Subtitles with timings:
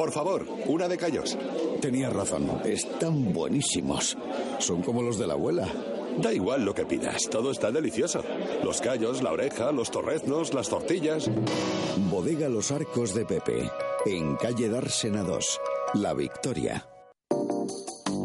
[0.00, 1.36] Por favor, una de callos.
[1.82, 4.16] Tenía razón, están buenísimos.
[4.58, 5.68] Son como los de la abuela.
[6.16, 8.24] Da igual lo que pidas, todo está delicioso.
[8.64, 11.30] Los callos, la oreja, los torreznos, las tortillas.
[12.10, 13.70] Bodega Los Arcos de Pepe,
[14.06, 15.60] en calle Dársena 2,
[15.96, 16.88] La Victoria.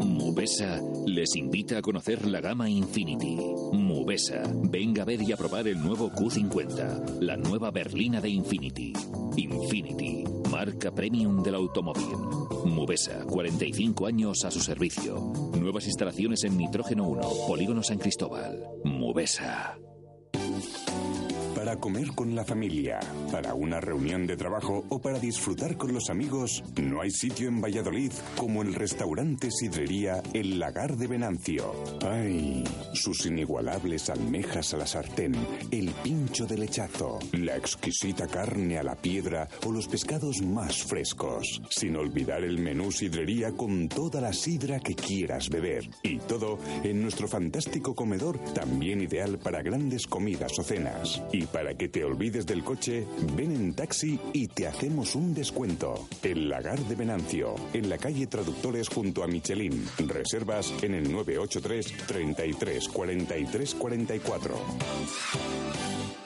[0.02, 3.36] Mubesa les invita a conocer la gama Infinity.
[3.72, 8.94] Mubesa, venga a ver y a probar el nuevo Q50, la nueva berlina de Infinity.
[9.36, 10.24] Infinity,
[10.56, 12.16] marca premium del automóvil.
[12.64, 15.20] Mubesa, 45 años a su servicio.
[15.60, 18.64] Nuevas instalaciones en Nitrógeno 1, Polígono San Cristóbal.
[18.82, 19.76] Mubesa.
[21.66, 23.00] Para comer con la familia,
[23.32, 27.60] para una reunión de trabajo o para disfrutar con los amigos, no hay sitio en
[27.60, 31.74] Valladolid como el restaurante Sidrería El Lagar de Venancio.
[32.08, 32.62] ¡Ay!
[32.92, 35.34] Sus inigualables almejas a la sartén,
[35.72, 41.60] el pincho de lechazo, la exquisita carne a la piedra o los pescados más frescos.
[41.68, 45.90] Sin olvidar el menú Sidrería con toda la sidra que quieras beber.
[46.04, 51.20] Y todo en nuestro fantástico comedor, también ideal para grandes comidas o cenas.
[51.56, 56.06] Para que te olvides del coche, ven en taxi y te hacemos un descuento.
[56.22, 59.88] El Lagar de Venancio, en la calle Traductores junto a Michelin.
[60.06, 66.25] Reservas en el 983 33 43 44.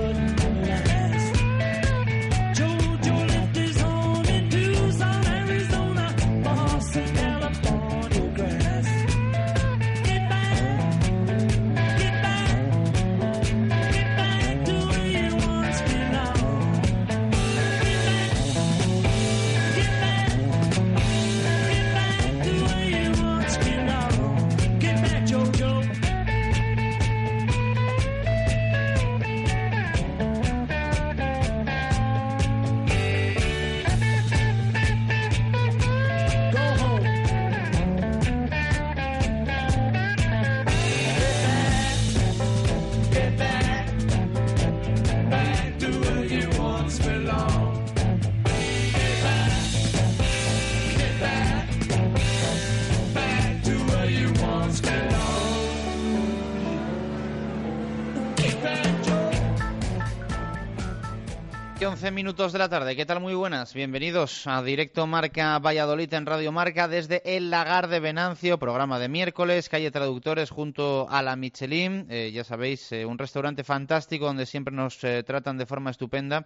[61.83, 62.95] 11 minutos de la tarde.
[62.95, 63.21] ¿Qué tal?
[63.21, 63.73] Muy buenas.
[63.73, 69.09] Bienvenidos a Directo Marca Valladolid en Radio Marca desde El Lagar de Venancio, programa de
[69.09, 72.05] miércoles, calle Traductores junto a la Michelin.
[72.11, 76.45] Eh, ya sabéis, eh, un restaurante fantástico donde siempre nos eh, tratan de forma estupenda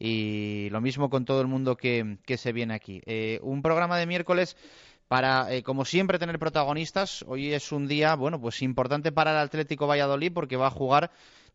[0.00, 3.00] y lo mismo con todo el mundo que, que se viene aquí.
[3.40, 4.56] Un programa de miércoles
[5.06, 7.24] para, como siempre, tener protagonistas.
[7.28, 11.12] Hoy es un día, bueno, pues importante para el Atlético Valladolid porque va a jugar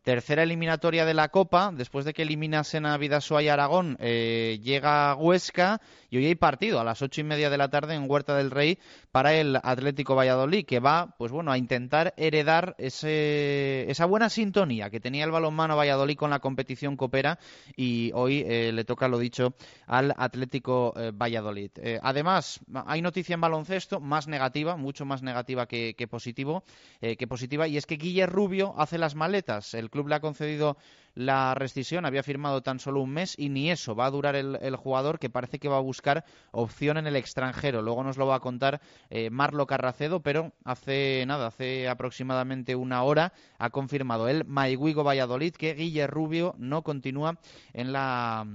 [0.08, 5.14] tercera eliminatoria de la Copa, después de que eliminasen a Vidasoa y Aragón, eh, llega
[5.14, 8.34] Huesca y hoy hay partido a las ocho y media de la tarde en Huerta
[8.34, 8.78] del Rey
[9.12, 14.88] para el Atlético Valladolid, que va, pues bueno, a intentar heredar ese, esa buena sintonía
[14.88, 17.38] que tenía el balonmano Valladolid con la competición copera
[17.76, 19.52] y hoy eh, le toca lo dicho
[19.86, 21.72] al Atlético eh, Valladolid.
[21.76, 26.64] Eh, además, hay noticia en baloncesto más negativa, mucho más negativa que, que positivo,
[27.00, 29.74] que positiva, y es que Guille Rubio hace las maletas.
[29.74, 30.76] El club le ha concedido
[31.14, 34.56] la rescisión, había firmado tan solo un mes y ni eso va a durar el,
[34.62, 37.82] el jugador que parece que va a buscar opción en el extranjero.
[37.82, 38.80] Luego nos lo va a contar
[39.10, 45.54] eh, Marlo Carracedo, pero hace nada, hace aproximadamente una hora ha confirmado el Maiguigo Valladolid
[45.54, 47.40] que Guille Rubio no continúa
[47.72, 48.46] en la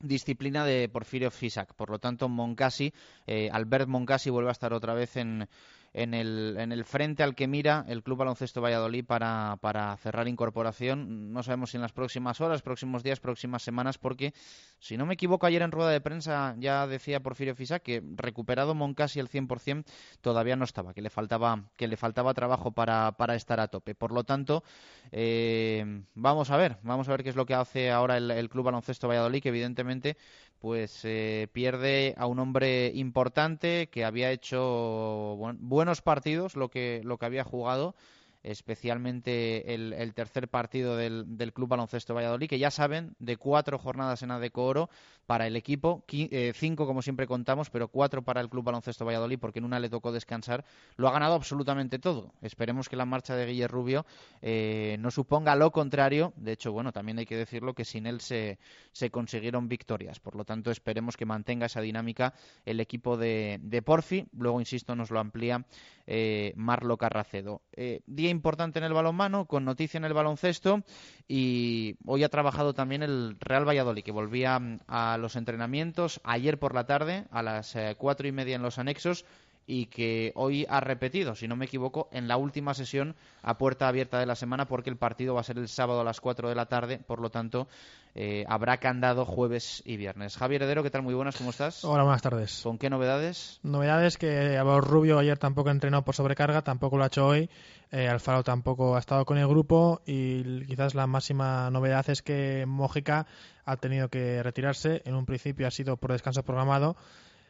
[0.00, 1.72] disciplina de Porfirio Fisac.
[1.72, 2.92] Por lo tanto, Moncasi,
[3.26, 5.48] eh, Albert Moncasi vuelve a estar otra vez en,
[5.94, 10.26] en el, en el frente al que mira el Club Baloncesto Valladolid para, para cerrar
[10.26, 11.32] incorporación.
[11.32, 14.34] No sabemos si en las próximas horas, próximos días, próximas semanas, porque
[14.80, 18.74] si no me equivoco, ayer en rueda de prensa ya decía Porfirio Fisa que recuperado
[18.74, 19.84] Moncasi el 100%
[20.20, 23.94] todavía no estaba, que le faltaba, que le faltaba trabajo para, estar a tope.
[23.94, 24.64] Por lo tanto,
[25.12, 28.64] eh, vamos a ver, vamos a ver qué es lo que hace ahora el Club
[28.64, 30.16] Baloncesto Valladolid, que evidentemente
[30.64, 37.18] pues eh, pierde a un hombre importante que había hecho buenos partidos, lo que, lo
[37.18, 37.94] que había jugado
[38.44, 44.30] especialmente el, tercer partido del, Club Baloncesto Valladolid, que ya saben, de cuatro jornadas en
[44.30, 44.90] Adeco Oro
[45.26, 49.38] para el equipo, eh, cinco como siempre contamos, pero cuatro para el Club Baloncesto Valladolid,
[49.38, 50.64] porque en una le tocó descansar,
[50.96, 52.32] lo ha ganado absolutamente todo.
[52.42, 54.06] Esperemos que la marcha de Guillermo Rubio
[54.40, 56.32] eh, no suponga lo contrario.
[56.36, 58.58] De hecho, bueno, también hay que decirlo que sin él se,
[58.92, 60.20] se consiguieron victorias.
[60.20, 64.26] Por lo tanto, esperemos que mantenga esa dinámica el equipo de, de Porfi.
[64.32, 65.64] Luego, insisto, nos lo amplía
[66.06, 67.62] eh, Marlo Carracedo.
[67.72, 68.00] Eh,
[68.34, 70.82] importante en el balonmano, con noticia en el baloncesto
[71.26, 76.58] y hoy ha trabajado también el Real Valladolid, que volvía mm, a los entrenamientos ayer
[76.58, 79.24] por la tarde a las eh, cuatro y media en los anexos
[79.66, 83.88] y que hoy ha repetido, si no me equivoco, en la última sesión a puerta
[83.88, 86.48] abierta de la semana porque el partido va a ser el sábado a las 4
[86.48, 87.66] de la tarde, por lo tanto
[88.14, 90.36] eh, habrá candado jueves y viernes.
[90.36, 91.02] Javier Heredero, ¿qué tal?
[91.02, 91.84] Muy buenas, ¿cómo estás?
[91.84, 92.60] Hola, buenas tardes.
[92.62, 93.58] ¿Con qué novedades?
[93.62, 97.48] Novedades que Álvaro Rubio ayer tampoco entrenó por sobrecarga, tampoco lo ha hecho hoy,
[97.90, 102.66] eh, Alfaro tampoco ha estado con el grupo y quizás la máxima novedad es que
[102.66, 103.26] Mójica
[103.64, 106.96] ha tenido que retirarse, en un principio ha sido por descanso programado,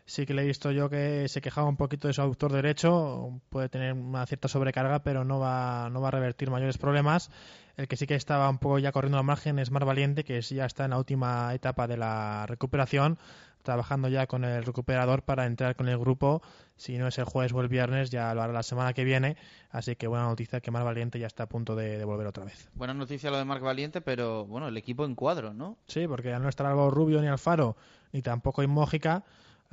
[0.07, 3.41] sí que le he visto yo que se quejaba un poquito de su autor derecho,
[3.49, 7.31] puede tener una cierta sobrecarga, pero no va, no va a revertir mayores problemas.
[7.77, 10.41] El que sí que estaba un poco ya corriendo al margen es Mar Valiente, que
[10.41, 13.19] ya está en la última etapa de la recuperación,
[13.63, 16.43] trabajando ya con el recuperador para entrar con el grupo.
[16.77, 19.37] Si no es el jueves o el viernes, ya lo hará la semana que viene.
[19.71, 22.69] Así que buena noticia que Mar Valiente ya está a punto de, volver otra vez.
[22.75, 25.79] Buena noticia lo de Marc Valiente, pero bueno, el equipo en cuadro, ¿no?
[25.89, 27.77] Sí, porque al no estar algo Rubio ni Alfaro,
[28.13, 29.25] ni tampoco en Mójica,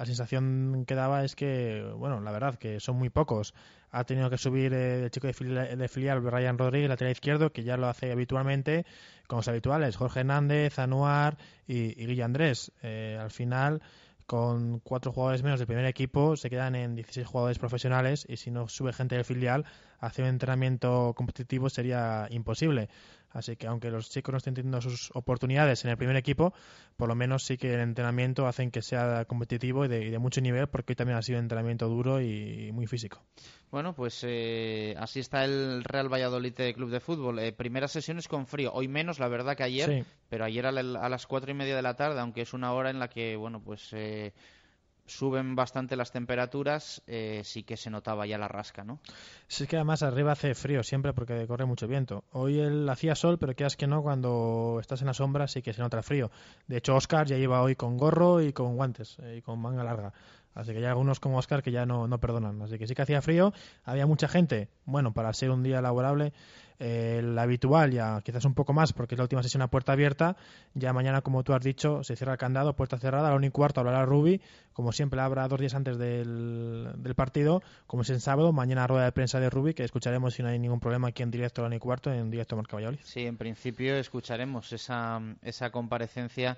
[0.02, 3.54] la sensación que daba es que, bueno, la verdad, que son muy pocos.
[3.92, 7.52] Ha tenido que subir eh, el chico de filial, de filial Ryan Rodríguez, lateral izquierdo,
[7.52, 8.88] que ya lo hace habitualmente
[9.28, 11.38] con los habituales, Jorge Hernández, Anuar
[11.68, 12.72] y, y Andrés.
[12.82, 13.84] Eh, al final,
[14.26, 18.50] con cuatro jugadores menos del primer equipo, se quedan en 16 jugadores profesionales y si
[18.50, 19.66] no sube gente del filial,
[20.02, 22.90] hacer un entrenamiento competitivo sería imposible.
[23.30, 26.54] Así que aunque los chicos no estén teniendo sus oportunidades en el primer equipo,
[26.98, 30.68] por lo menos sí que el entrenamiento hacen que sea competitivo y de, mucho nivel,
[30.68, 33.24] porque hoy también ha sido un entrenamiento duro y muy físico.
[33.72, 37.40] Bueno, pues eh, así está el Real Valladolid Club de Fútbol.
[37.40, 41.26] Eh, primeras sesiones con frío, hoy menos, la verdad, que ayer, pero ayer a, las
[41.26, 43.94] cuatro y media de la tarde, aunque es una hora en la que, bueno, pues
[43.94, 44.34] eh,
[45.06, 49.00] suben bastante las temperaturas, eh, sí que se notaba ya la rasca, ¿no?
[49.48, 52.24] Sí, es que además arriba hace frío siempre porque corre mucho viento.
[52.32, 55.74] Hoy él hacía sol, pero quieras que no, cuando estás en la sombra sí que
[55.74, 56.32] se nota frío.
[56.68, 59.84] De hecho, Oscar ya lleva hoy con gorro y con guantes eh, y con manga
[59.84, 60.14] larga.
[60.54, 62.62] Así que hay algunos como Oscar que ya no, no perdonan.
[62.62, 63.54] Así que sí que hacía frío,
[63.84, 64.70] había mucha gente.
[64.86, 66.34] Bueno, para ser un día laborable,
[66.80, 70.36] el habitual ya quizás un poco más porque es la última sesión a puerta abierta.
[70.74, 73.28] Ya mañana, como tú has dicho, se cierra el candado, puerta cerrada.
[73.28, 74.42] A la 1 y cuarto hablará Ruby.
[74.74, 77.62] Como siempre, habrá dos días antes del, del partido.
[77.88, 80.60] Como es en sábado, mañana rueda de prensa de Ruby, que escucharemos si no hay
[80.60, 83.00] ningún problema aquí en directo a la 1 y cuarto, en directo Marca Valladolid.
[83.04, 86.58] Sí, en principio escucharemos esa, esa comparecencia.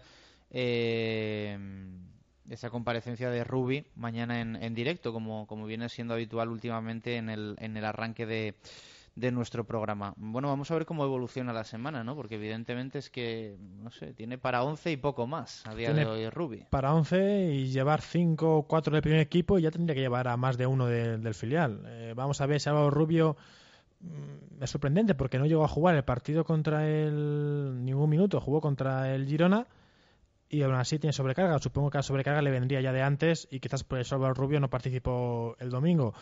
[0.50, 1.58] Eh
[2.50, 7.30] esa comparecencia de Ruby mañana en, en directo, como, como viene siendo habitual últimamente en
[7.30, 8.56] el, en el arranque de,
[9.16, 10.14] de nuestro programa.
[10.18, 12.16] Bueno, vamos a ver cómo evoluciona la semana, ¿no?
[12.16, 16.06] Porque evidentemente es que, no sé, tiene para 11 y poco más a día de
[16.06, 16.66] hoy Ruby.
[16.70, 20.28] Para 11 y llevar 5 o 4 del primer equipo y ya tendría que llevar
[20.28, 21.84] a más de uno del filial.
[21.86, 23.38] Eh, vamos a ver si Álvaro Rubio
[24.02, 28.62] mm, es sorprendente porque no llegó a jugar el partido contra el ningún minuto, jugó
[28.62, 29.68] contra el Girona
[30.50, 31.58] y aún así tiene sobrecarga.
[31.60, 34.60] Supongo que la sobrecarga le vendría ya de antes y quizás por eso Álvaro Rubio
[34.60, 36.14] no participó el domingo.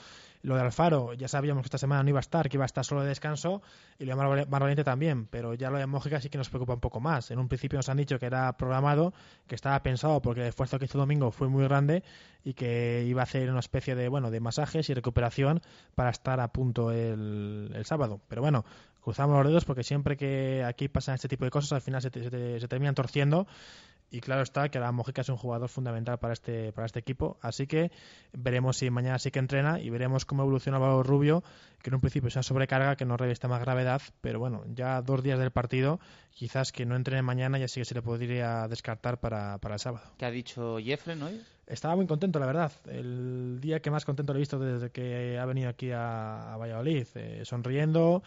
[0.43, 2.65] Lo de Alfaro, ya sabíamos que esta semana no iba a estar, que iba a
[2.65, 3.61] estar solo de descanso,
[3.99, 6.79] y lo de Mar también, pero ya lo de Mójica sí que nos preocupa un
[6.79, 7.29] poco más.
[7.29, 9.13] En un principio nos han dicho que era programado,
[9.47, 12.03] que estaba pensado porque el esfuerzo que hizo domingo fue muy grande
[12.43, 15.61] y que iba a hacer una especie de, bueno, de masajes y recuperación
[15.93, 18.19] para estar a punto el, el sábado.
[18.27, 18.65] Pero bueno,
[19.01, 22.09] cruzamos los dedos porque siempre que aquí pasan este tipo de cosas al final se,
[22.09, 23.47] se terminan torciendo
[24.11, 27.37] y claro está que la Mojica es un jugador fundamental para este para este equipo.
[27.41, 27.91] Así que
[28.33, 31.43] veremos si mañana sí que entrena y veremos cómo evoluciona Valor Rubio
[31.81, 35.01] que en un principio es una sobrecarga que no reviste más gravedad pero bueno ya
[35.01, 35.99] dos días del partido
[36.31, 39.79] quizás que no entrene mañana ya sí que se le podría descartar para, para el
[39.79, 40.05] sábado.
[40.17, 41.41] ¿qué ha dicho Jeffrey hoy?
[41.71, 42.71] estaba muy contento la verdad.
[42.87, 47.07] El día que más contento lo he visto desde que ha venido aquí a, Valladolid
[47.15, 48.23] eh, sonriendo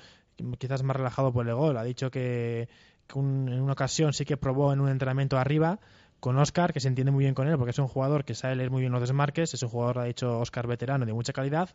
[0.59, 1.77] quizás más relajado por el gol.
[1.77, 2.69] Ha dicho que
[3.15, 5.79] en una ocasión sí que probó en un entrenamiento arriba
[6.21, 8.57] con Oscar, que se entiende muy bien con él, porque es un jugador que sabe
[8.57, 11.69] leer muy bien los desmarques, es un jugador, ha dicho Oscar, veterano de mucha calidad.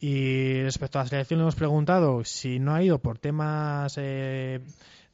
[0.00, 4.60] Y respecto a la selección, le hemos preguntado si no ha ido por temas eh,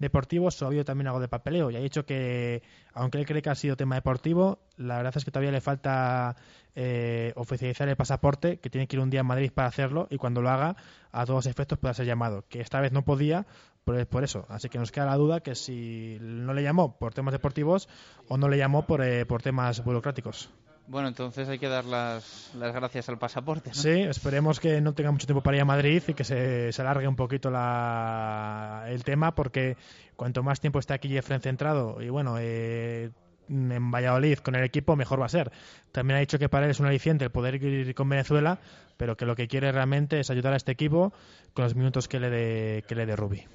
[0.02, 1.70] deportivos o ha habido también algo de papeleo.
[1.70, 5.24] Y ha dicho que, aunque él cree que ha sido tema deportivo, la verdad es
[5.24, 6.36] que todavía le falta
[6.74, 10.18] eh, oficializar el pasaporte, que tiene que ir un día a Madrid para hacerlo y
[10.18, 10.76] cuando lo haga,
[11.10, 12.44] a todos efectos pueda ser llamado.
[12.48, 13.46] Que esta vez no podía
[13.84, 14.44] por, por, eso.
[14.48, 17.88] Así que nos queda la duda que si no le llamó por temas deportivos
[18.28, 20.50] o no le llamó por, eh, por temas burocráticos.
[20.86, 23.72] Bueno, entonces hay que dar las, las gracias al pasaporte.
[23.72, 27.06] Sí, esperemos que no tenga mucho tiempo para ir a Madrid y que se, alargue
[27.06, 29.76] un poquito la, el tema, porque
[30.16, 33.10] cuanto más tiempo esté aquí Jeffrey centrado y bueno, eh,
[33.48, 35.52] en Valladolid con el equipo, mejor va a ser.
[35.92, 38.58] También ha dicho que para él es un aliciente el poder ir con Venezuela,
[38.96, 41.12] pero que lo que quiere realmente es ayudar a este equipo
[41.54, 43.46] con los minutos que le dé que.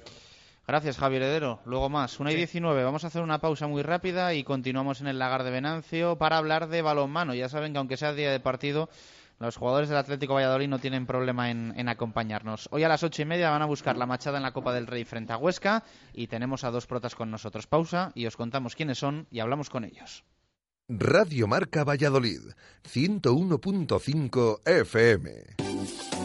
[0.68, 1.60] Gracias, Javier Heredero.
[1.64, 2.20] Luego más.
[2.20, 2.84] Una y diecinueve.
[2.84, 6.36] Vamos a hacer una pausa muy rápida y continuamos en el lagar de Venancio para
[6.36, 7.32] hablar de balonmano.
[7.32, 8.90] Ya saben que aunque sea día de partido,
[9.38, 12.68] los jugadores del Atlético Valladolid no tienen problema en, acompañarnos.
[12.70, 14.86] Hoy a las ocho y media van a buscar la machada en la Copa del
[14.86, 17.66] Rey frente a Huesca y tenemos a dos protas con nosotros.
[17.66, 20.22] Pausa y os contamos quiénes son y hablamos con ellos.
[20.90, 22.42] Radio Marca Valladolid,
[22.84, 26.17] 101.5 FM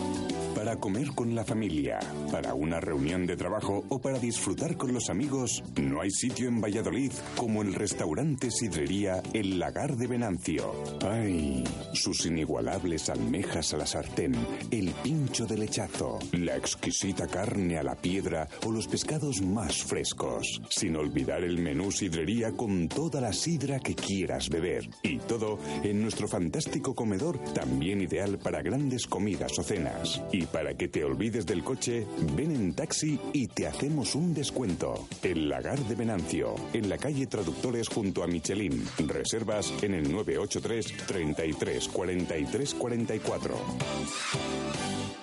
[0.73, 1.99] para comer con la familia,
[2.31, 6.61] para una reunión de trabajo o para disfrutar con los amigos, no hay sitio en
[6.61, 10.73] Valladolid como el restaurante Sidrería El Lagar de Venancio.
[11.03, 11.63] ¡Ay!
[11.93, 14.33] Sus inigualables almejas a la sartén,
[14.71, 20.59] el pincho de lechazo, la exquisita carne a la piedra o los pescados más frescos.
[20.69, 24.89] Sin olvidar el menú Sidrería con toda la sidra que quieras beber.
[25.03, 30.23] Y todo en nuestro fantástico comedor, también ideal para grandes comidas o cenas.
[30.31, 32.05] Y para que te olvides del coche,
[32.35, 35.07] ven en taxi y te hacemos un descuento.
[35.21, 38.85] El Lagar de Venancio, en la calle Traductores junto a Michelin.
[39.07, 45.22] Reservas en el 983 33 43 44.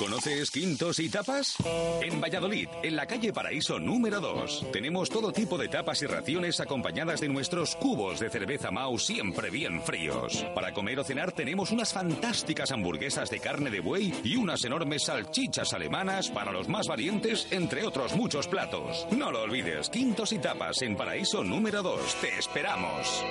[0.00, 1.56] ¿Conoces Quintos y Tapas?
[2.00, 6.58] En Valladolid, en la calle Paraíso número 2, tenemos todo tipo de tapas y raciones
[6.58, 10.42] acompañadas de nuestros cubos de cerveza Mau siempre bien fríos.
[10.54, 15.04] Para comer o cenar tenemos unas fantásticas hamburguesas de carne de buey y unas enormes
[15.04, 19.06] salchichas alemanas para los más valientes, entre otros muchos platos.
[19.10, 22.14] No lo olvides, Quintos y Tapas en Paraíso número 2.
[22.22, 23.22] Te esperamos.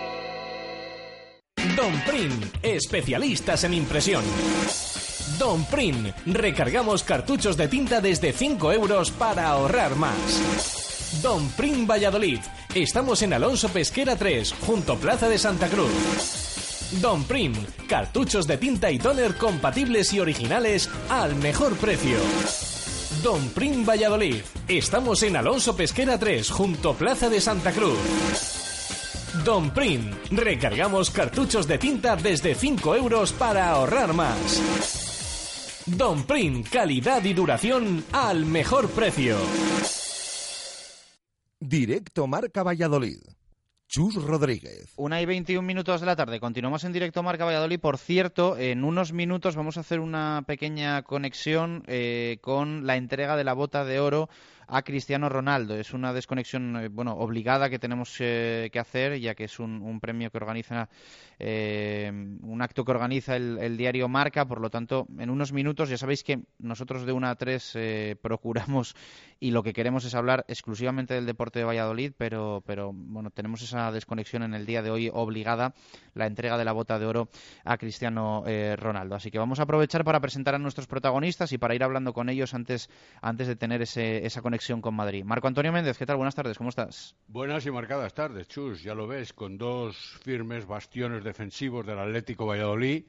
[1.75, 4.23] Don Prim, especialistas en impresión.
[5.37, 6.11] Don Prim.
[6.25, 11.19] Recargamos cartuchos de tinta desde 5 euros para ahorrar más.
[11.21, 12.39] Don Prim Valladolid.
[12.73, 16.89] Estamos en Alonso Pesquera 3, junto Plaza de Santa Cruz.
[17.01, 17.53] Don Prim.
[17.87, 22.17] Cartuchos de tinta y toner compatibles y originales al mejor precio.
[23.21, 24.41] Don Prim Valladolid.
[24.67, 27.97] Estamos en Alonso Pesquera 3, junto Plaza de Santa Cruz.
[29.43, 30.11] Don Prim.
[30.31, 35.08] Recargamos cartuchos de tinta desde 5 euros para ahorrar más.
[35.97, 39.37] Don Print, calidad y duración al mejor precio.
[41.59, 43.19] Directo Marca Valladolid.
[43.87, 44.93] Chus Rodríguez.
[44.97, 46.39] Una y 21 minutos de la tarde.
[46.39, 47.79] Continuamos en directo Marca Valladolid.
[47.79, 53.35] Por cierto, en unos minutos vamos a hacer una pequeña conexión eh, con la entrega
[53.35, 54.29] de la bota de oro
[54.69, 55.75] a Cristiano Ronaldo.
[55.75, 59.99] Es una desconexión eh, bueno obligada que tenemos eh, que hacer, ya que es un,
[59.99, 60.89] premio que organiza,
[61.39, 64.45] eh, un acto que organiza el, diario Marca.
[64.45, 67.77] Por lo tanto, en unos minutos ya sabéis que nosotros de una a tres
[68.21, 68.95] procuramos
[69.39, 73.61] y lo que queremos es hablar exclusivamente del deporte de Valladolid, pero, pero bueno, tenemos
[73.61, 75.73] esa desconexión en el día de hoy obligada,
[76.13, 77.29] la entrega de la bota de oro
[77.63, 78.43] a Cristiano
[78.75, 79.15] Ronaldo.
[79.15, 82.29] Así que vamos a aprovechar para presentar a nuestros protagonistas y para ir hablando con
[82.29, 82.89] ellos antes,
[83.21, 85.23] antes de tener ese, esa conexión con Madrid.
[85.23, 86.17] Marco Antonio Méndez, ¿qué tal?
[86.17, 87.15] Buenas tardes, ¿cómo estás?
[87.27, 92.45] Buenas y marcadas tardes, Chus, ya lo ves, con dos firmes bastiones defensivos del Atlético
[92.45, 93.05] Valladolid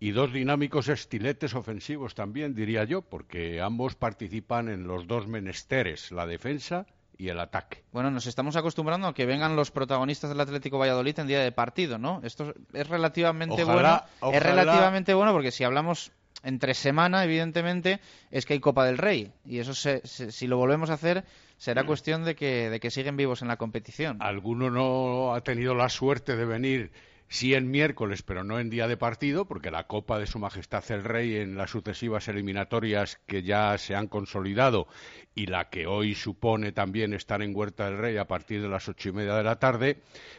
[0.00, 6.12] y dos dinámicos estiletes ofensivos también, diría yo, porque ambos participan en los dos menesteres,
[6.12, 6.86] la defensa
[7.18, 7.84] y el ataque.
[7.92, 11.52] Bueno, nos estamos acostumbrando a que vengan los protagonistas del Atlético Valladolid en día de
[11.52, 12.20] partido, ¿no?
[12.24, 14.02] Esto es relativamente bueno.
[14.32, 16.10] Es relativamente bueno porque si hablamos
[16.42, 18.00] entre semana, evidentemente,
[18.30, 19.32] es que hay Copa del Rey.
[19.44, 21.24] Y eso, si lo volvemos a hacer,
[21.56, 21.86] será mm.
[21.86, 24.18] cuestión de que, de que siguen vivos en la competición.
[24.20, 26.92] Alguno no ha tenido la suerte de venir
[27.28, 30.84] sí en miércoles, pero no en día de partido, porque la Copa de Su Majestad
[30.90, 34.86] el Rey en las sucesivas eliminatorias que ya se han consolidado
[35.34, 38.88] y la que hoy supone también estar en Huerta del Rey a partir de las
[38.88, 39.98] ocho y media de la tarde,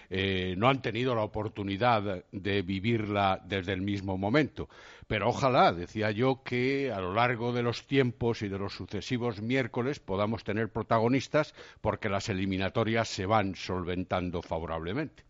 [0.09, 4.69] eh, no han tenido la oportunidad de vivirla desde el mismo momento.
[5.07, 9.41] Pero ojalá, decía yo, que a lo largo de los tiempos y de los sucesivos
[9.41, 15.26] miércoles podamos tener protagonistas porque las eliminatorias se van solventando favorablemente.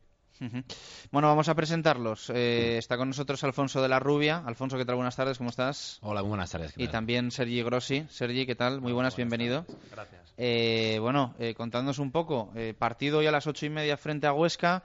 [1.12, 2.29] Bueno, vamos a presentarlos.
[2.29, 4.44] Eh, está con nosotros Alfonso de la Rubia.
[4.46, 4.96] Alfonso, ¿qué tal?
[4.96, 6.00] Buenas tardes, ¿cómo estás?
[6.01, 6.74] Hola, muy buenas tardes.
[6.77, 8.06] Y también Sergi Grossi.
[8.10, 8.82] Sergi, ¿qué tal?
[8.82, 9.65] Muy buenas, bienvenido.
[9.91, 10.34] Gracias.
[10.38, 12.51] Eh, bueno, eh, contándonos un poco.
[12.56, 14.84] Eh, partido hoy a las ocho y media frente a Huesca.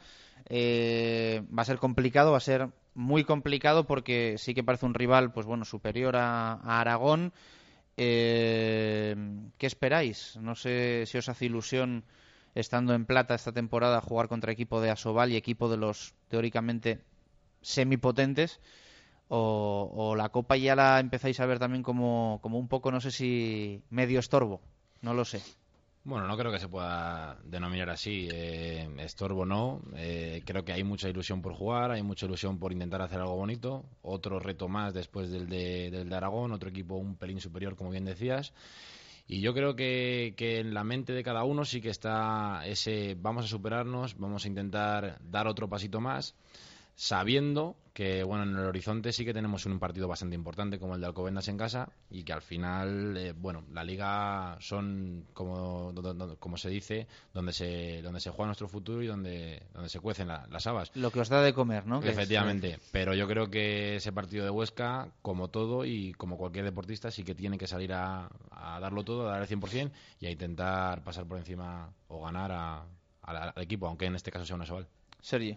[0.50, 5.32] va a ser complicado, va a ser muy complicado porque sí que parece un rival,
[5.32, 7.32] pues bueno, superior a, a Aragón.
[7.94, 9.16] ¿Qué
[9.60, 10.36] esperáis?
[10.40, 12.04] No sé si os hace ilusión
[12.54, 17.00] estando en plata esta temporada, jugar contra equipo de Asobal y equipo de los teóricamente
[17.62, 18.60] semipotentes.
[19.28, 23.00] O, o la Copa ya la empezáis a ver también como, como un poco, no
[23.00, 24.60] sé si medio estorbo,
[25.00, 25.42] no lo sé.
[26.04, 28.28] Bueno, no creo que se pueda denominar así.
[28.32, 29.80] Eh, estorbo no.
[29.94, 33.36] Eh, creo que hay mucha ilusión por jugar, hay mucha ilusión por intentar hacer algo
[33.36, 33.84] bonito.
[34.02, 37.90] Otro reto más después del de, del de Aragón, otro equipo un pelín superior, como
[37.90, 38.52] bien decías.
[39.26, 43.16] Y yo creo que, que, en la mente de cada uno sí que está ese
[43.18, 46.34] vamos a superarnos, vamos a intentar dar otro pasito más
[46.94, 51.00] sabiendo que bueno en el horizonte sí que tenemos un partido bastante importante como el
[51.00, 55.92] de Alcobendas en casa y que al final eh, bueno la liga son como
[56.38, 60.28] como se dice donde se donde se juega nuestro futuro y donde donde se cuecen
[60.28, 60.94] las habas.
[60.96, 64.50] Lo que os da de comer no efectivamente pero yo creo que ese partido de
[64.50, 68.30] Huesca como todo y como cualquier deportista sí que tiene que salir a,
[68.80, 72.86] darlo todo a dar el 100% y a intentar pasar por encima o ganar a,
[73.22, 74.88] al equipo aunque en este caso sea una Sobal.
[75.20, 75.56] Sergi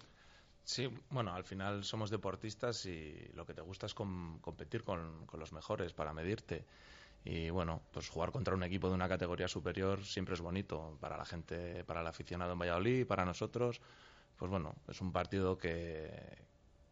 [0.65, 5.53] Sí, bueno, al final somos deportistas y lo que te gusta es competir con, los
[5.53, 6.65] mejores para medirte.
[7.23, 11.17] Y bueno, pues jugar contra un equipo de una categoría superior siempre es bonito para
[11.17, 13.79] la gente, para el aficionado en Valladolid, para nosotros.
[14.37, 16.11] Pues bueno, es un partido que,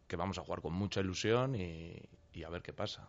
[0.06, 2.00] que vamos a jugar con mucha ilusión y,
[2.44, 3.08] a ver qué pasa.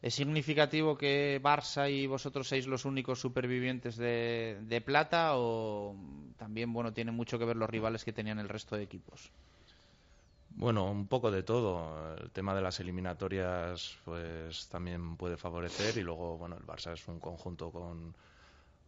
[0.00, 5.96] ¿Es significativo que Barça y vosotros seáis los únicos supervivientes de, de plata o
[6.36, 9.32] también bueno tiene mucho que ver los rivales que tenían el resto de equipos?
[10.56, 12.16] Bueno, un poco de todo.
[12.16, 17.06] El tema de las eliminatorias pues también puede favorecer y luego, bueno, el Barça es
[17.08, 18.14] un conjunto con,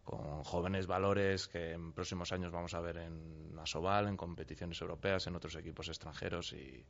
[0.05, 5.27] con jóvenes valores que en próximos años vamos a ver en Asobal, en competiciones europeas,
[5.27, 6.85] en otros equipos extranjeros y,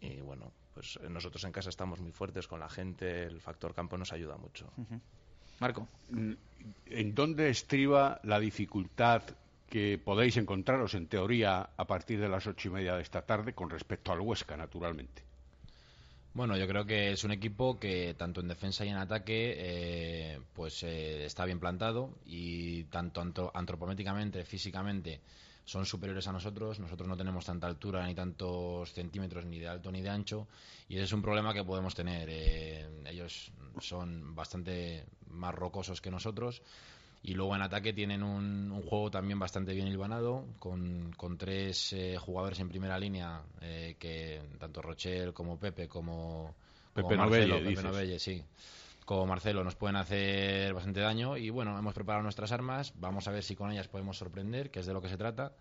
[0.00, 3.96] y bueno, pues nosotros en casa estamos muy fuertes con la gente, el factor campo
[3.96, 4.70] nos ayuda mucho.
[5.60, 5.88] Marco.
[6.86, 9.22] ¿En dónde estriba la dificultad
[9.68, 13.54] que podéis encontraros en teoría a partir de las ocho y media de esta tarde
[13.54, 15.22] con respecto al Huesca, naturalmente.
[16.34, 20.40] Bueno, yo creo que es un equipo que tanto en defensa y en ataque eh,
[20.54, 25.20] pues eh, está bien plantado y tanto antropométricamente, físicamente
[25.64, 26.78] son superiores a nosotros.
[26.78, 30.46] Nosotros no tenemos tanta altura ni tantos centímetros ni de alto ni de ancho
[30.88, 32.28] y ese es un problema que podemos tener.
[32.30, 33.50] Eh, ellos
[33.80, 36.62] son bastante más rocosos que nosotros
[37.22, 42.16] y luego en ataque tienen un, juego también bastante bien hilvanado, con, con tres eh,
[42.18, 46.54] jugadores en primera línea, eh, que tanto Rochel como Pepe como,
[46.94, 48.42] Pepe Marcelo, Pepe sí,
[49.04, 51.36] como Marcelo nos pueden hacer bastante daño.
[51.36, 54.80] Y bueno, hemos preparado nuestras armas, vamos a ver si con ellas podemos sorprender, que
[54.80, 55.52] es de lo que se trata.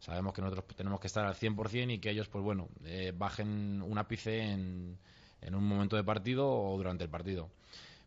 [0.00, 3.80] Sabemos que nosotros tenemos que estar al 100% y que ellos, pues bueno, eh, bajen
[3.82, 4.98] un ápice en,
[5.40, 7.50] en un momento de partido o durante el partido.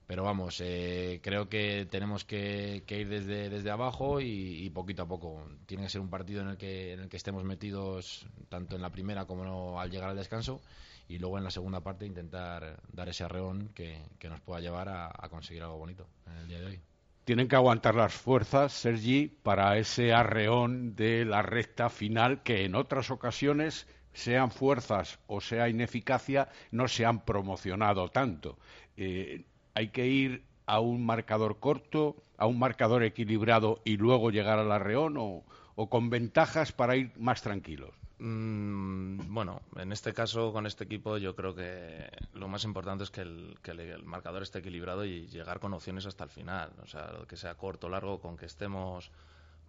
[0.07, 5.45] Pero vamos, eh, creo que tenemos que, ir desde, abajo y, poquito a poco.
[5.65, 8.81] Tiene que ser un partido en el que, en el que estemos metidos tanto en
[8.81, 10.61] la primera como al llegar al descanso
[11.09, 15.29] y luego en la segunda parte intentar dar ese arreón que, nos pueda llevar a,
[15.29, 16.81] conseguir algo bonito en el día de hoy.
[17.25, 22.75] Tienen que aguantar las fuerzas, Sergi, para ese arreón de la recta final que en
[22.75, 28.57] otras ocasiones sean fuerzas o sea ineficacia, no se han promocionado tanto.
[28.95, 29.43] Eh,
[29.77, 34.71] hay que ir a un marcador corto, a un marcador equilibrado y luego llegar al
[34.71, 35.43] arreón o,
[35.75, 37.93] o con ventajas para ir más tranquilos?
[38.17, 43.11] Mm, bueno, en este caso, con este equipo, yo creo que lo más importante es
[43.11, 46.71] que el, que el marcador esté equilibrado y llegar con opciones hasta el final.
[46.81, 49.11] O sea, que sea corto o largo, con que estemos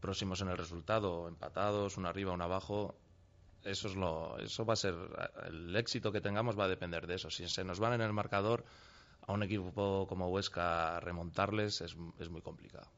[0.01, 2.95] próximos en el resultado, empatados, uno arriba, uno abajo,
[3.63, 4.95] eso es lo, eso va a ser
[5.47, 7.29] el éxito que tengamos va a depender de eso.
[7.29, 8.65] Si se nos van en el marcador
[9.29, 12.89] a un equipo como Huesca remontarles es, muy complicado.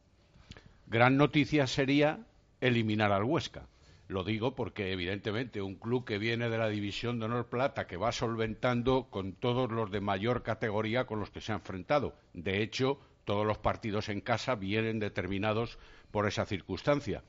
[0.87, 2.21] Gran noticia sería
[2.61, 3.67] eliminar al Huesca.
[4.07, 7.97] Lo digo porque, evidentemente, un club que viene de la División de Honor Plata, que
[7.97, 12.15] va solventando con todos los de mayor categoría con los que se ha enfrentado.
[12.33, 15.79] De hecho, todos los partidos en casa vienen determinados
[16.13, 17.25] por esa circunstancia.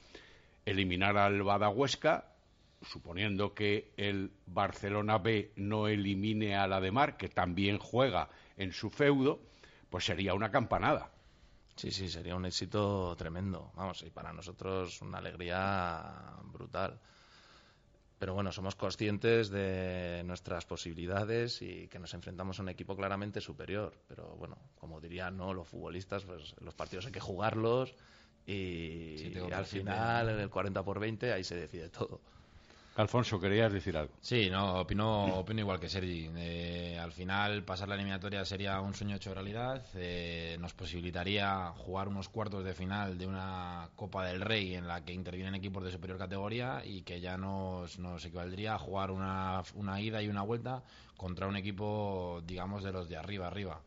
[0.65, 2.25] Eliminar al Badahuesca,
[2.83, 8.29] suponiendo que el Barcelona B no elimine a la de Mar, que también juega
[8.61, 9.41] en su feudo,
[9.89, 11.11] pues sería una campanada.
[11.75, 13.71] Sí, sí, sería un éxito tremendo.
[13.75, 16.99] Vamos, y para nosotros una alegría brutal.
[18.19, 23.41] Pero bueno, somos conscientes de nuestras posibilidades y que nos enfrentamos a un equipo claramente
[23.41, 23.93] superior.
[24.07, 25.55] Pero bueno, como dirían ¿no?
[25.55, 27.95] los futbolistas, pues los partidos hay que jugarlos
[28.45, 32.21] y, al final, en el 40 por 20, ahí se decide todo.
[32.97, 34.13] Alfonso, querías decir algo.
[34.19, 36.29] Sí, no, opino, opino igual que Sergi.
[36.35, 39.85] Eh, al final, pasar la eliminatoria sería un sueño hecho realidad.
[39.95, 45.05] Eh, nos posibilitaría jugar unos cuartos de final de una Copa del Rey en la
[45.05, 49.63] que intervienen equipos de superior categoría y que ya nos, nos equivaldría a jugar una,
[49.75, 50.83] una ida y una vuelta
[51.15, 53.81] contra un equipo, digamos, de los de arriba arriba.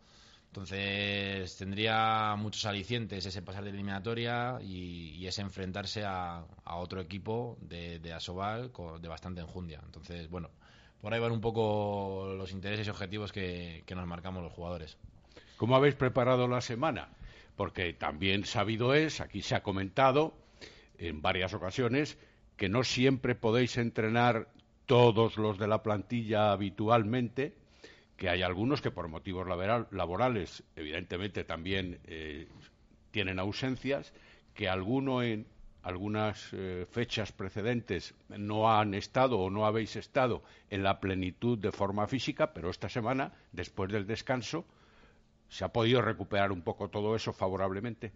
[0.54, 7.98] Entonces tendría muchos alicientes ese pasar de eliminatoria y, ese enfrentarse a, otro equipo de,
[7.98, 9.80] de Asobal de bastante enjundia.
[9.84, 10.50] Entonces, bueno,
[11.00, 14.96] por ahí van un poco los intereses y objetivos que, nos marcamos los jugadores.
[15.56, 17.08] ¿Cómo habéis preparado la semana?
[17.56, 20.34] Porque también sabido es, aquí se ha comentado
[20.98, 22.16] en varias ocasiones,
[22.56, 24.46] que no siempre podéis entrenar
[24.86, 27.56] todos los de la plantilla habitualmente
[28.16, 29.46] que hay algunos que por motivos
[29.90, 32.48] laborales, evidentemente, también eh,
[33.10, 34.12] tienen ausencias,
[34.54, 35.46] que alguno en
[35.82, 41.72] algunas eh, fechas precedentes no han estado o no habéis estado en la plenitud de
[41.72, 44.64] forma física, pero esta semana, después del descanso,
[45.48, 48.12] ¿se ha podido recuperar un poco todo eso favorablemente?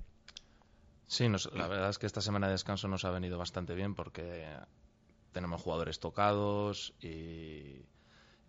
[1.07, 4.47] Sí, la verdad es que esta semana de descanso nos ha venido bastante bien porque
[5.33, 7.83] tenemos jugadores tocados y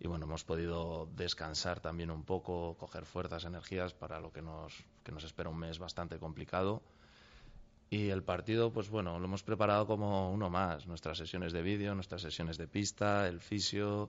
[0.02, 4.72] y bueno, hemos podido descansar también un poco, coger fuerzas, energías para lo que nos,
[5.04, 6.82] que nos espera un mes bastante complicado.
[7.90, 10.86] Y el partido, pues bueno, lo hemos preparado como uno más.
[10.86, 14.08] Nuestras sesiones de vídeo, nuestras sesiones de pista, el fisio.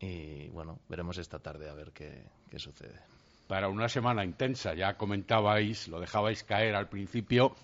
[0.00, 2.98] Y bueno, veremos esta tarde a ver qué, qué sucede.
[3.46, 7.54] Para una semana intensa, ya comentabais, lo dejabais caer al principio,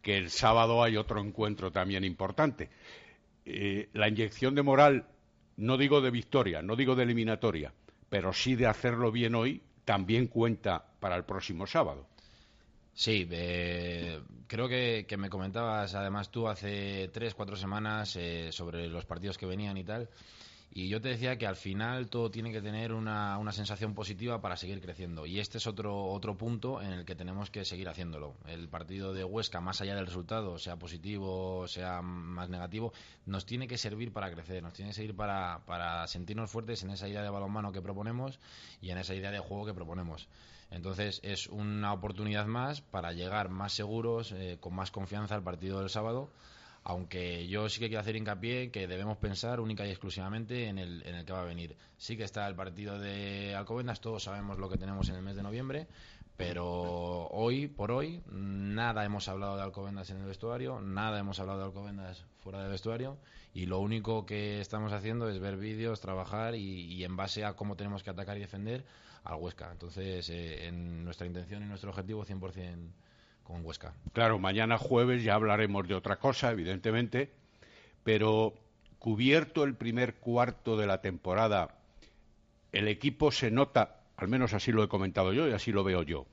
[0.00, 2.70] que el sábado hay otro encuentro también importante.
[3.44, 5.06] Eh, la inyección de moral
[5.56, 7.72] no digo de victoria, no digo de eliminatoria,
[8.08, 12.06] pero sí de hacerlo bien hoy, también cuenta para el próximo sábado.
[12.94, 19.06] Sí, eh, creo que, me comentabas además tú hace tres, cuatro semanas eh, sobre los
[19.06, 20.08] partidos que venían y tal.
[20.74, 24.40] Y yo te decía que al final todo tiene que tener una, una, sensación positiva
[24.40, 25.26] para seguir creciendo.
[25.26, 28.36] Y este es otro, otro punto en el que tenemos que seguir haciéndolo.
[28.46, 32.94] El partido de Huesca, más allá del resultado, sea positivo, sea más negativo,
[33.26, 36.90] nos tiene que servir para crecer, nos tiene que servir para, para sentirnos fuertes en
[36.90, 38.40] esa idea de balonmano que proponemos
[38.80, 40.26] y en esa idea de juego que proponemos.
[40.70, 45.80] Entonces es una oportunidad más para llegar más seguros, eh, con más confianza al partido
[45.80, 46.30] del sábado
[46.84, 51.02] aunque yo sí que quiero hacer hincapié que debemos pensar única y exclusivamente en el,
[51.06, 51.76] en que va a venir.
[51.96, 55.36] Sí que está el partido de Alcobendas, todos sabemos lo que tenemos en el mes
[55.36, 55.86] de noviembre,
[56.36, 61.60] pero hoy por hoy nada hemos hablado de Alcobendas en el vestuario, nada hemos hablado
[61.60, 63.18] de Alcobendas fuera del vestuario
[63.54, 67.76] y lo único que estamos haciendo es ver vídeos, trabajar y, en base a cómo
[67.76, 68.84] tenemos que atacar y defender
[69.22, 69.70] al Huesca.
[69.70, 72.92] Entonces, eh, en nuestra intención y nuestro objetivo 100%
[74.12, 77.30] Claro, mañana jueves ya hablaremos de otra cosa, evidentemente,
[78.04, 78.54] pero
[78.98, 81.76] cubierto el primer cuarto de la temporada,
[82.72, 86.02] el equipo se nota, al menos así lo he comentado yo y así lo veo
[86.02, 86.26] yo.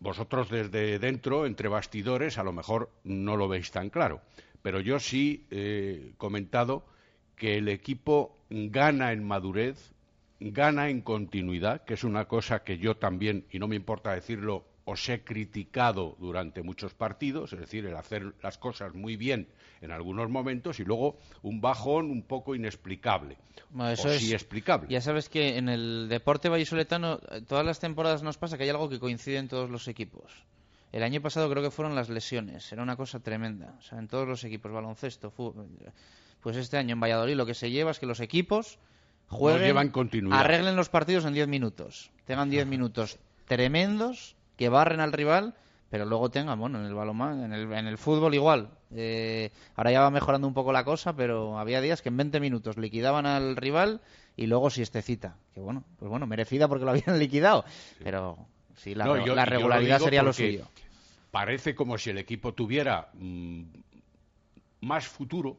[0.00, 4.20] Vosotros desde dentro, entre bastidores, a lo mejor no lo veis tan claro,
[4.62, 6.86] pero yo sí he comentado
[7.34, 9.92] que el equipo gana en madurez,
[10.40, 14.64] gana en continuidad, que es una cosa que yo también, y no me importa decirlo,
[14.90, 19.46] os he criticado durante muchos partidos, es decir, el hacer las cosas muy bien
[19.82, 23.36] en algunos momentos y luego un bajón un poco inexplicable.
[23.92, 24.88] eso es, explicable.
[24.88, 28.70] Ya sabes que en el deporte vallisoletano eh, todas las temporadas nos pasa que hay
[28.70, 30.32] algo que coincide en todos los equipos.
[30.90, 33.74] El año pasado creo que fueron las lesiones, era una cosa tremenda.
[33.78, 35.68] O sea, en todos los equipos, baloncesto, fútbol,
[36.40, 38.78] pues este año en Valladolid lo que se lleva es que los equipos
[39.26, 40.40] jueguen, llevan continuidad.
[40.40, 45.54] arreglen los partidos en 10 minutos, tengan 10 minutos tremendos, que barren al rival,
[45.88, 48.68] pero luego tengan, bueno, en el balonmán, en el, en el fútbol igual.
[48.94, 52.40] Eh, ahora ya va mejorando un poco la cosa, pero había días que en 20
[52.40, 54.02] minutos liquidaban al rival
[54.36, 55.36] y luego siestecita.
[55.54, 57.64] Que bueno, pues bueno, merecida porque lo habían liquidado,
[58.04, 58.36] pero
[58.76, 60.66] sí, la, No, re- yo- la yo lo regularidad sería lo suyo.
[61.30, 63.62] Parece como si el equipo tuviera mm,
[64.80, 65.56] más futuro.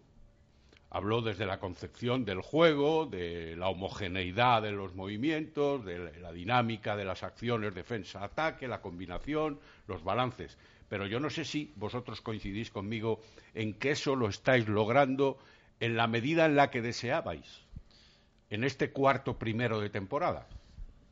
[0.92, 6.96] Habló desde la concepción del juego, de la homogeneidad de los movimientos, de la- dinámica
[6.96, 10.58] de las acciones, defensa-ataque, la combinación, los balances.
[10.88, 13.22] Pero yo no sé si vosotros coincidís conmigo
[13.54, 15.38] en que eso lo estáis logrando
[15.80, 17.62] en la medida en la que deseabais,
[18.50, 20.48] en este cuarto primero de temporada.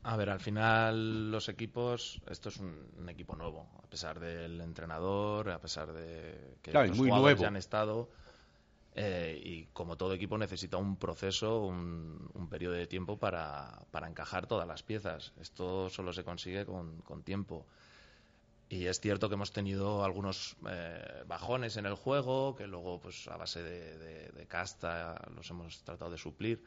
[0.02, 4.60] A ver, al final los equipos, esto es un, un equipo nuevo, a pesar del
[4.60, 7.42] entrenador, a pesar de que Claro, los jugadores nuevo.
[7.42, 8.10] ya han estado,
[8.94, 14.08] eh, y como todo equipo necesita un proceso, un, un periodo de tiempo para, para
[14.08, 15.32] encajar todas las piezas.
[15.40, 17.66] Esto solo se consigue con, tiempo.
[18.68, 23.26] Y es cierto que hemos tenido algunos eh, bajones en el juego, que luego, pues
[23.28, 26.62] a base de casta, los hemos tratado de suplir.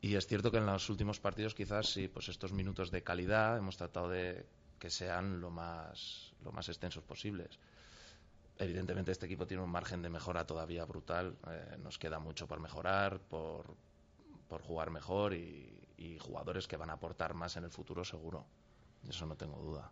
[0.00, 3.56] Y es cierto que en los últimos partidos, quizás sí, pues estos minutos de calidad
[3.56, 4.46] hemos tratado de
[4.78, 7.58] que sean lo más, lo más extensos posibles.
[8.58, 11.36] Evidentemente, este equipo tiene un margen de mejora todavía brutal.
[11.48, 13.76] eh, nos queda mucho por mejorar, por,
[14.62, 15.72] jugar mejor y,
[16.20, 18.46] jugadores que van a aportar más en el futuro, seguro.
[19.08, 19.90] Eso no tengo duda.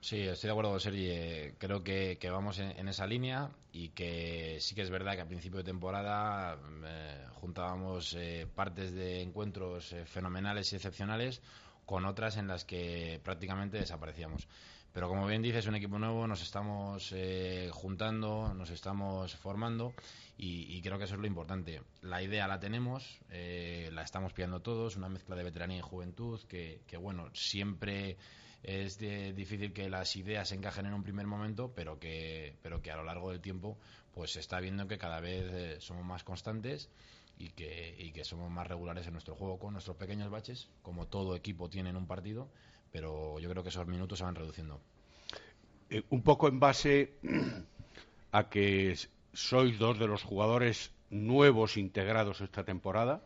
[0.00, 1.06] Sí, estoy de acuerdo con Sergi.
[1.08, 5.28] Eh, Creo que, vamos en, esa línea y que sí que es verdad que a
[5.28, 11.42] principio de temporada eh, juntábamos eh, partes de encuentros eh, fenomenales y excepcionales
[11.84, 14.48] con otras en las que prácticamente desaparecíamos.
[14.92, 19.92] Pero como bien dices, es un equipo nuevo, nos estamos eh, juntando, nos estamos formando
[20.36, 21.82] y, creo que eso es lo importante.
[22.02, 26.40] La idea la tenemos, eh, la estamos pillando todos, una mezcla de veteranía y juventud
[26.48, 28.16] que, bueno, siempre
[28.62, 32.90] es de- difícil que las ideas encajen en un primer momento, pero que, pero que
[32.90, 33.78] a lo largo del tiempo
[34.12, 36.90] pues se está viendo que cada vez eh, somos más constantes
[37.38, 41.06] y que, y que somos más regulares en nuestro juego con nuestros pequeños baches, como
[41.06, 42.50] todo equipo tiene en un partido,
[42.92, 44.80] pero yo creo que esos minutos se van reduciendo.
[45.90, 47.14] Eh, un poco en base
[48.32, 48.96] a que
[49.32, 53.22] sois dos de los jugadores nuevos integrados esta temporada.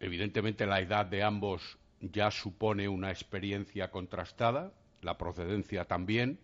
[0.00, 6.38] Evidentemente la edad de ambos ya supone una experiencia contrastada, la procedencia también,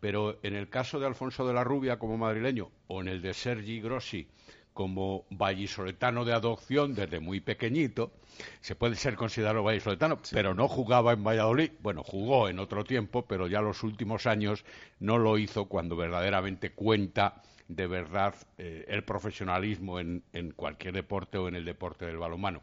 [0.00, 3.34] pero en el caso de Alfonso de la Rubia como madrileño o en el de
[3.34, 4.26] Sergi Grossi
[4.72, 8.12] como vallisoletano de adopción desde muy pequeñito,
[8.60, 11.72] se puede ser considerado vallisoletano, pero no jugaba en Valladolid.
[11.80, 14.64] Bueno, jugó en otro tiempo, pero ya los últimos años
[14.98, 21.38] no lo hizo cuando verdaderamente cuenta de verdad eh, el profesionalismo en, en cualquier deporte
[21.38, 22.62] o en el deporte del balonmano.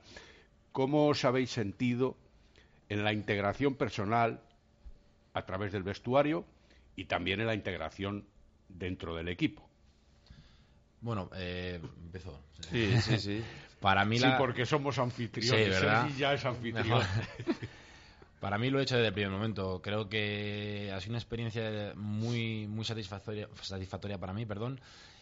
[0.71, 2.17] ¿Cómo os habéis sentido
[2.89, 4.41] en la integración personal
[5.33, 6.45] a través del vestuario
[6.95, 8.25] y también en la integración
[8.67, 9.68] dentro del equipo?
[11.01, 12.39] Bueno, eh, empezó.
[12.71, 13.43] Sí, sí, sí.
[13.79, 14.37] Para mí Sí, la...
[14.37, 15.65] porque somos anfitriones.
[15.65, 16.03] Sí, ¿verdad?
[16.03, 16.87] Sergi ya es anfitrión.
[16.87, 17.05] Mejor.
[18.41, 19.81] Para mí lo he hecho desde el primer momento.
[19.81, 24.79] Creo que ha sido una experiencia muy, muy satisfactoria, satisfactoria para mí, perdón.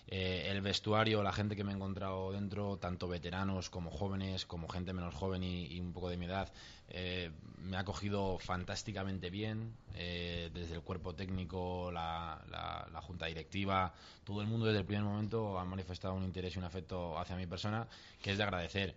[0.10, 4.67] Eh, el vestuario, la gente que me he encontrado dentro, tanto veteranos como jóvenes, como
[4.70, 6.52] gente menos joven y, un poco de mi edad,
[6.89, 9.76] eh, me ha cogido fantásticamente bien.
[10.00, 13.93] eh, desde el cuerpo técnico, la, la- la junta directiva,
[14.24, 17.36] todo el mundo desde el primer momento ha manifestado un interés y un afecto hacia
[17.36, 17.88] mi persona
[18.22, 18.96] que es de agradecer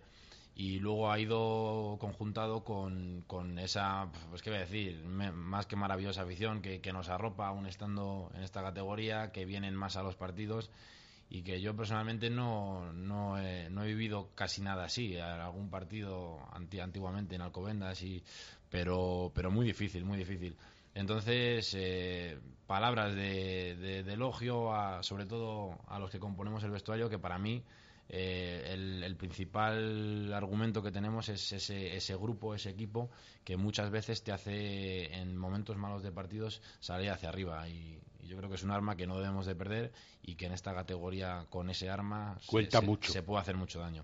[0.55, 5.65] y luego ha ido conjuntado con, con esa, pues qué voy a decir, me- más
[5.65, 9.95] que maravillosa afición que, que nos arropa aún estando en esta categoría, que vienen más
[9.95, 10.69] a los partidos
[11.33, 16.37] y que yo personalmente no, no, he, no he vivido casi nada así, algún partido
[16.51, 18.21] anti- antiguamente en Alcobendas, y,
[18.69, 20.57] pero, pero muy difícil, muy difícil.
[20.93, 27.09] Entonces, eh, palabras de, de- elogio, a, sobre todo a los que componemos el vestuario,
[27.09, 27.63] que para mí
[28.09, 33.09] eh, el, el principal argumento que tenemos es ese, ese grupo, ese equipo,
[33.45, 37.69] que muchas veces te hace, en momentos malos de partidos, salir hacia arriba.
[37.69, 39.91] Y, y yo creo que es un arma que no debemos de perder
[40.23, 43.11] y que en esta categoría, con ese arma, se- Cuenta se, mucho.
[43.11, 44.03] se puede hacer mucho daño.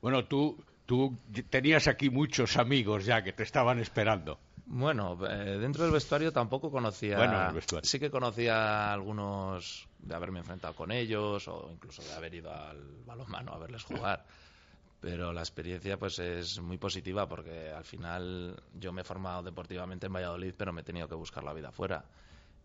[0.00, 1.14] Bueno, tú, tú
[1.50, 4.38] tenías aquí muchos amigos ya que te estaban esperando.
[4.66, 7.16] Bueno, eh, dentro del vestuario tampoco conocía.
[7.16, 7.88] Bueno, en el vestuario.
[7.88, 8.54] Sí que conocía
[8.90, 13.58] a algunos de haberme enfrentado con ellos o incluso de haber ido al balonmano a
[13.58, 14.24] verles jugar.
[15.00, 20.06] Pero la experiencia pues es muy positiva porque al final yo me he formado deportivamente
[20.06, 22.04] en Valladolid, pero me he tenido que buscar la vida fuera.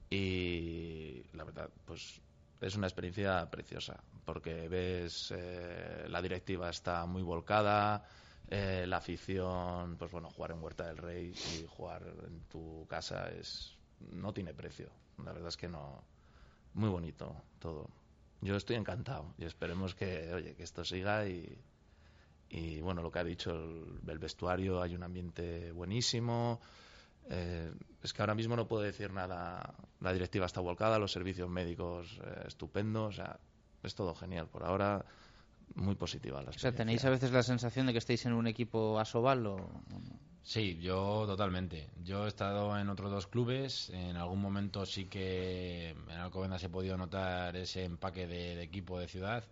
[0.09, 2.21] Y la verdad, pues
[2.61, 8.05] es una experiencia preciosa, porque ves eh, la directiva está muy volcada,
[8.47, 13.29] eh, la afición, pues bueno, jugar en Huerta del Rey y jugar en tu casa
[13.31, 14.89] es no tiene precio.
[15.23, 16.03] La verdad es que no.
[16.73, 17.89] Muy bonito todo.
[18.41, 21.57] Yo estoy encantado y esperemos que, oye, que esto siga y,
[22.49, 26.59] y bueno, lo que ha dicho el, vestuario, hay un ambiente buenísimo.
[27.29, 27.71] Eh,
[28.03, 29.73] es que ahora mismo no puedo decir nada.
[29.99, 33.39] La directiva está volcada, los servicios médicos eh, estupendos, o sea,
[33.83, 34.47] es todo genial.
[34.47, 35.03] Por ahora,
[35.73, 38.47] muy positiva la O sea, ¿tenéis a veces la sensación de que estáis en un
[38.47, 39.69] equipo asobal o...?
[40.43, 41.89] Sí, yo totalmente.
[42.03, 43.89] Yo he estado en otros dos clubes.
[43.89, 49.07] En algún momento sí que en Alcobendas he podido notar ese empaque de, equipo de
[49.07, 49.43] ciudad,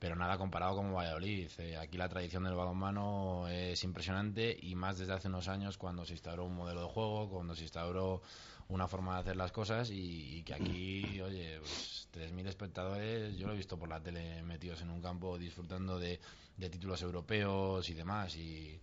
[0.00, 1.50] pero nada comparado con Valladolid.
[1.58, 6.06] Eh, aquí la tradición del balonmano es impresionante y más desde hace unos años cuando
[6.06, 8.22] se instauró un modelo de juego, cuando se instauró
[8.68, 13.52] una forma de hacer las cosas y, que aquí, oye, pues 3.000 espectadores, yo lo
[13.52, 16.18] he visto por la tele metidos en un campo disfrutando de,
[16.56, 18.80] títulos europeos y demás y,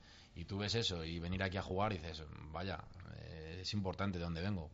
[0.48, 2.80] tú ves eso y venir aquí a jugar y dices, vaya,
[3.16, 4.70] eh, es importante de dónde vengo.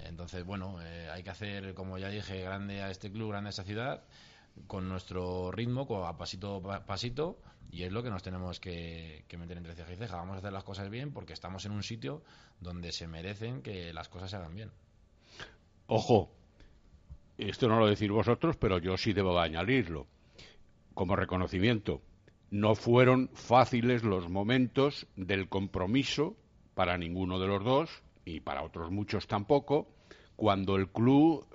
[0.00, 3.50] Entonces, bueno, eh, hay que hacer, como ya dije, grande a este club, grande a
[3.50, 4.02] esta ciudad
[4.66, 7.38] con nuestro ritmo, a pasito a pasito,
[7.70, 10.16] y es lo que nos tenemos que, meter entre ceja y ceja.
[10.16, 12.22] Vamos a hacer las cosas bien porque estamos en un sitio
[12.60, 14.70] donde se merecen que las cosas se hagan bien.
[15.86, 16.30] Ojo,
[17.38, 20.06] esto no lo decís vosotros, pero yo sí debo añadirlo.
[20.94, 22.00] Como reconocimiento,
[22.50, 26.36] no fueron fáciles los momentos del compromiso
[26.74, 29.88] para ninguno de los dos, y para otros muchos tampoco,
[30.34, 31.46] cuando el club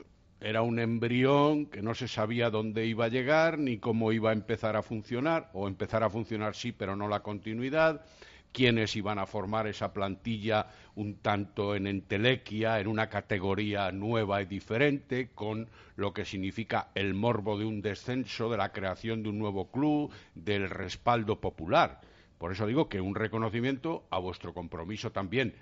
[0.42, 4.34] era un embrión que no se sabía dónde iba a llegar ni cómo iba a
[4.34, 8.04] empezar a funcionar, o empezar a funcionar sí, pero no la continuidad,
[8.52, 14.46] quiénes iban a formar esa plantilla un tanto en entelequia, en una categoría nueva y
[14.46, 19.38] diferente, con lo que significa el morbo de un descenso, de la creación de un
[19.38, 22.02] nuevo club, del respaldo popular.
[22.40, 25.54] Por eso digo que un reconocimiento a vuestro compromiso también.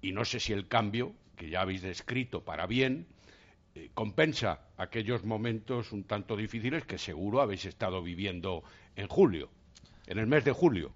[0.00, 3.06] Y no sé si el cambio, que ya habéis descrito para bien,
[3.74, 8.62] eh, compensa aquellos momentos un tanto difíciles que seguro habéis estado viviendo
[8.96, 9.50] en julio,
[10.06, 10.92] en el mes de julio.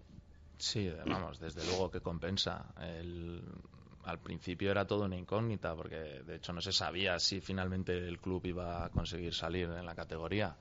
[0.56, 2.72] Sí, vamos, desde luego que compensa.
[2.76, 8.20] al principio era todo una incógnita porque de hecho no se sabía si finalmente el
[8.20, 10.56] club iba a conseguir salir en la categoría.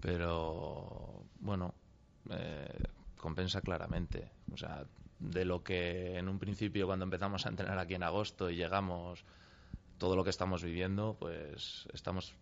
[0.00, 1.74] Pero bueno,
[2.30, 2.82] eh,
[3.16, 4.30] compensa claramente.
[4.52, 4.84] O sea,
[5.18, 9.24] de lo que en un principio cuando empezamos a entrenar aquí en agosto y llegamos
[10.02, 12.34] todo lo que estamos viviendo, pues estamos,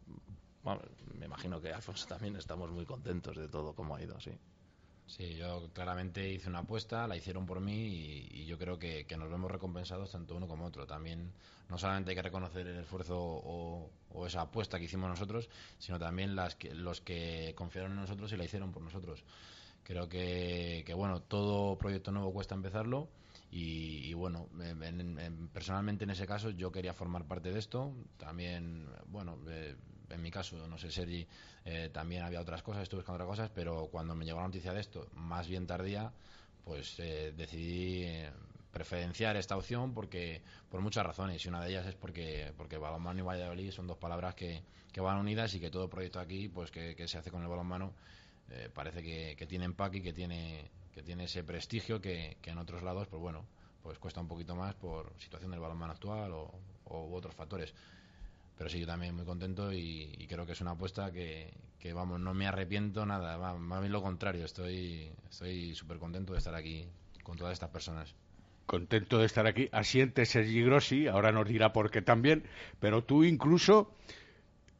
[0.64, 0.80] bueno,
[1.18, 4.30] me imagino que Alfonso también estamos muy contentos de todo cómo ha ido, sí.
[5.06, 9.28] Sí, yo claramente hice una apuesta, la hicieron por mí y, yo creo que, nos
[9.28, 10.86] vemos recompensados tanto uno como otro.
[10.86, 11.32] También
[11.68, 13.90] no solamente hay que reconocer el esfuerzo o,
[14.26, 18.38] esa apuesta que hicimos nosotros, sino también las que, los que confiaron en nosotros y
[18.38, 19.22] la hicieron por nosotros.
[19.82, 23.10] Creo que, que bueno, todo proyecto nuevo cuesta empezarlo
[23.52, 24.48] y, bueno,
[25.52, 27.92] personalmente en ese caso yo quería formar parte de esto.
[28.16, 29.74] También, bueno, eh,
[30.08, 31.26] en mi caso, no sé, Sergi,
[31.64, 34.72] eh, también había otras cosas, estuve buscando otras cosas, pero cuando me llegó la noticia
[34.72, 36.12] de esto, más bien tardía,
[36.64, 38.06] pues eh, decidí
[38.70, 43.18] preferenciar esta opción porque por muchas razones y una de ellas es porque porque balonmano
[43.18, 46.70] y Valladolid son dos palabras que, que van unidas y que todo proyecto aquí pues
[46.70, 47.94] que, se hace con el balonmano
[48.72, 52.82] parece que, que tiene empaque y que tiene que tiene ese prestigio que, en otros
[52.82, 53.46] lados, pues bueno,
[53.82, 56.52] pues cuesta un poquito más por situación del balonmano actual o,
[56.84, 57.72] u otros factores.
[58.58, 61.54] Pero sí, yo también muy contento y, creo que es una apuesta que,
[61.94, 66.54] vamos, no me arrepiento nada, más bien lo contrario, estoy estoy súper contento de estar
[66.54, 66.86] aquí
[67.22, 68.14] con todas estas personas.
[68.66, 69.70] Contento de estar aquí.
[69.72, 72.44] Asiente Sergi Grossi, ahora nos dirá por qué también,
[72.78, 73.94] pero tú incluso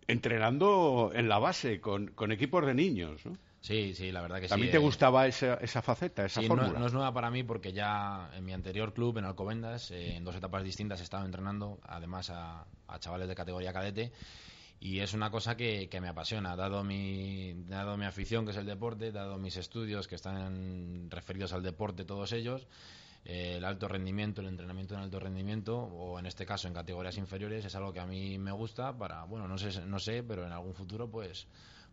[0.07, 3.39] entrenando en la base con, con equipos de niños, ¿no?
[3.61, 4.55] Sí, sí, la verdad que sí.
[4.55, 4.81] ¿A mí te eh.
[4.81, 6.79] gustaba esa, esa faceta, esa fórmula?
[6.79, 10.25] No, es nueva para mí porque ya en mi anterior club, en Alcobendas, eh, en
[10.25, 12.66] dos etapas distintas he estado entrenando, además a,
[12.99, 14.12] chavales de categoría cadete,
[14.81, 18.66] y es una cosa que, me apasiona, dado mi, dado mi afición, que es el
[18.66, 22.66] deporte, dado mis estudios, que están referidos al deporte todos ellos,
[23.27, 27.18] eh, el alto rendimiento, el entrenamiento en alto rendimiento, o en este caso en categorías
[27.18, 30.46] inferiores, es algo que a mí me gusta para, bueno, no sé, no sé pero
[30.46, 31.46] en algún futuro pues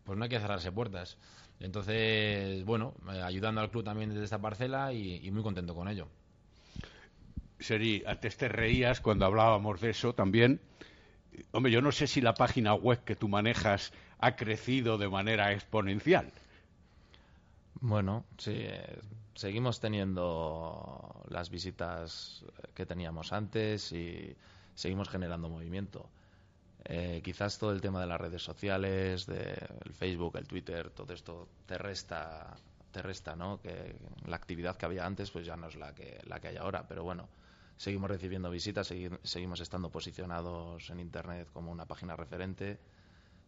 [0.07, 1.17] pues no hay que cerrarse puertas.
[1.59, 6.07] Entonces, bueno, eh, ayudando al club también desde esta parcela y, muy contento con ello.
[7.59, 10.61] Seri, antes te reías cuando hablábamos de eso también.
[11.51, 15.51] Hombre, yo no sé si la página web que tú manejas ha crecido de manera
[15.51, 16.31] exponencial.
[17.79, 18.99] Bueno, sí, eh,
[19.35, 24.35] seguimos teniendo las visitas que teníamos antes y
[24.75, 26.09] seguimos generando movimiento.
[26.89, 31.49] Eh, quizás todo el tema de las redes sociales, del Facebook, el Twitter, todo esto
[31.65, 32.55] te resta,
[32.91, 33.59] te resta, ¿no?
[33.59, 36.55] Que la actividad que había antes, pues ya no es la que, la que hay
[36.55, 36.87] ahora.
[36.87, 37.27] Pero bueno,
[37.75, 38.87] seguimos recibiendo visitas,
[39.23, 42.79] seguimos estando posicionados en Internet como una página referente.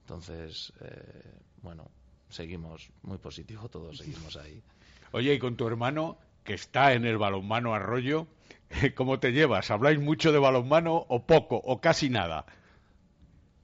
[0.02, 1.32] Entonces, eh,
[1.62, 1.90] bueno,
[2.28, 4.62] seguimos muy positivo, todos seguimos ahí.
[5.14, 8.28] Oye, y con tu hermano, que está en el balonmano Arroyo,
[8.96, 9.72] ¿cómo te llevas?
[9.72, 12.46] ¿Habláis mucho de balonmano o poco o casi nada?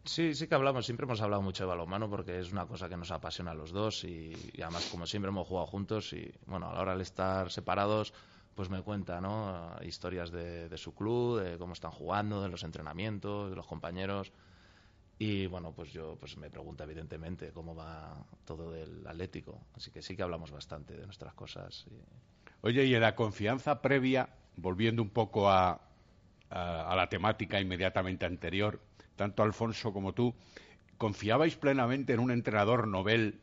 [0.06, 2.96] Sí, sí que hablamos, siempre hemos hablado mucho de balonmano porque es una cosa que
[2.96, 6.74] nos apasiona a los dos y, además como siempre hemos jugado juntos y bueno, a
[6.76, 8.14] la hora de estar separados
[8.54, 9.76] pues me cuenta, ¿no?
[9.82, 14.32] Historias de, de, su club, de cómo están jugando, de los entrenamientos, de los compañeros
[15.18, 20.04] y bueno, pues yo pues me pregunta evidentemente cómo va todo del Atlético, así que
[20.04, 21.88] sí que hablamos bastante de nuestras cosas.
[22.62, 25.82] Oye, y en la confianza previa, volviendo un poco a,
[26.52, 28.80] a la temática inmediatamente anterior,
[29.16, 30.34] tanto Alfonso como tú,
[30.98, 33.40] ¿confiabais plenamente en un entrenador novel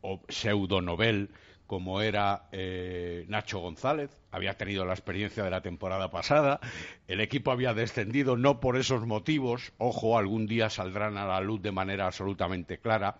[0.00, 1.30] o pseudo novel
[1.66, 4.10] como era eh, Nacho González?
[4.30, 6.60] Había tenido la experiencia de la temporada pasada,
[7.08, 11.62] el equipo había descendido no por esos motivos, ojo, algún día saldrán a la luz
[11.62, 13.16] de manera absolutamente clara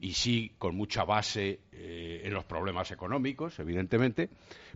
[0.00, 4.30] y sí con mucha base eh, en los problemas económicos, evidentemente,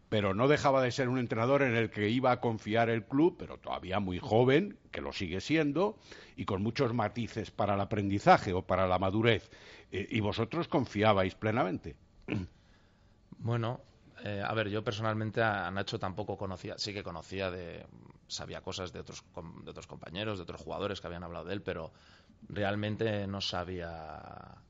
[0.09, 3.37] pero no dejaba de ser un entrenador en el que iba a confiar el club,
[3.39, 5.97] pero todavía muy joven, que lo sigue siendo,
[6.37, 9.51] y con muchos matices para el aprendizaje o para la madurez.
[9.91, 11.97] Eh, ¿Y vosotros confiabais plenamente?
[13.45, 13.81] Bueno,
[14.25, 17.85] eh, a ver, yo personalmente a Nacho tampoco conocía, sí que conocía de,
[18.29, 19.25] sabía cosas de otros,
[19.65, 21.93] de otros compañeros, de otros jugadores que habían hablado de él, pero
[22.49, 24.63] realmente no sabía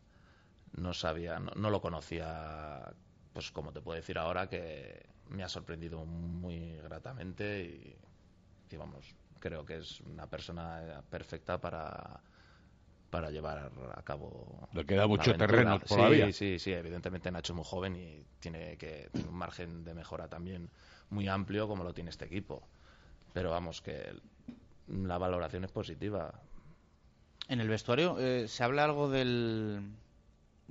[0.73, 2.93] no sabía, no, lo conocía,
[3.33, 7.63] pues como te puedo decir ahora, que me ha sorprendido muy gratamente
[8.71, 12.21] y, vamos, creo que es una persona perfecta para
[13.11, 14.67] para llevar a cabo.
[14.73, 16.25] Le queda mucho terreno todavía.
[16.29, 19.93] Sí, sí, sí, evidentemente Nacho es muy joven y tiene que tiene un margen de
[19.93, 20.71] mejora también
[21.11, 22.67] muy amplio como lo tiene este equipo.
[23.35, 24.15] Pero vamos, que
[24.89, 26.33] la valoración es positiva.
[27.49, 29.83] En el vestuario eh, se habla algo del,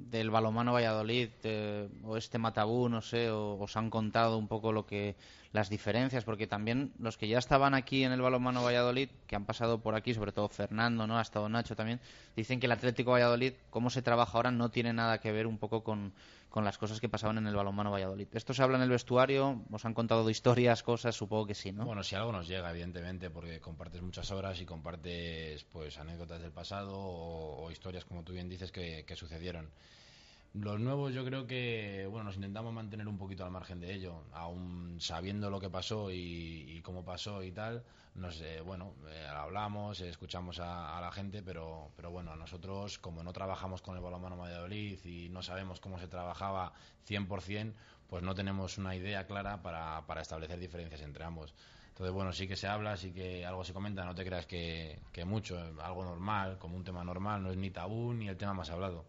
[0.09, 4.71] del balomano Valladolid eh, o este Matabú, no sé, o, os han contado un poco
[4.71, 5.15] lo que
[5.53, 9.45] las diferencias, porque también los que ya estaban aquí en el balomano Valladolid, que han
[9.45, 11.99] pasado por aquí, sobre todo Fernando, no, ha estado Nacho también,
[12.35, 15.57] dicen que el Atlético Valladolid, cómo se trabaja ahora, no tiene nada que ver un
[15.57, 16.13] poco con,
[16.51, 18.27] con las cosas que pasaban en el balonmano Valladolid.
[18.33, 19.63] ¿Esto se habla en el vestuario?
[19.71, 21.15] ¿Os han contado historias, cosas?
[21.15, 21.85] Supongo que sí, ¿no?
[21.85, 26.51] Bueno, si algo nos llega, evidentemente, porque compartes muchas horas y compartes pues anécdotas del
[26.51, 29.71] pasado o, historias, como tú bien dices, que, sucedieron.
[30.53, 34.25] Los nuevos yo creo que, bueno, nos intentamos mantener un poquito al margen de ello,
[34.33, 37.85] aún sabiendo lo que pasó y, cómo pasó y tal,
[38.15, 43.81] nos, bueno, eh, hablamos, escuchamos a, la gente, pero, pero bueno, nosotros como no trabajamos
[43.81, 46.73] con el balonmano Valladolid y no sabemos cómo se trabajaba
[47.07, 47.73] 100%,
[48.09, 51.55] pues no tenemos una idea clara para, para establecer diferencias entre ambos.
[51.91, 54.99] Entonces, bueno, sí que se habla, sí que algo se comenta, no te creas que,
[55.13, 58.53] que mucho, algo normal, como un tema normal, no es ni tabú ni el tema
[58.53, 59.05] más hablado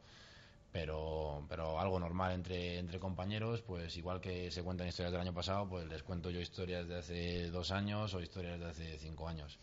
[0.73, 5.35] pero, pero algo normal entre, entre compañeros, pues igual que se cuentan historias del año
[5.35, 9.29] pasado, pues les cuento yo historias de hace dos años o historias de hace cinco
[9.29, 9.59] años.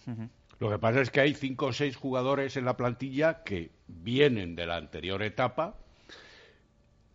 [0.60, 4.56] Lo que pasa es que hay cinco o seis jugadores en la plantilla que vienen
[4.56, 5.76] de la anterior etapa.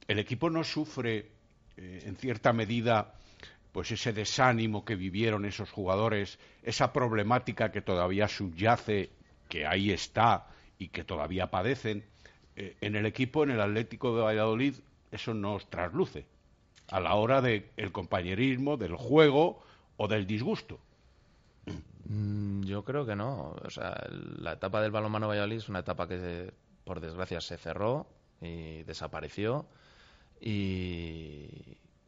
[0.09, 1.31] El equipo no sufre,
[1.77, 3.15] eh, en cierta medida,
[3.71, 9.11] pues ese desánimo que vivieron esos jugadores, esa problemática que todavía subyace,
[9.49, 12.05] que ahí está y que todavía padecen
[12.57, 14.75] eh, en el equipo, en el Atlético de Valladolid,
[15.11, 16.27] eso nos trasluce
[16.89, 19.63] a la hora del compañerismo, del juego
[19.97, 20.79] o del disgusto.
[22.07, 23.57] Mm, yo creo que no.
[23.65, 26.53] O sea, la etapa del balonmano Valladolid es una etapa que,
[26.85, 28.07] por desgracia, se cerró
[28.41, 29.67] y desapareció.
[30.41, 31.49] Y,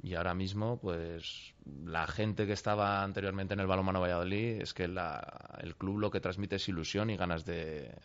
[0.02, 4.84] y ahora mismo, pues la gente que estaba anteriormente en el balonmano Valladolid es que
[4.84, 7.98] el club lo que transmite es ilusión y ganas de,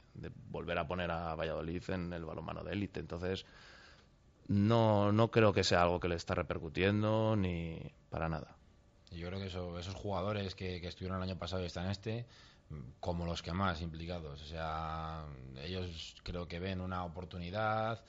[0.49, 3.01] volver a poner a Valladolid en el balonmano de élite.
[3.01, 3.45] Entonces,
[4.47, 7.77] no, no creo que sea algo que le está repercutiendo ni
[8.09, 8.55] para nada.
[9.11, 12.25] Yo creo que esos jugadores que, que estuvieron el año pasado y están este,
[13.01, 14.41] como los que más implicados.
[14.41, 15.25] O sea,
[15.61, 18.03] ellos creo que ven una oportunidad,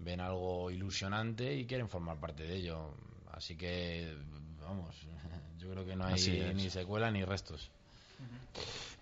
[0.00, 2.94] ven algo ilusionante y quieren formar parte de ello
[3.38, 4.12] Así que,
[4.60, 4.96] vamos,
[5.60, 7.70] yo creo que no hay ni secuela ni restos.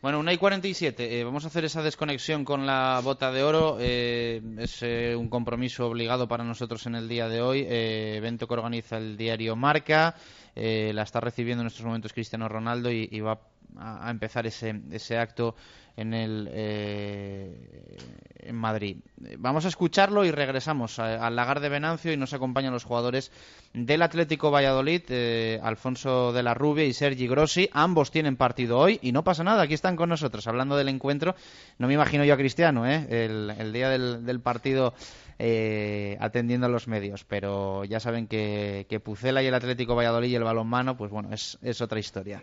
[0.03, 1.18] Bueno, una y 47.
[1.18, 3.78] Eh, vamos a hacer esa desconexión con la bota de oro.
[3.80, 7.66] Eh, es eh, un compromiso obligado para nosotros en el día de hoy.
[7.66, 10.14] evento que organiza el diario Marca.
[10.57, 13.38] Eh, la está recibiendo en estos momentos Cristiano Ronaldo y, va
[13.76, 15.54] a, empezar ese, ese acto
[15.96, 17.96] en el eh,
[18.40, 18.98] en Madrid.
[19.38, 23.32] Vamos a escucharlo y regresamos al lagar de Venancio y nos acompañan los jugadores
[23.72, 27.68] del Atlético Valladolid, eh, Alfonso de la Rubia y Sergi Grossi.
[27.72, 31.34] Ambos tienen partido hoy y no pasa nada, aquí están con nosotros hablando del encuentro.
[31.78, 33.07] No me imagino yo a Cristiano, ¿eh?
[33.09, 34.94] el, día del, partido
[35.39, 40.28] eh, atendiendo a los medios, pero ya saben que, que Pucela y el Atlético Valladolid
[40.28, 42.43] y el balonmano, pues bueno, es, es otra historia.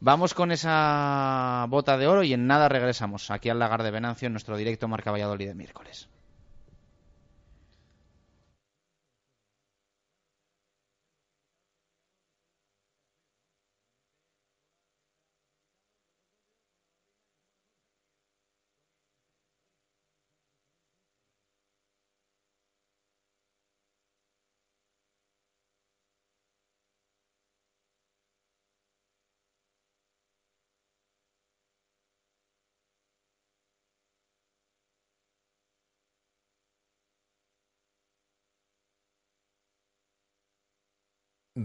[0.00, 4.26] Vamos con esa bota de oro y en nada regresamos aquí al lagar de Venancio
[4.26, 6.08] en nuestro directo Marca Valladolid de miércoles.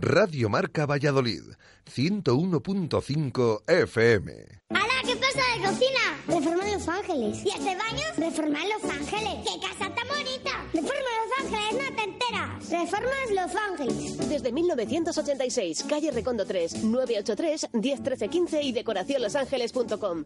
[0.02, 1.44] Radio Marca Valladolid,
[1.86, 4.34] 101.5 FM.
[4.72, 4.88] ¡Hala!
[5.06, 6.18] ¿Qué pasa de cocina?
[6.28, 7.46] Reforma Los Ángeles.
[7.46, 8.04] ¿Y este baño?
[8.18, 9.46] Reforma Los Ángeles.
[9.46, 10.66] ¡Qué casa tan bonita!
[10.74, 12.70] Reforma Los Ángeles, no te enteras.
[12.72, 14.30] Reformas Los Ángeles.
[14.30, 20.26] Desde 1986, calle Recondo 3, 983 101315 y decoracionlosangeles.com.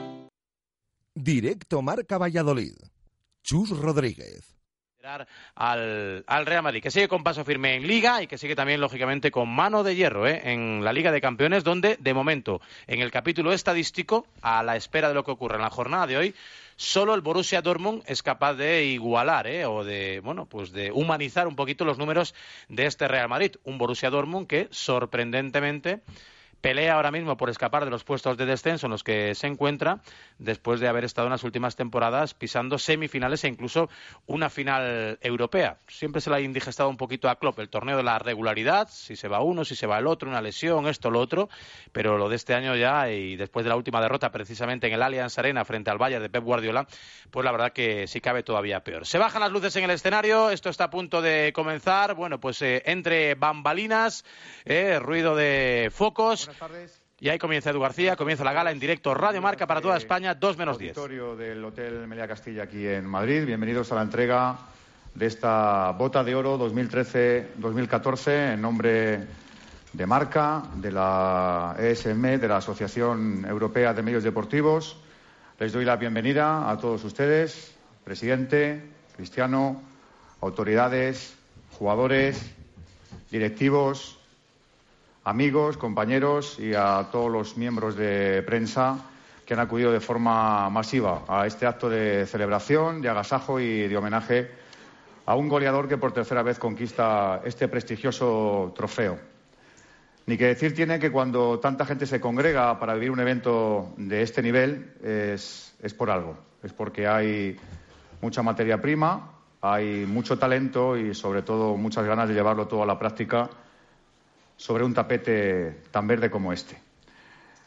[1.13, 2.73] Directo Marca Valladolid.
[3.43, 4.55] Chus Rodríguez.
[5.55, 8.79] Al, al, Real Madrid, que sigue con paso firme en Liga y que sigue también,
[8.79, 10.41] lógicamente, con mano de hierro ¿eh?
[10.45, 15.09] en la Liga de Campeones, donde, de momento, en el capítulo estadístico, a la espera
[15.09, 16.35] de lo que ocurre en la jornada de hoy,
[16.77, 19.65] solo el Borussia Dortmund es capaz de igualar ¿eh?
[19.65, 22.35] o de, bueno, pues de humanizar un poquito los números
[22.69, 23.55] de este Real Madrid.
[23.63, 26.03] Un Borussia Dortmund que, sorprendentemente,
[26.61, 30.01] pelea ahora mismo por escapar de los puestos de descenso en los que se encuentra
[30.37, 33.89] después de haber estado en las últimas temporadas pisando semifinales e incluso
[34.27, 35.77] una final europea.
[35.87, 39.15] Siempre se le ha indigestado un poquito a Klopp el torneo de la regularidad, si
[39.15, 41.49] se va uno, si se va el otro, una lesión, esto, lo otro,
[41.91, 45.01] pero lo de este año ya y después de la última derrota precisamente en el
[45.01, 46.87] Allianz Arena frente al Valle de Pep Guardiola,
[47.31, 49.05] pues la verdad que sí cabe todavía peor.
[49.07, 52.61] Se bajan las luces en el escenario, esto está a punto de comenzar, bueno, pues
[52.61, 54.23] eh, entre bambalinas,
[54.65, 56.50] eh, ruido de focos,
[57.19, 60.33] y ahí comienza Edu García, comienza la gala en directo Radio Marca para toda España,
[60.33, 60.97] 2 menos 10.
[60.97, 63.45] Auditorio del Hotel Melia Castilla aquí en Madrid.
[63.45, 64.57] Bienvenidos a la entrega
[65.13, 69.27] de esta Bota de Oro 2013-2014 en nombre
[69.93, 74.97] de Marca, de la ESM, de la Asociación Europea de Medios Deportivos.
[75.59, 78.81] Les doy la bienvenida a todos ustedes, presidente,
[79.15, 79.79] Cristiano,
[80.41, 81.35] autoridades,
[81.77, 82.51] jugadores,
[83.29, 84.20] directivos,
[85.23, 88.97] amigos, compañeros y a todos los miembros de prensa
[89.45, 93.97] que han acudido de forma masiva a este acto de celebración, de agasajo y de
[93.97, 94.49] homenaje
[95.25, 99.19] a un goleador que por tercera vez conquista este prestigioso trofeo.
[100.25, 104.21] Ni que decir tiene que cuando tanta gente se congrega para vivir un evento de
[104.21, 107.57] este nivel es, es por algo, es porque hay
[108.21, 112.85] mucha materia prima, hay mucho talento y sobre todo muchas ganas de llevarlo todo a
[112.85, 113.49] la práctica
[114.61, 116.77] sobre un tapete tan verde como este.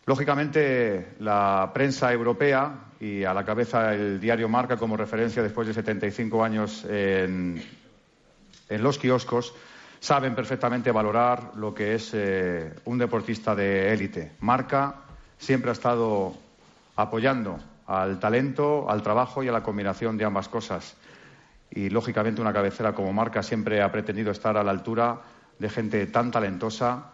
[0.07, 5.75] Lógicamente, la prensa europea y a la cabeza el diario Marca como referencia después de
[5.75, 7.61] 75 años en,
[8.69, 9.53] los kioscos
[9.99, 14.31] saben perfectamente valorar lo que es eh, un deportista de élite.
[14.39, 14.95] Marca
[15.37, 16.33] siempre ha estado
[16.95, 20.95] apoyando al talento, al trabajo y a la combinación de ambas cosas.
[21.73, 25.21] Y, lógicamente, una cabecera como Marca siempre ha pretendido estar a la altura
[25.59, 27.11] de gente tan talentosa,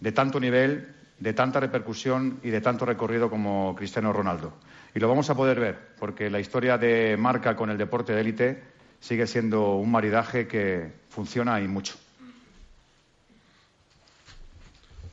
[0.00, 4.52] de tanto nivel, de tanta repercusión y de tanto recorrido como Cristiano Ronaldo.
[4.94, 8.20] Y lo vamos a poder ver, porque la historia de marca con el deporte de
[8.20, 8.62] élite
[9.00, 11.94] sigue siendo un maridaje que funciona y mucho.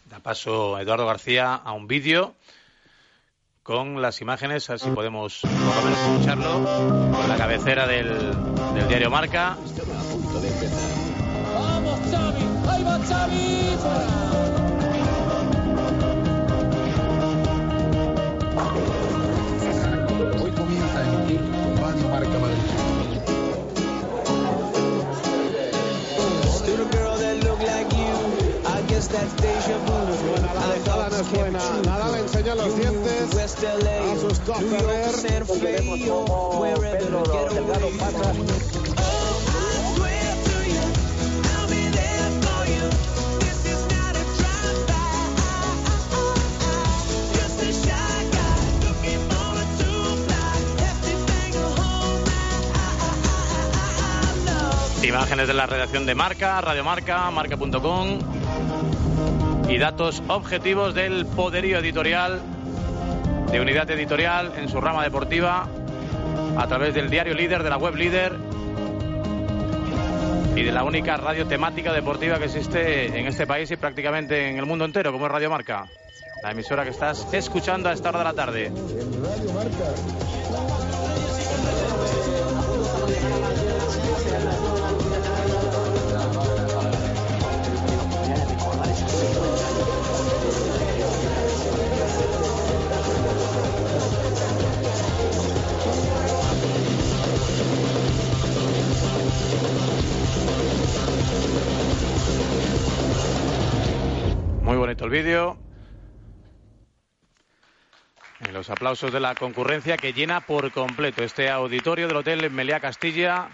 [0.10, 2.34] Da paso Eduardo García a un vídeo
[3.62, 9.56] con las imágenes, así podemos escucharlo, con la cabecera del diario Marca.
[31.86, 33.36] Nada le enseña los dientes.
[33.36, 34.16] A.
[34.20, 34.58] Sus dos
[36.80, 37.24] Pedro
[37.54, 38.79] Delgado pasa.
[55.10, 58.20] Imágenes de la redacción de Marca, Radio Marca, marca.com
[59.68, 62.40] y datos objetivos del poderío editorial
[63.52, 65.68] de Unidad Editorial en su rama deportiva
[66.56, 68.36] a través del diario líder, de la web líder
[70.56, 74.60] y de la única radio temática deportiva que existe en este país y prácticamente en
[74.60, 75.88] el mundo entero, como es Radio Marca,
[76.44, 78.72] la emisora que estás escuchando a esta hora de la tarde.
[105.10, 105.58] El vídeo.
[108.48, 112.80] Y los aplausos de la concurrencia que llena por completo este auditorio del Hotel Meliá
[112.80, 113.50] Castilla.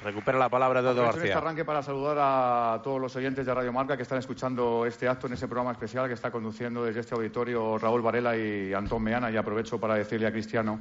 [0.00, 1.42] Recupera la palabra de Eduardo Aprovecho este García.
[1.42, 5.26] arranque para saludar a todos los oyentes de Radio Marca que están escuchando este acto
[5.26, 9.30] en ese programa especial que está conduciendo desde este auditorio Raúl Varela y Antón Meana.
[9.30, 10.78] Y aprovecho para decirle a Cristiano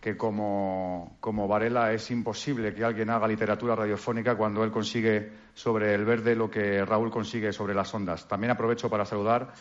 [0.00, 5.94] que como, como Varela es imposible que alguien haga literatura radiofónica cuando él consigue sobre
[5.94, 8.28] el verde lo que Raúl consigue sobre las ondas.
[8.28, 9.52] También aprovecho para saludar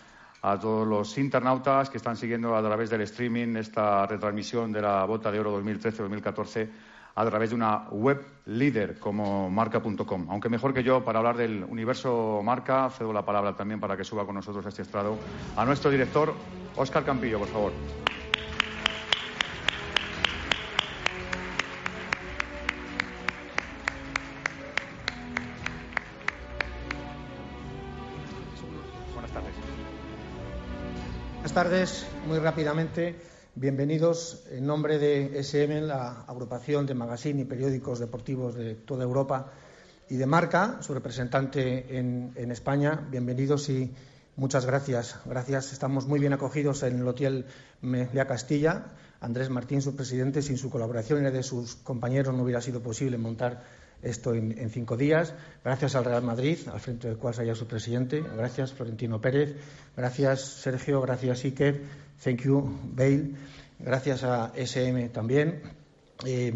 [0.42, 5.06] a todos los internautas que están siguiendo a través del streaming esta retransmisión de la
[5.06, 6.70] Bota de Oro 2013-2014
[7.16, 10.28] a través de una web líder como marca.com.
[10.30, 14.04] Aunque mejor que yo para hablar del universo marca, cedo la palabra también para que
[14.04, 15.18] suba con nosotros a este estrado
[15.56, 16.36] a nuestro director,
[16.76, 17.72] Óscar Campillo, por favor.
[31.58, 33.16] Tardes, muy rápidamente.
[33.56, 39.52] Bienvenidos en nombre de SM, la agrupación de magazine y periódicos deportivos de toda Europa,
[40.08, 43.08] y de Marca, su representante en, España.
[43.10, 43.92] Bienvenidos y
[44.36, 45.16] muchas gracias.
[45.26, 45.74] Gracias.
[45.74, 47.48] Estamos muy bien acogidos en el Hotel
[47.82, 48.94] Meliá Castilla.
[49.20, 52.84] Andrés Martín, su presidente, sin su colaboración y la de sus compañeros no hubiera sido
[52.84, 53.64] posible montar
[54.02, 55.34] esto en, en, cinco días.
[55.64, 58.22] Gracias al Real Madrid, al frente del cual se halla su presidente.
[58.22, 59.56] Gracias, Florentino Pérez.
[59.96, 61.02] Gracias, Sergio.
[61.02, 61.82] Gracias, Iker.
[62.24, 63.32] Thank you, Bale.
[63.80, 65.62] Gracias a SM también.
[66.26, 66.54] Eh,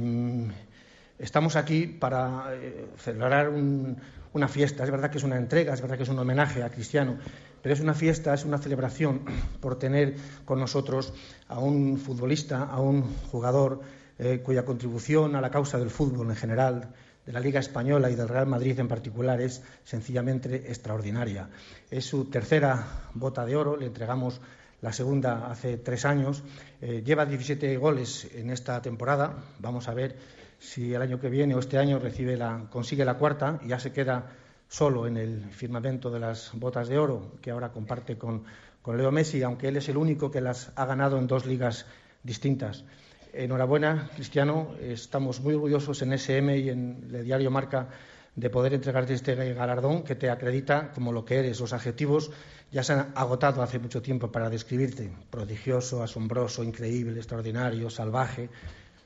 [1.19, 3.97] estamos aquí para eh, celebrar un,
[4.33, 4.83] una fiesta.
[4.83, 7.17] Es verdad que es una entrega, es verdad que es un homenaje a Cristiano,
[7.61, 9.21] pero es una fiesta, es una celebración
[9.59, 10.15] por tener
[10.45, 11.13] con nosotros
[11.47, 13.81] a un futbolista, a un jugador
[14.17, 16.93] eh, cuya contribución a la causa del fútbol en general,
[17.25, 21.49] de la Liga Española y del Real Madrid en particular es sencillamente extraordinaria.
[21.89, 24.41] Es su tercera bota de oro, le entregamos
[24.81, 26.43] la segunda hace tres años.
[26.81, 29.35] Eh, lleva 17 goles en esta temporada.
[29.59, 30.15] Vamos a ver
[30.59, 33.79] si el año que viene o este año recibe la, consigue la cuarta y ya
[33.79, 34.31] se queda
[34.67, 38.43] solo en el firmamento de las botas de oro que ahora comparte con,
[38.81, 41.85] con Leo Messi, aunque él es el único que las ha ganado en dos ligas
[42.23, 42.85] distintas.
[43.33, 44.75] Enhorabuena, Cristiano.
[44.81, 47.87] Estamos muy orgullosos en SM y en el diario Marca
[48.35, 51.59] de poder entregarte este galardón que te acredita como lo que eres.
[51.59, 52.31] Los adjetivos
[52.71, 55.11] ya se han agotado hace mucho tiempo para describirte.
[55.29, 58.49] Prodigioso, asombroso, increíble, extraordinario, salvaje.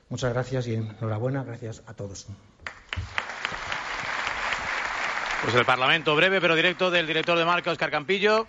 [0.09, 1.43] Muchas gracias y enhorabuena.
[1.43, 2.27] Gracias a todos.
[5.43, 8.47] Pues el Parlamento breve pero directo del director de marca, Oscar Campillo.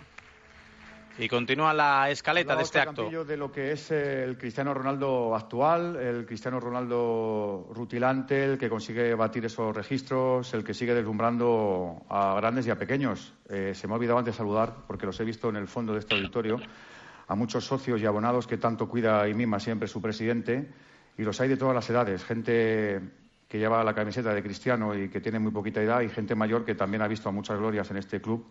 [1.19, 3.09] Y continúa la escaleta de este acto.
[3.25, 9.15] De lo que es el Cristiano Ronaldo actual, el Cristiano Ronaldo rutilante, el que consigue
[9.15, 13.33] batir esos registros, el que sigue deslumbrando a grandes y a pequeños.
[13.49, 15.99] Eh, se me ha olvidado antes saludar, porque los he visto en el fondo de
[15.99, 16.59] este auditorio,
[17.27, 20.71] a muchos socios y abonados que tanto cuida y mima siempre su presidente,
[21.17, 23.01] y los hay de todas las edades, gente
[23.47, 26.63] que lleva la camiseta de Cristiano y que tiene muy poquita edad, y gente mayor
[26.63, 28.45] que también ha visto muchas glorias en este club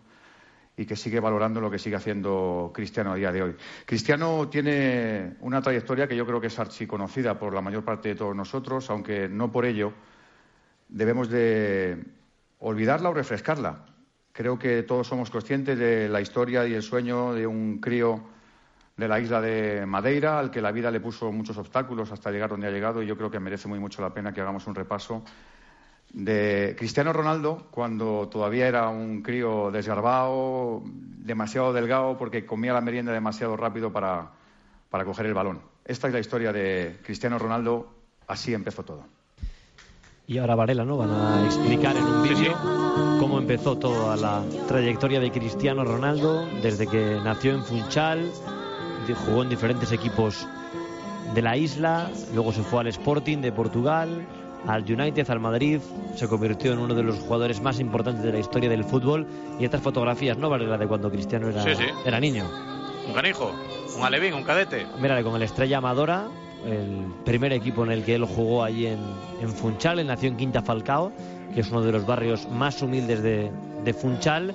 [0.77, 3.55] y que sigue valorando lo que sigue haciendo Cristiano a día de hoy.
[3.83, 8.15] Cristiano tiene una trayectoria que yo creo que es archiconocida por la mayor parte de
[8.15, 9.91] todos nosotros, aunque no por ello
[10.87, 12.05] debemos de
[12.59, 13.85] olvidarla o refrescarla.
[14.31, 18.21] Creo que todos somos conscientes de la historia y el sueño de un crío
[18.95, 22.51] de la isla de Madeira, al que la vida le puso muchos obstáculos hasta llegar
[22.51, 24.75] donde ha llegado, y yo creo que merece muy mucho la pena que hagamos un
[24.75, 25.23] repaso
[26.13, 33.11] de Cristiano Ronaldo cuando todavía era un crío desgarbado, demasiado delgado porque comía la merienda
[33.11, 34.31] demasiado rápido para,
[34.89, 35.61] para coger el balón.
[35.85, 37.87] Esta es la historia de Cristiano Ronaldo,
[38.27, 39.03] así empezó todo.
[40.25, 40.97] Y ahora Varela, ¿no?
[40.97, 42.53] Van a explicar en un vídeo
[43.19, 48.29] cómo empezó toda la trayectoria de Cristiano Ronaldo desde que nació en Funchal,
[49.13, 50.47] jugó en diferentes equipos
[51.33, 54.27] de la isla, luego se fue al Sporting de Portugal,
[54.65, 55.79] al United, al Madrid,
[56.15, 59.27] se convirtió en uno de los jugadores más importantes de la historia del fútbol
[59.59, 60.49] y estas fotografías, ¿no?
[60.49, 61.85] Varela, de cuando Cristiano era, Sí, sí.
[62.05, 62.45] era niño.
[63.07, 63.51] Un canijo,
[63.97, 64.85] un alevín, un cadete.
[64.99, 66.27] Mírale, con el Estrella Amadora,
[66.65, 68.99] el primer equipo en el que él jugó allí en,
[69.41, 71.11] en Funchal, él nació en Quinta Falcao,
[71.53, 73.49] que es uno de los barrios más humildes de,
[73.85, 74.53] de Funchal,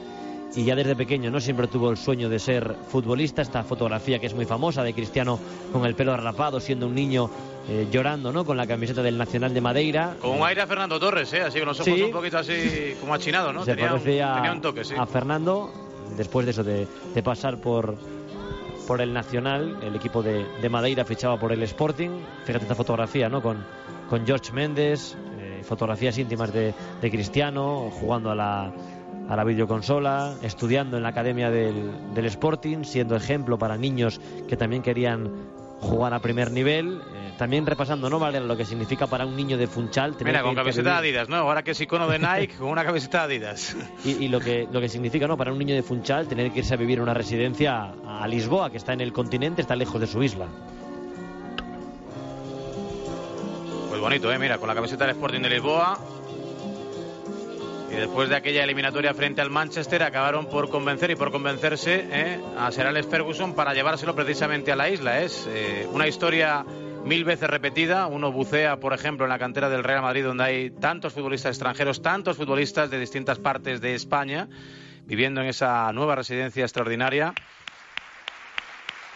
[0.55, 3.43] y ya desde pequeño no siempre tuvo el sueño de ser futbolista.
[3.43, 5.39] Esta fotografía que es muy famosa de Cristiano
[5.73, 7.31] con el pelo rapado, siendo un niño
[7.69, 8.45] eh, llorando, ¿no?
[8.45, 10.17] Con la camiseta del Nacional de Madeira.
[10.21, 11.43] Con un aire a Fernando Torres, ¿eh?
[11.43, 12.03] Así con los ojos Sí.
[12.03, 13.65] un poquito así como achinados, ¿no?
[13.65, 14.95] Se tenía, un, tenía un toque, sí.
[14.99, 15.73] a Fernando
[16.17, 17.97] después de eso de, de pasar por
[18.87, 22.11] por el Nacional, el equipo de, de Madeira fichaba por el Sporting.
[22.45, 23.41] Fíjate esta fotografía, ¿no?
[23.41, 23.65] Con,
[24.11, 28.73] con George Méndez, eh, fotografías íntimas de, de Cristiano, jugando a la,
[29.29, 34.57] a la videoconsola, estudiando en la academia del, del Sporting, siendo ejemplo para niños que
[34.57, 35.31] también querían
[35.81, 37.01] jugar a primer nivel.
[37.15, 38.19] eh, también repasando, ¿no?
[38.21, 40.17] Vale, lo que significa para un niño de Funchal.
[40.17, 41.37] tener Mira, con camiseta de Adidas, ¿no?
[41.37, 43.77] Ahora que es icono de Nike, con una camiseta de Adidas.
[44.05, 46.61] y, y lo que lo que significa no para un niño de Funchal tener que
[46.61, 50.01] irse a vivir una residencia a, a Lisboa que está en el continente está lejos
[50.01, 50.47] de su isla
[53.89, 54.39] Pues bonito, ¿eh?
[54.39, 55.99] Mira, con la camiseta del Sporting de Lisboa.
[57.93, 62.41] Y después de aquella eliminatoria frente al Manchester, acabaron por convencer y por convencerse ¿eh?
[62.57, 65.21] a Sir Alex Ferguson para llevárselo precisamente a la isla.
[65.21, 66.65] Es eh, una historia
[67.05, 68.07] mil veces repetida.
[68.07, 72.01] Uno bucea, por ejemplo, en la cantera del Real Madrid, donde hay tantos futbolistas extranjeros,
[72.01, 74.49] tantos futbolistas de distintas partes de España,
[75.05, 77.35] viviendo en esa nueva residencia extraordinaria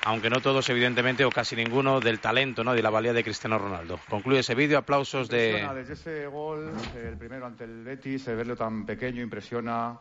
[0.07, 2.75] aunque no todos, evidentemente, o casi ninguno, del talento ¿no?
[2.75, 3.99] de la valía de Cristiano Ronaldo.
[4.09, 5.47] Concluye ese vídeo, aplausos de...
[5.47, 9.99] Impresiona, desde ese gol, el primero ante el Betis, el verlo tan pequeño impresiona.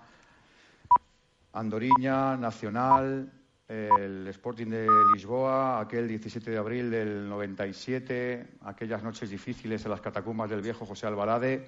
[1.53, 3.31] Andoriña, Nacional,
[3.67, 10.01] el Sporting de Lisboa, aquel 17 de abril del 97, aquellas noches difíciles en las
[10.01, 11.67] catacumbas del viejo José Alvarade.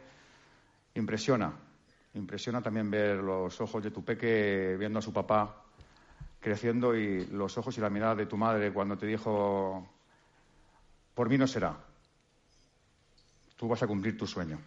[0.94, 1.54] Impresiona,
[2.14, 5.64] impresiona también ver los ojos de tu peque viendo a su papá
[6.40, 9.88] creciendo y los ojos y la mirada de tu madre cuando te dijo,
[11.14, 11.76] por mí no será,
[13.56, 14.60] tú vas a cumplir tu sueño.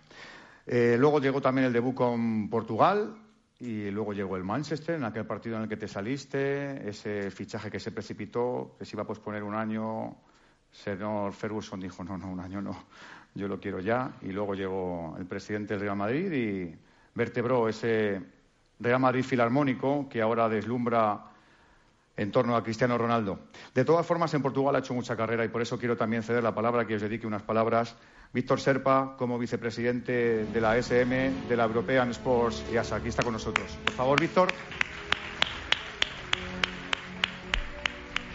[0.66, 3.16] Eh, luego llegó también el debut con Portugal
[3.58, 7.70] y luego llegó el Manchester, en aquel partido en el que te saliste, ese fichaje
[7.70, 10.16] que se precipitó, que se iba a posponer un año.
[10.70, 12.84] Señor Ferguson dijo, no, no, un año no,
[13.34, 14.12] yo lo quiero ya.
[14.22, 16.74] Y luego llegó el presidente del Real Madrid y
[17.14, 18.22] vertebró ese
[18.78, 21.29] Real Madrid filarmónico que ahora deslumbra
[22.20, 23.38] en torno a Cristiano Ronaldo.
[23.74, 26.42] De todas formas, en Portugal ha hecho mucha carrera y por eso quiero también ceder
[26.42, 27.96] la palabra, que os dedique unas palabras.
[28.34, 32.96] Víctor Serpa, como vicepresidente de la SM, de la European Sports y ASA.
[32.96, 33.74] Aquí está con nosotros.
[33.84, 34.52] Por favor, Víctor.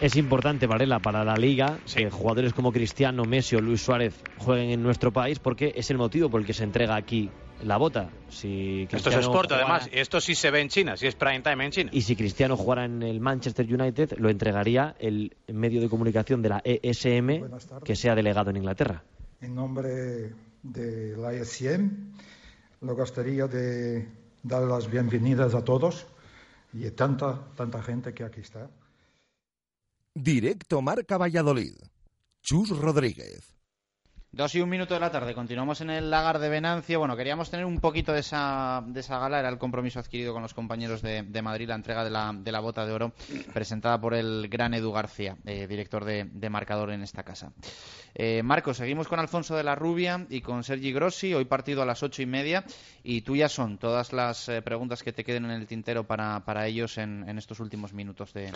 [0.00, 4.70] es importante Varela para la liga que jugadores como Cristiano Messi o Luis Suárez jueguen
[4.70, 7.30] en nuestro país porque es el motivo por el que se entrega aquí
[7.64, 9.88] la bota si Esto es sport, jugara- además.
[9.92, 11.90] Y esto sí se ve en China, sí es prime time en China.
[11.92, 16.48] y si Cristiano jugara en el Manchester United lo entregaría el medio de comunicación de
[16.50, 17.84] la ESM Buenas tardes.
[17.84, 19.02] que sea delegado en Inglaterra
[19.40, 20.32] En nombre
[20.62, 21.90] de la ESM,
[22.82, 24.06] me gustaría de
[24.42, 26.06] dar las bienvenidas a todos
[26.74, 28.68] y a tanta, tanta gente que aquí está.
[30.14, 31.74] Directo Marca Valladolid.
[32.42, 33.55] Chus Rodríguez.
[34.36, 36.98] Dos y un minuto de la tarde, continuamos en el lagar de Venancio.
[36.98, 40.42] Bueno, queríamos tener un poquito de esa, de esa gala, era el compromiso adquirido con
[40.42, 43.14] los compañeros de, Madrid, la entrega de la, de la bota de oro,
[43.54, 47.50] presentada por el gran Edu García, eh, director de, marcador en esta casa.
[48.14, 51.86] Eh, Marcos, seguimos con Alfonso de la Rubia y con Sergi Grossi, hoy partido a
[51.86, 52.62] las ocho y media,
[53.02, 56.66] y tuyas son todas las eh, preguntas que te queden en el tintero para, para
[56.66, 58.52] ellos en, en estos últimos minutos de,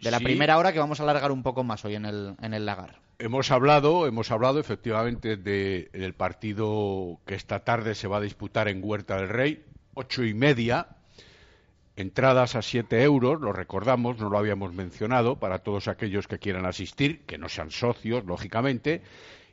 [0.00, 0.24] de la Sí.
[0.24, 3.00] primera hora, que vamos a alargar un poco más hoy en el, en el lagar.
[3.18, 8.68] Hemos hablado, hemos hablado efectivamente de- del partido que esta tarde se va a disputar
[8.68, 10.86] en Huerta del Rey, ocho y media,
[11.96, 16.64] entradas a siete euros, lo recordamos, no lo habíamos mencionado, para todos aquellos que quieran
[16.64, 19.02] asistir, que no sean socios, lógicamente,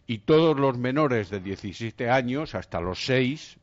[0.05, 3.57] y todos los menores de 17 años hasta los 6,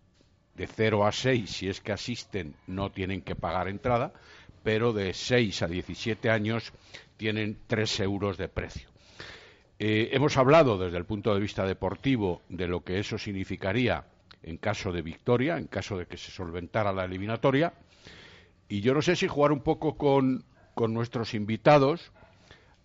[0.57, 4.13] de 0 a 6, si es que asisten, no tienen que pagar entrada,
[4.63, 6.73] pero de 6 a 17 años
[7.17, 8.89] tienen 3 euros de precio.
[9.79, 14.05] Eh, hemos hablado desde el punto de vista deportivo de lo que eso significaría
[14.43, 17.73] en caso de victoria, en caso de que se solventara la eliminatoria.
[18.69, 20.45] Y yo no sé si jugar un poco con,
[20.75, 22.13] con nuestros invitados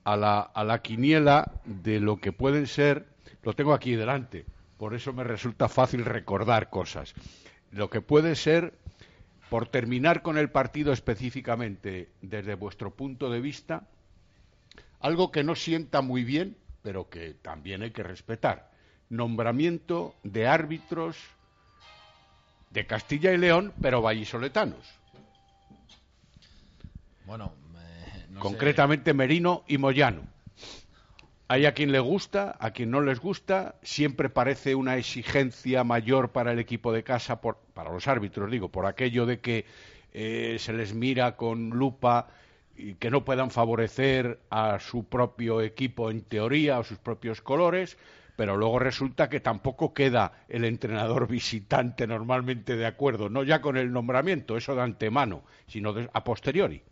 [0.03, 3.05] a la, a la quiniela de lo que pueden ser,
[3.43, 4.45] lo tengo aquí delante,
[4.77, 7.13] por eso me resulta fácil recordar cosas,
[7.71, 8.73] lo que puede ser,
[9.49, 13.87] por terminar con el partido específicamente desde vuestro punto de vista,
[14.99, 18.71] algo que no sienta muy bien, pero que también hay que respetar.
[19.09, 21.17] Nombramiento de árbitros
[22.71, 24.85] de Castilla y León, pero vallisoletanos.
[27.25, 30.21] Bueno, eh, no concretamente Merino y Moyano.
[31.49, 36.31] Hay a quien le gusta, a quien no les gusta, siempre parece una exigencia mayor
[36.33, 39.65] para el equipo de casa, por, para los árbitros, digo, por aquello de que
[40.13, 42.27] eh, se les mira con lupa
[42.75, 47.97] y que no puedan favorecer a su propio equipo en teoría o sus propios colores,
[48.35, 53.77] pero luego resulta que tampoco queda el entrenador visitante normalmente de acuerdo, no ya con
[53.77, 56.83] el nombramiento, eso de antemano, sino de, a posteriori.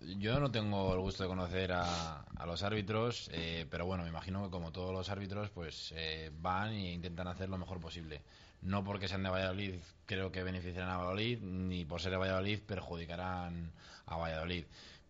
[0.00, 4.44] Yo no tengo el gusto de conocer a, los árbitros, eh, pero bueno, me imagino
[4.44, 8.20] que como todos los árbitros, pues eh, van e intentan hacer lo mejor posible.
[8.62, 9.74] No porque sean de Valladolid
[10.04, 13.72] creo que beneficiarán a Valladolid, ni por ser de Valladolid perjudicarán
[14.06, 14.64] a Valladolid.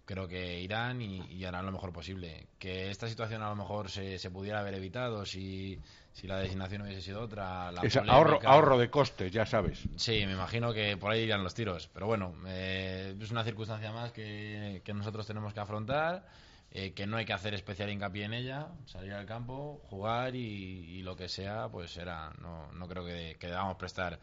[0.06, 2.46] Creo que irán y, y harán lo mejor posible.
[2.60, 5.80] Que esta situación a lo mejor se, se pudiera haber evitado si,
[6.12, 7.72] si la designación hubiese sido otra.
[7.72, 9.80] La Es ahorro, de costes, ya sabes.
[9.96, 11.90] Sí, me imagino que por ahí irán los tiros.
[11.92, 16.24] Pero bueno, eh, es una circunstancia más que, que nosotros tenemos que afrontar,
[16.70, 20.38] eh, que no hay que hacer especial hincapié en ella, salir al campo, jugar y,
[20.38, 22.30] y lo que sea, pues será.
[22.40, 24.20] No, no creo que, que debamos prestar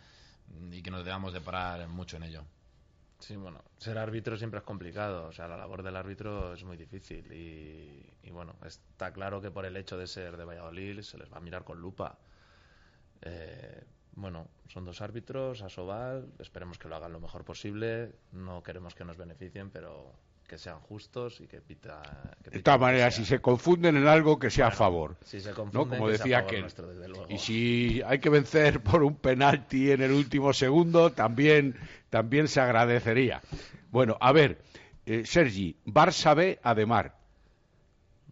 [0.71, 2.45] y que nos debamos de parar mucho en ello.
[3.23, 5.27] Sí, bueno, ser árbitro siempre es complicado.
[5.27, 7.31] O sea, la labor del árbitro es muy difícil.
[7.31, 11.31] Y, y bueno, está claro que por el hecho de ser de Valladolid se les
[11.31, 12.17] va a mirar con lupa.
[13.21, 13.81] Eh,
[14.15, 18.13] bueno, son dos árbitros, Asobal, esperemos que lo hagan lo mejor posible.
[18.33, 20.11] No queremos que nos beneficien, pero
[20.53, 22.01] que sean justos y que pita.
[22.43, 23.23] que De todas que maneras, sea.
[23.25, 25.17] si se confunden en algo, que sea a favor.
[25.23, 25.55] si se ¿no?
[25.55, 26.61] confunden, Como que sea a decía favor aquel.
[26.61, 27.25] nuestro, desde luego.
[27.29, 31.75] Y si hay que vencer por un penalti en el último segundo, también,
[32.11, 33.41] también se agradecería.
[33.89, 34.61] Bueno, a ver,
[35.07, 37.15] eh, Sergi, Barça B, Ademar.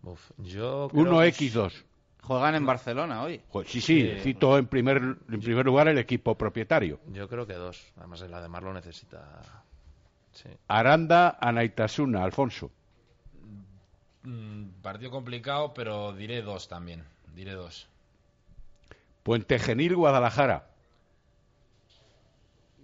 [0.04, 1.84] Uf, yo creo que 1x2.
[2.22, 3.42] Juegan en Barcelona hoy.
[3.66, 4.20] Sí, sí, Sí.
[4.22, 7.00] cito en primer, en primer lugar el equipo propietario.
[7.12, 7.84] Yo creo que dos.
[7.98, 9.42] Además, el Ademar lo necesita.
[10.34, 10.50] Sí.
[10.68, 12.72] Aranda, Anaitasuna, Alfonso.
[14.24, 17.04] Mm, partido complicado, pero diré dos también.
[17.34, 17.88] Diré dos.
[19.24, 20.68] Puente Genil, Guadalajara.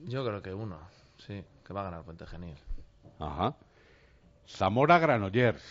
[0.05, 0.79] Yo creo que uno.
[1.17, 2.55] Sí, que va a ganar Puente Genil.
[3.19, 3.55] Ajá.
[4.47, 5.61] Zamora, Granollers.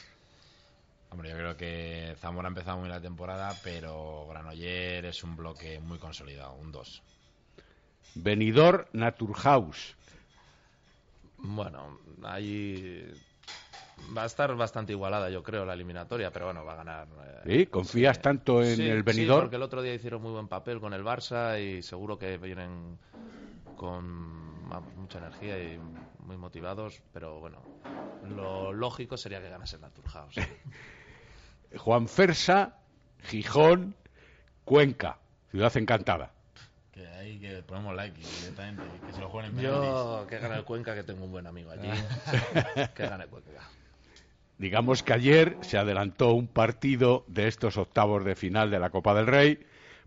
[1.11, 5.37] Hombre, yo creo que Zamora ha empezado muy bien la temporada, pero Granoller es un
[5.37, 7.03] bloque muy consolidado, un 2.
[8.17, 9.97] Benidorm, Naturhaus.
[11.39, 13.05] Bueno, ahí
[14.17, 17.09] va a estar bastante igualada, yo creo, la eliminatoria, pero bueno, va a ganar.
[17.47, 17.67] eh, ¿Sí?
[17.67, 19.43] ¿Confías tanto en sí, el Sí, Benidorm?
[19.43, 22.99] porque el otro día hicieron muy buen papel con el Barça y seguro que vienen
[23.77, 25.79] con vamos, mucha energía y
[26.19, 27.59] muy motivados, pero bueno,
[28.25, 30.37] lo lógico sería que ganase el Naturhaus.
[31.77, 32.75] Juan Fersa,
[33.29, 33.95] Gijón,
[34.65, 35.19] Cuenca.
[35.51, 36.33] Ciudad encantada.
[36.97, 40.65] Que ahí que ponemos like directamente, que se lo jueguen en Yo que gane el
[40.65, 41.91] Cuenca, que tengo un buen amigo allí.
[42.95, 43.51] que gane el Cuenca.
[44.57, 49.13] Digamos que ayer se adelantó un partido de estos octavos de final de la Copa
[49.13, 49.59] del Rey.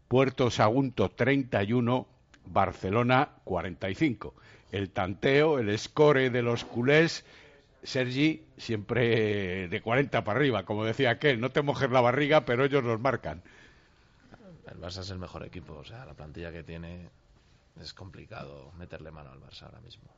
[0.08, 2.08] Puerto Sagunto 31,
[2.48, 4.34] Barcelona 45.
[4.72, 7.24] El tanteo, el score de los culés,
[7.84, 11.40] Sergi, siempre de 40 para arriba, como decía aquel.
[11.40, 13.44] No te mojes la barriga, pero ellos nos marcan.
[14.72, 17.10] El Barça es el mejor equipo, o sea, la plantilla que tiene
[17.80, 20.10] es complicado meterle mano al Barça ahora mismo.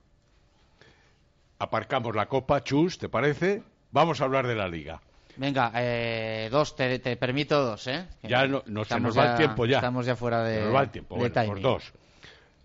[1.59, 3.63] Aparcamos la Copa, Chus, ¿te parece?
[3.91, 5.01] Vamos a hablar de la Liga.
[5.37, 8.07] Venga, eh, dos, te, te permito dos, ¿eh?
[8.21, 9.77] Que Ya no, no se nos va el tiempo ya.
[9.77, 10.55] Estamos ya fuera de.
[10.55, 11.15] Se nos va el tiempo.
[11.15, 11.61] Bueno, timing.
[11.61, 11.93] dos.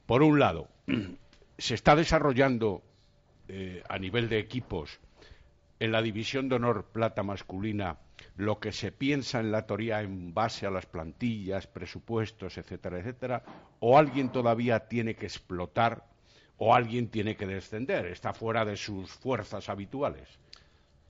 [0.07, 0.69] Por un lado,
[1.59, 2.83] se está desarrollando
[3.49, 4.99] eh, a nivel de equipos
[5.79, 7.99] en la división de honor plata masculina
[8.37, 13.43] lo que se piensa en la teoría en base a las plantillas, presupuestos, etcétera, etcétera,
[13.81, 16.05] o alguien todavía tiene que explotar
[16.59, 20.29] o alguien tiene que descender, está fuera de sus fuerzas habituales.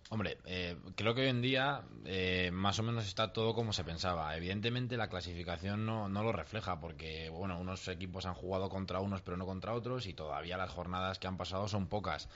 [0.09, 3.83] Hombre, eh, creo que hoy en día eh, más o menos está todo como se
[3.83, 4.37] pensaba.
[4.37, 9.23] Evidentemente la clasificación no, no lo refleja porque bueno, unos equipos han jugado contra unos
[9.23, 12.29] pero no contra otros y todavía las jornadas que han pasado son pocas.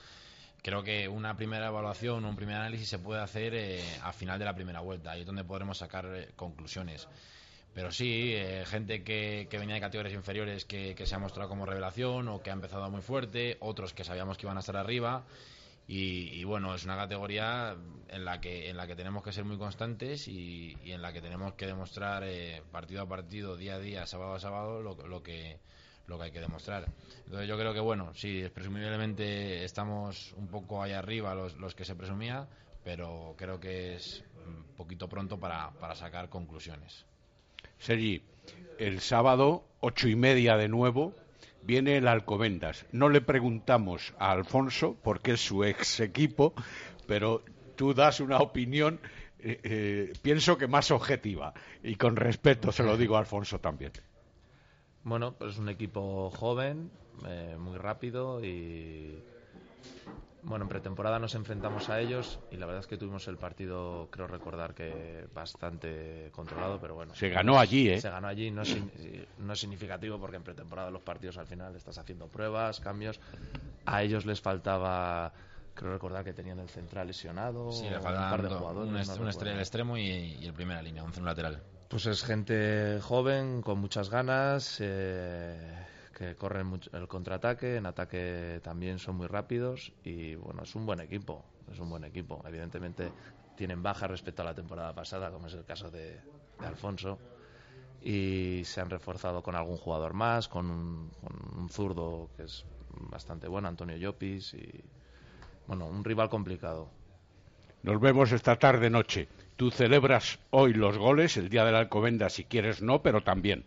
[0.61, 4.45] Creo que una primera evaluación, un primer análisis se puede hacer eh, a final de
[4.45, 7.07] la primera vuelta, ahí es donde podremos sacar eh, conclusiones.
[7.73, 11.49] pero sí, eh, gente que, que, venía de categorías inferiores que, que, se ha mostrado
[11.49, 14.77] como revelación o que ha empezado muy fuerte, otros que sabíamos que iban a estar
[14.77, 15.23] arriba.
[15.87, 17.75] Y, y bueno, es una categoría
[18.09, 21.11] en la que, en la que tenemos que ser muy constantes y, y en la
[21.11, 24.95] que tenemos que demostrar eh, partido a partido, día a día, sábado a sábado, lo,
[25.07, 25.59] lo que
[26.07, 26.85] lo que hay que demostrar.
[27.25, 31.95] Entonces yo creo que bueno, sí, presumiblemente estamos un poco ahí arriba los, que se
[31.95, 32.47] presumía,
[32.83, 37.05] pero creo que es un poquito pronto para, para sacar conclusiones.
[37.77, 38.21] Sergi,
[38.77, 41.13] el sábado, ocho y media de nuevo,
[41.63, 42.85] viene el Alcobendas.
[42.91, 46.53] No le preguntamos a Alfonso, porque es su ex equipo,
[47.07, 47.43] pero
[47.75, 48.99] tú das una opinión,
[49.39, 51.53] eh, eh, pienso que más objetiva.
[51.83, 53.91] Y con respeto se lo digo a Alfonso también.
[55.03, 56.91] Bueno, pues es un equipo joven,
[57.27, 59.23] eh, muy rápido y
[60.43, 64.07] bueno, en pretemporada nos enfrentamos a ellos y la verdad es que tuvimos el partido,
[64.11, 67.13] creo recordar que bastante controlado, pero bueno.
[67.13, 68.01] Se ganó allí, ¿eh?
[68.01, 68.75] Se ganó allí, no es,
[69.37, 73.19] no es significativo porque en pretemporada los partidos al final estás haciendo pruebas, cambios.
[73.85, 75.31] A ellos les faltaba,
[75.75, 78.87] creo recordar que tenían el central lesionado, sí, le un par de jugadores.
[78.87, 81.61] Un, no est un estrella el extremo y, y, el primera línea, un lateral.
[81.91, 84.77] Pues es gente joven, con muchas ganas.
[84.79, 85.57] Eh,
[86.17, 90.85] que corren mucho el contraataque, en ataque también son muy rápidos y bueno, es un
[90.85, 92.41] buen equipo, es un buen equipo.
[92.47, 93.11] Evidentemente
[93.57, 96.11] tienen baja respecto a la temporada pasada, como es el caso de,
[96.59, 97.17] de Alfonso,
[98.01, 102.63] y se han reforzado con algún jugador más, con un, con un zurdo que es
[103.09, 104.81] bastante bueno, Antonio Llopis, y
[105.67, 106.87] bueno, un rival complicado.
[107.83, 109.27] Nos vemos esta tarde noche.
[109.61, 113.63] Tú celebras hoy los goles, el día de la Alcobenda, si quieres no, pero también.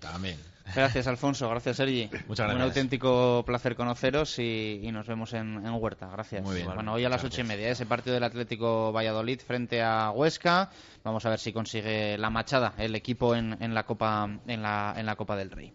[0.00, 0.36] También.
[0.74, 1.48] Gracias, Alfonso.
[1.48, 2.10] Gracias, Sergi.
[2.26, 2.56] Muchas gracias.
[2.56, 6.08] Un auténtico placer conoceros y, y nos vemos en, en, Huerta.
[6.10, 6.42] Gracias.
[6.42, 6.74] Muy bien.
[6.74, 10.68] Bueno, hoy a las ocho y media, ese partido del Atlético Valladolid frente a Huesca.
[11.04, 14.94] Vamos a ver si consigue la machada el equipo en, en la Copa en la,
[14.96, 15.72] en la Copa del Rey.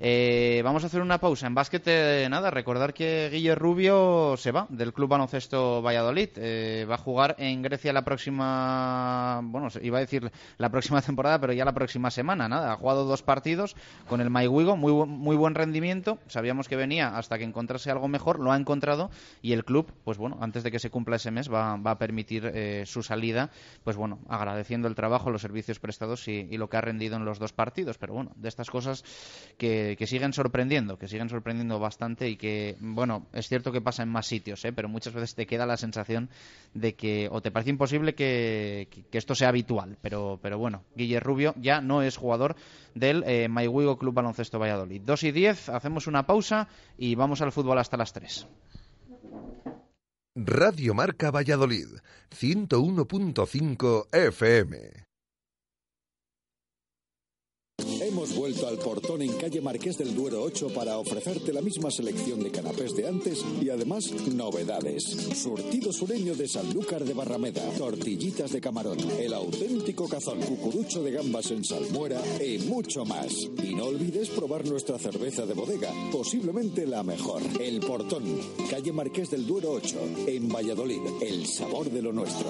[0.00, 1.46] Eh, vamos a hacer una pausa.
[1.46, 6.30] En básquet, eh, nada, recordar que Guille Rubio se va del Club Baloncesto Valladolid.
[6.36, 11.40] Eh, va a jugar en Grecia la próxima, bueno, iba a decir la próxima temporada,
[11.40, 12.48] pero ya la próxima semana.
[12.48, 13.76] Nada, ha jugado dos partidos
[14.08, 16.18] con el Maiwigo, muy, muy buen rendimiento.
[16.28, 19.10] Sabíamos que venía hasta que encontrase algo mejor, lo ha encontrado
[19.42, 21.98] y el club, pues bueno, antes de que se cumpla ese mes, va, va a
[21.98, 23.50] permitir eh, su salida,
[23.84, 27.38] pues bueno, agradeciendo el trabajo, los servicios prestados y, lo que ha rendido en los
[27.38, 27.98] dos partidos.
[27.98, 29.04] Pero bueno, de estas cosas
[29.56, 34.02] que, que siguen sorprendiendo, que siguen sorprendiendo bastante y que, bueno, es cierto que pasa
[34.02, 34.72] en más sitios, ¿eh?
[34.72, 36.28] pero muchas veces te queda la sensación
[36.74, 41.20] de que o te parece imposible que, que, esto sea habitual, pero, pero bueno, Guille
[41.20, 42.56] Rubio ya no es jugador
[42.94, 43.48] del eh,
[43.98, 45.02] Club Baloncesto Valladolid.
[45.04, 48.46] 2 y 10, hacemos una pausa y vamos al fútbol hasta las 3.
[50.34, 51.88] Radio Marca Valladolid,
[52.30, 55.07] 101.5 FM.
[58.00, 62.42] Hemos vuelto al portón en calle Marqués del Duero 8 para ofrecerte la misma selección
[62.42, 65.04] de canapés de antes y además novedades.
[65.04, 71.50] Surtido sureño de Sanlúcar de Barrameda, tortillitas de camarón, el auténtico cazón, cucurucho de gambas
[71.52, 73.32] en salmuera y mucho más.
[73.62, 77.42] Y no olvides probar nuestra cerveza de bodega, posiblemente la mejor.
[77.60, 78.24] El portón,
[78.68, 82.48] calle Marqués del Duero 8, en Valladolid, el sabor de lo nuestro.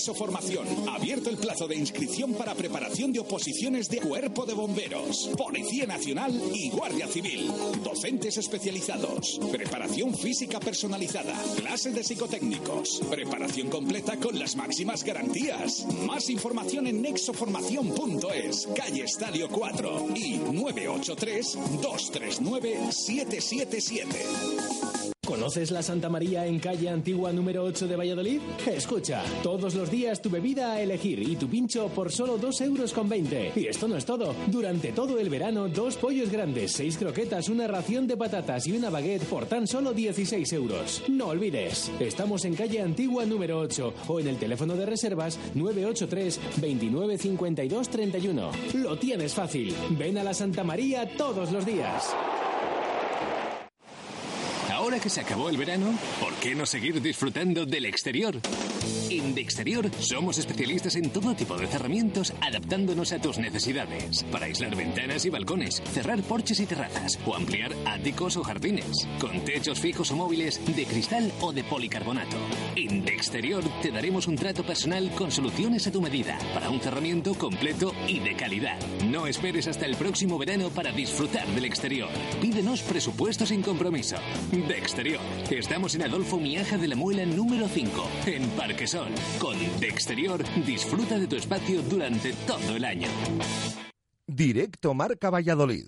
[0.00, 0.66] Nexo Formación.
[0.88, 6.32] Abierto el plazo de inscripción para preparación de oposiciones de Cuerpo de Bomberos, Policía Nacional
[6.54, 7.52] y Guardia Civil.
[7.84, 9.38] Docentes especializados.
[9.52, 11.34] Preparación física personalizada.
[11.54, 13.02] Clases de psicotécnicos.
[13.10, 15.84] Preparación completa con las máximas garantías.
[16.06, 24.89] Más información en nexoformación.es, calle Estadio 4 y 983 239 777.
[25.30, 28.40] ¿Conoces la Santa María en calle Antigua número 8 de Valladolid?
[28.66, 32.92] Escucha, todos los días tu bebida a elegir y tu pincho por solo 2 euros
[32.92, 33.52] con 20.
[33.54, 34.34] Y esto no es todo.
[34.48, 38.90] Durante todo el verano, dos pollos grandes, seis croquetas, una ración de patatas y una
[38.90, 41.04] baguette por tan solo 16 euros.
[41.06, 46.40] No olvides, estamos en calle Antigua número 8 o en el teléfono de reservas 983
[46.56, 48.50] 29 52 31.
[48.74, 49.72] Lo tienes fácil.
[49.90, 52.12] Ven a la Santa María todos los días.
[54.90, 58.40] Ahora que se acabó el verano, ¿por qué no seguir disfrutando del exterior?
[59.40, 64.22] De Exterior somos especialistas en todo tipo de cerramientos adaptándonos a tus necesidades.
[64.24, 69.08] Para aislar ventanas y balcones, cerrar porches y terrazas o ampliar áticos o jardines.
[69.18, 72.36] Con techos fijos o móviles de cristal o de policarbonato.
[72.76, 76.78] En De Exterior te daremos un trato personal con soluciones a tu medida para un
[76.78, 78.78] cerramiento completo y de calidad.
[79.06, 82.10] No esperes hasta el próximo verano para disfrutar del exterior.
[82.42, 84.16] Pídenos presupuesto sin compromiso.
[84.52, 85.22] De Exterior.
[85.50, 89.08] Estamos en Adolfo Miaja de la Muela número 5, en Parquesol.
[89.38, 93.08] Con De Exterior, disfruta de tu espacio durante todo el año.
[94.26, 95.86] Directo Marca Valladolid.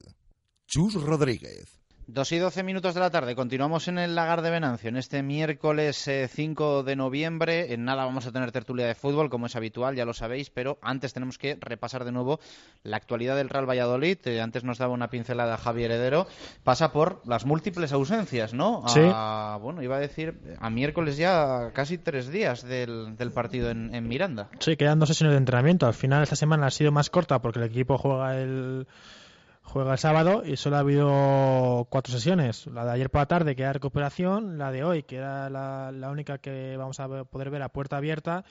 [0.67, 1.82] Chus Rodríguez.
[2.09, 3.37] Dos y doce minutos de la tarde.
[3.37, 7.73] Continuamos en el Lagar de Venancio en este miércoles 5 eh, de noviembre.
[7.73, 10.79] En nada vamos a tener tertulia de fútbol, como es habitual, ya lo sabéis, pero
[10.83, 12.41] antes tenemos que repasar de nuevo
[12.83, 14.19] la actualidad del Real Valladolid.
[14.25, 16.27] Eh, antes nos daba una pincelada Javier Heredero.
[16.65, 18.83] Pasa por las múltiples ausencias, ¿no?
[18.89, 19.01] Sí.
[19.05, 23.95] A, bueno, iba a decir a miércoles ya casi tres días del, del partido en,
[23.95, 24.51] en Miranda.
[24.59, 25.87] Sí, quedan dos sesiones de entrenamiento.
[25.87, 28.89] Al final esta semana ha sido más corta porque el equipo juega el
[29.63, 32.67] juega el sábado y solo ha habido cuatro sesiones.
[32.67, 35.93] La de ayer por la tarde, que era recuperación, la de hoy, que era la,
[35.93, 38.45] la única que vamos a poder ver a puerta abierta,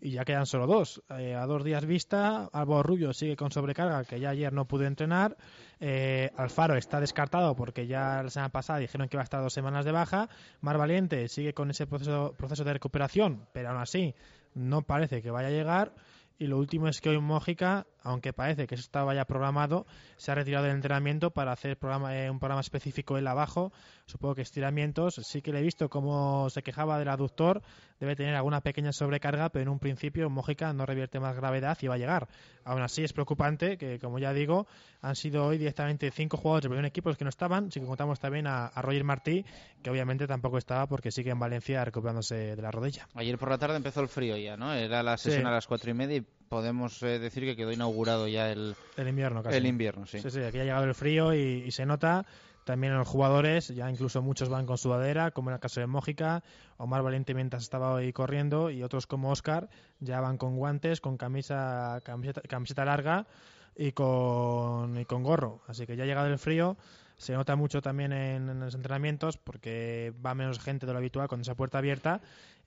[0.00, 1.02] y ya quedan solo dos.
[1.18, 4.84] Eh, a dos días vista, Álvaro Rubio sigue con sobrecarga, que ya ayer no pudo
[4.84, 5.36] entrenar.
[5.80, 9.52] Eh, Alfaro está descartado porque ya la semana pasada dijeron que iba a estar dos
[9.52, 10.28] semanas de baja.
[10.60, 14.14] Mar Valiente sigue con ese proceso, proceso de recuperación, pero aún así
[14.54, 15.92] no parece que vaya a llegar.
[16.38, 19.86] Y lo último es que hoy Mójica, aunque parece que eso estaba ya programado,
[20.16, 23.72] se ha retirado del entrenamiento para hacer programa, eh, un programa específico él abajo.
[24.06, 25.14] Supongo que estiramientos.
[25.22, 27.62] Sí que le he visto cómo se quejaba del aductor.
[27.98, 31.86] Debe tener alguna pequeña sobrecarga, pero en un principio Mójica no revierte más gravedad y
[31.88, 32.28] va a llegar.
[32.64, 34.66] Aún así es preocupante que, como ya digo,
[35.02, 37.72] han sido hoy directamente cinco jugadores del primer equipo los que no estaban.
[37.72, 39.44] Sí que contamos también a, a Roger Martí,
[39.82, 43.08] que obviamente tampoco estaba porque sigue en Valencia recuperándose de la rodilla.
[43.14, 44.72] Ayer por la tarde empezó el frío ya, ¿no?
[44.72, 45.30] Era la Sí.
[45.30, 48.74] sesión a las cuatro y media y podemos eh, decir que quedó inaugurado ya el,
[48.96, 49.56] El invierno casi.
[49.56, 50.20] El invierno, sí.
[50.20, 52.26] Sí, sí, aquí ha llegado el frío y, y se nota.
[52.64, 55.86] También en los jugadores, ya incluso muchos van con sudadera, como en el caso de
[55.86, 56.42] Mójica,
[56.78, 59.68] Omar Valiente mientras estaba hoy corriendo, y otros como Oscar
[60.00, 63.28] ya van con guantes, con camisa, camiseta, camiseta larga
[63.76, 65.60] y con, y con gorro.
[65.68, 66.76] Así que ya ha llegado el frío.
[67.18, 71.28] Se nota mucho también en, en los entrenamientos porque va menos gente de lo habitual
[71.28, 72.20] con esa puerta abierta.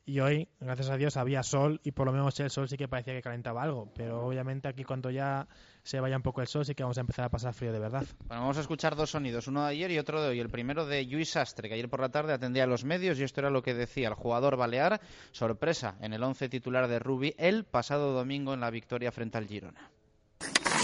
[0.09, 2.87] Y hoy, gracias a Dios, había sol y por lo menos el sol sí que
[2.87, 3.91] parecía que calentaba algo.
[3.95, 5.47] Pero obviamente aquí cuando ya
[5.83, 7.77] se vaya un poco el sol sí que vamos a empezar a pasar frío de
[7.77, 8.03] verdad.
[8.27, 10.39] Bueno, vamos a escuchar dos sonidos, uno de ayer y otro de hoy.
[10.39, 13.23] El primero de Luis Sastre, que ayer por la tarde atendía a los medios y
[13.23, 14.99] esto era lo que decía el jugador balear.
[15.31, 19.45] Sorpresa en el once titular de Rubi el pasado domingo en la victoria frente al
[19.45, 19.91] Girona.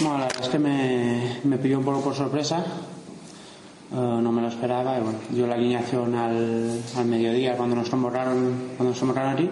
[0.02, 2.64] Bueno, la verdad es que me, me pilló un poco por sorpresa.
[3.92, 4.98] Eh, no me lo esperaba.
[4.98, 9.48] Y bueno, dio la alineación al, al mediodía cuando nos convocaron, cuando nos convocaron aquí.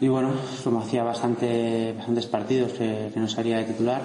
[0.00, 4.02] Y bueno, como hacía bastante, bastantes partidos que, que no salía de titular,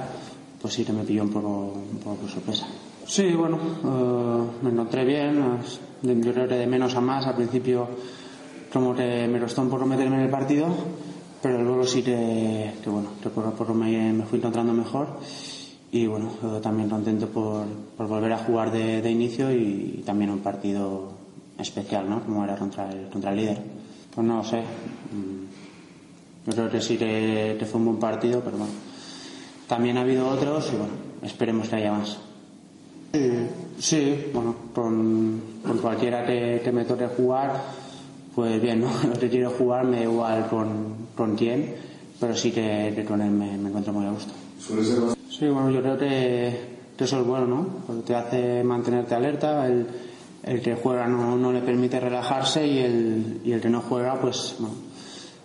[0.61, 2.65] pues sí que me pilló un poco, un poco por sorpresa.
[3.05, 5.57] Sí, bueno, eh, me encontré bien.
[6.01, 7.25] Yo creo que de menos a más.
[7.27, 7.89] Al principio,
[8.71, 10.67] como que me costó un poco meterme en el partido,
[11.41, 15.19] pero luego sí que, que bueno, que poco a poco me, me fui encontrando mejor.
[15.93, 16.29] Y bueno,
[16.61, 17.65] también contento por,
[17.97, 21.11] por volver a jugar de, de inicio y, también un partido
[21.59, 22.23] especial, ¿no?
[22.23, 23.57] Como era contra el, contra el líder.
[24.15, 24.59] Pues no lo sé.
[24.61, 28.71] Mm, Yo creo que sí que, que fue un buen partido, pero bueno.
[29.67, 32.17] También ha habido otros y bueno, esperemos que haya más.
[33.13, 33.29] Sí,
[33.77, 37.61] sí, bueno, con, con cualquiera que, que me toque jugar,
[38.33, 38.89] pues bien, ¿no?
[39.07, 41.75] Lo que quiero jugar me da igual con, con quién,
[42.19, 44.31] pero sí que, que con él me, me encuentro muy a gusto.
[45.31, 46.47] Sí, bueno, yo creo que,
[46.99, 47.67] eso es bueno, ¿no?
[47.87, 49.87] Porque te hace mantenerte alerta, el,
[50.43, 54.19] el que juega no, no le permite relajarse y el, y el que no juega,
[54.19, 54.75] pues, bueno,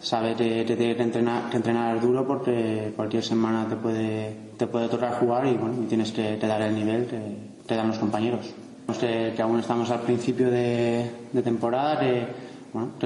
[0.01, 4.67] sabe que, que tiene que entrenar, que entrenar duro porque cualquier semana te puede, te
[4.67, 7.21] puede tocar jugar y, bueno, y tienes que, que dar el nivel que
[7.65, 8.53] te dan los compañeros.
[9.01, 12.27] Que, que aún estamos al principio de, de temporada, que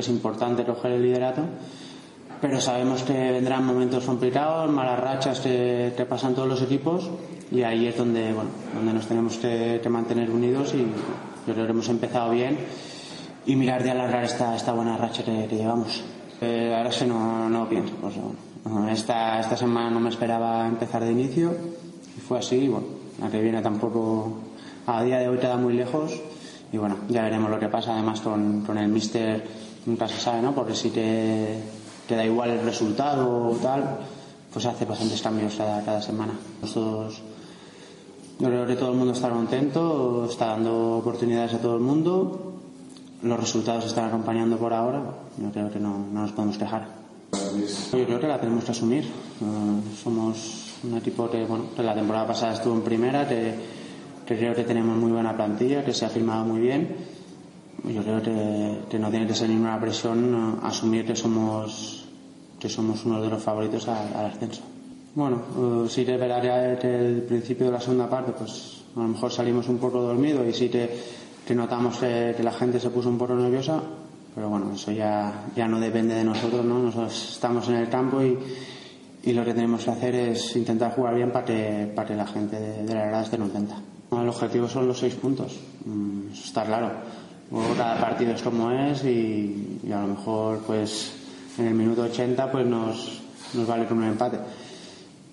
[0.01, 1.43] es importante coger el liderato
[2.41, 7.11] pero sabemos que vendrán momentos complicados, malas rachas que, que pasan todos los equipos
[7.51, 10.87] y ahí es donde, bueno, donde nos tenemos que, que mantener unidos y
[11.47, 12.59] yo creo que hemos empezado bien
[13.45, 16.03] y mirar de alargar esta, esta buena racha que, que llevamos.
[16.41, 18.15] Eh, ahora sí no, no pienso, pues,
[18.65, 21.55] bueno, esta, esta semana no me esperaba empezar de inicio
[22.17, 22.87] y fue así, y bueno,
[23.21, 24.39] la que viene tampoco
[24.87, 26.19] a día de hoy queda muy lejos
[26.73, 29.45] y bueno, ya veremos lo que pasa además con, con el míster
[29.87, 30.55] nunca se sabe, ¿no?
[30.55, 31.59] Porque si te,
[32.11, 33.99] te da igual el resultado o tal,
[34.53, 36.33] pues hace bastantes cambios cada, semana.
[36.61, 37.23] Nosotros,
[38.41, 42.55] yo creo que todo el mundo está contento, está dando oportunidades a todo el mundo,
[43.23, 45.05] los resultados están acompañando por ahora,
[45.39, 46.89] yo creo que no, no nos podemos quejar.
[47.93, 49.05] Yo creo que la tenemos que asumir.
[49.05, 53.55] Eh, somos un equipo que, bueno, que la temporada pasada estuvo en primera, que,
[54.27, 56.89] que creo que tenemos muy buena plantilla, que se ha firmado muy bien.
[57.85, 62.00] Yo creo que, que no tiene que ser ninguna presión eh, asumir que somos,
[62.61, 64.63] que somos uno de los favoritos al ascenso.
[65.15, 65.43] Bueno,
[65.85, 69.79] eh, sí que el principio de la segunda parte, pues a lo mejor salimos un
[69.79, 70.89] poco dormidos y sí que,
[71.45, 73.81] que notamos que, que la gente se puso un poco nerviosa,
[74.35, 76.79] pero bueno, eso ya, ya no depende de nosotros, ¿no?
[76.79, 78.39] Nosotros estamos en el campo y,
[79.25, 82.27] y lo que tenemos que hacer es intentar jugar bien para que, para que la
[82.27, 83.77] gente de, de la grada esté contenta.
[84.13, 86.91] El objetivo son los seis puntos, mm, eso está claro.
[87.51, 91.20] Luego cada partido es como es y, y a lo mejor pues
[91.61, 93.21] en el minuto 80 pues nos,
[93.55, 94.39] nos vale con un empate.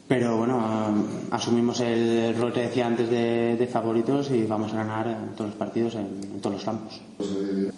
[0.07, 4.77] Pero bueno, eh, asumimos el rol que decía antes de, de favoritos y vamos a
[4.77, 7.01] ganar en todos los partidos, en, en todos los campos.
[7.19, 7.71] Eh,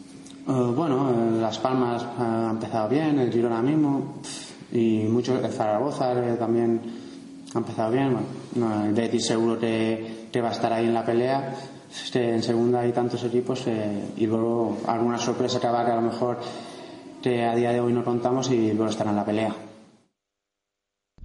[0.76, 4.15] bueno, eh, Las Palmas eh, ha empezado bien, el Girona mismo
[4.71, 6.81] y mucho el Zaragoza también
[7.53, 8.13] ha empezado bien.
[8.13, 11.55] Bueno, no, el Betis seguro que, que va a estar ahí en la pelea.
[11.91, 15.91] Es que en segunda hay tantos equipos eh, y luego alguna sorpresa que habrá que
[15.91, 16.38] a lo mejor
[17.22, 19.56] que a día de hoy no contamos y luego estará en la pelea.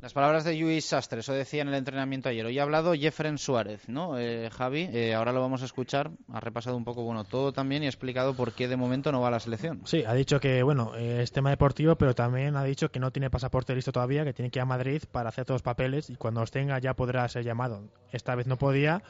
[0.05, 2.45] Las palabras de Luis Sastre, eso decía en el entrenamiento ayer.
[2.45, 4.19] Hoy ha hablado Jeffren Suárez, ¿no?
[4.19, 6.11] Eh, Javi, eh, ahora lo vamos a escuchar.
[6.31, 9.23] Ha repasado un poco, bueno, todo también y ha explicado por qué de momento no
[9.23, 9.81] va a la selección.
[9.87, 13.13] Sí, ha dicho que, bueno, eh, es tema deportivo, pero también ha dicho que no
[13.13, 16.11] tiene pasaporte listo todavía, que tiene que ir a Madrid para hacer todos los papeles
[16.11, 17.89] y cuando los tenga ya podrá ser llamado.
[18.13, 19.03] Esta vez no podía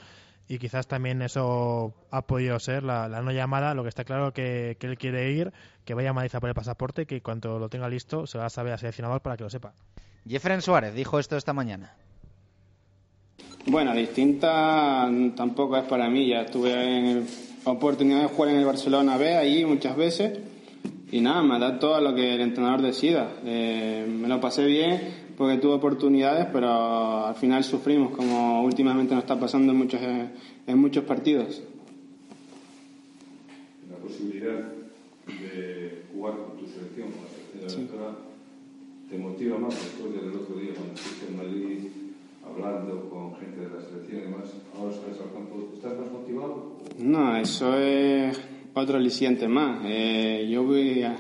[0.49, 3.75] y quizás también eso ha podido ser la, la no llamada.
[3.75, 5.53] Lo que está claro que, que él quiere ir,
[5.85, 8.47] que vaya a Madrid a por el pasaporte, que cuando lo tenga listo se va
[8.47, 9.73] a saber al seleccionador para que lo sepa.
[10.29, 11.95] Jeffren Suárez dijo esto esta mañana.
[13.67, 16.29] Bueno, distinta tampoco es para mí.
[16.29, 17.27] Ya tuve en
[17.65, 20.39] oportunidad de jugar en el Barcelona B ahí muchas veces
[21.11, 23.35] y nada, me da todo lo que el entrenador decida.
[23.45, 29.25] Eh, me lo pasé bien porque tuve oportunidades, pero al final sufrimos, como últimamente nos
[29.25, 31.63] está pasando en muchos, en muchos partidos.
[33.91, 34.65] La posibilidad
[35.27, 37.77] de jugar con tu selección, con la selección de Sí.
[37.77, 38.17] Venezuela,
[39.11, 41.79] te motiva más después del otro día cuando estuviste en Madrid
[42.45, 44.53] hablando con gente de la selección y demás.
[44.77, 46.73] Ahora sales al campo, ¿estás más motivado?
[46.99, 48.39] No, eso es
[48.75, 49.81] otro aliciente más.
[49.87, 51.17] Eh, yo voy a,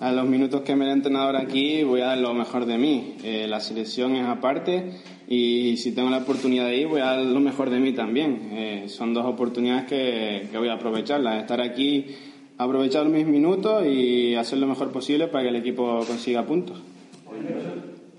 [0.00, 3.16] a los minutos que me el entrenador aquí, voy a dar lo mejor de mí.
[3.22, 4.92] Eh, la selección es aparte
[5.28, 8.50] y si tengo la oportunidad de ir, voy a dar lo mejor de mí también.
[8.52, 11.40] Eh, son dos oportunidades que, que voy a aprovecharlas.
[11.40, 12.06] Estar aquí,
[12.56, 16.80] aprovechar mis minutos y hacer lo mejor posible para que el equipo consiga puntos.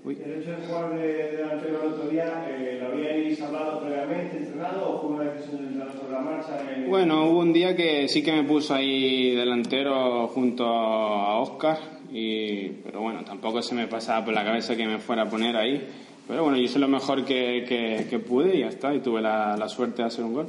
[0.02, 4.94] El hecho de jugar de delantero el otro día, eh, ¿lo habíais hablado previamente, entrenado
[4.94, 6.58] o fue una decisión del entrenador sobre la marcha?
[6.70, 11.78] Eh, Bueno, hubo un día que sí que me puso ahí delantero junto a Oscar,
[12.10, 15.54] y, pero bueno, tampoco se me pasaba por la cabeza que me fuera a poner
[15.56, 15.86] ahí.
[16.26, 19.20] Pero bueno, yo hice lo mejor que, que, que pude y ya está, y tuve
[19.20, 20.46] la, la suerte de hacer un gol.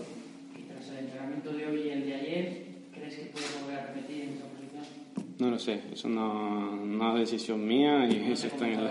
[0.70, 2.64] Tras el entrenamiento de hoy y el de ayer,
[2.94, 5.31] ¿crees que puedes volver a repetir en esa posición?
[5.42, 8.90] No lo sé, eso no, no es decisión mía y eso está en el...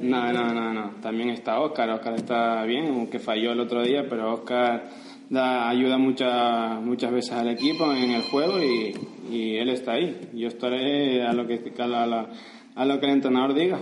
[0.00, 0.90] No, no, no, no.
[1.02, 4.88] También está Oscar, Oscar está bien, aunque falló el otro día, pero Oscar
[5.28, 8.94] da ayuda muchas muchas veces al equipo en el juego y,
[9.30, 10.18] y él está ahí.
[10.32, 12.28] Yo estaré a lo que a, la-
[12.74, 13.78] a lo que el entrenador diga.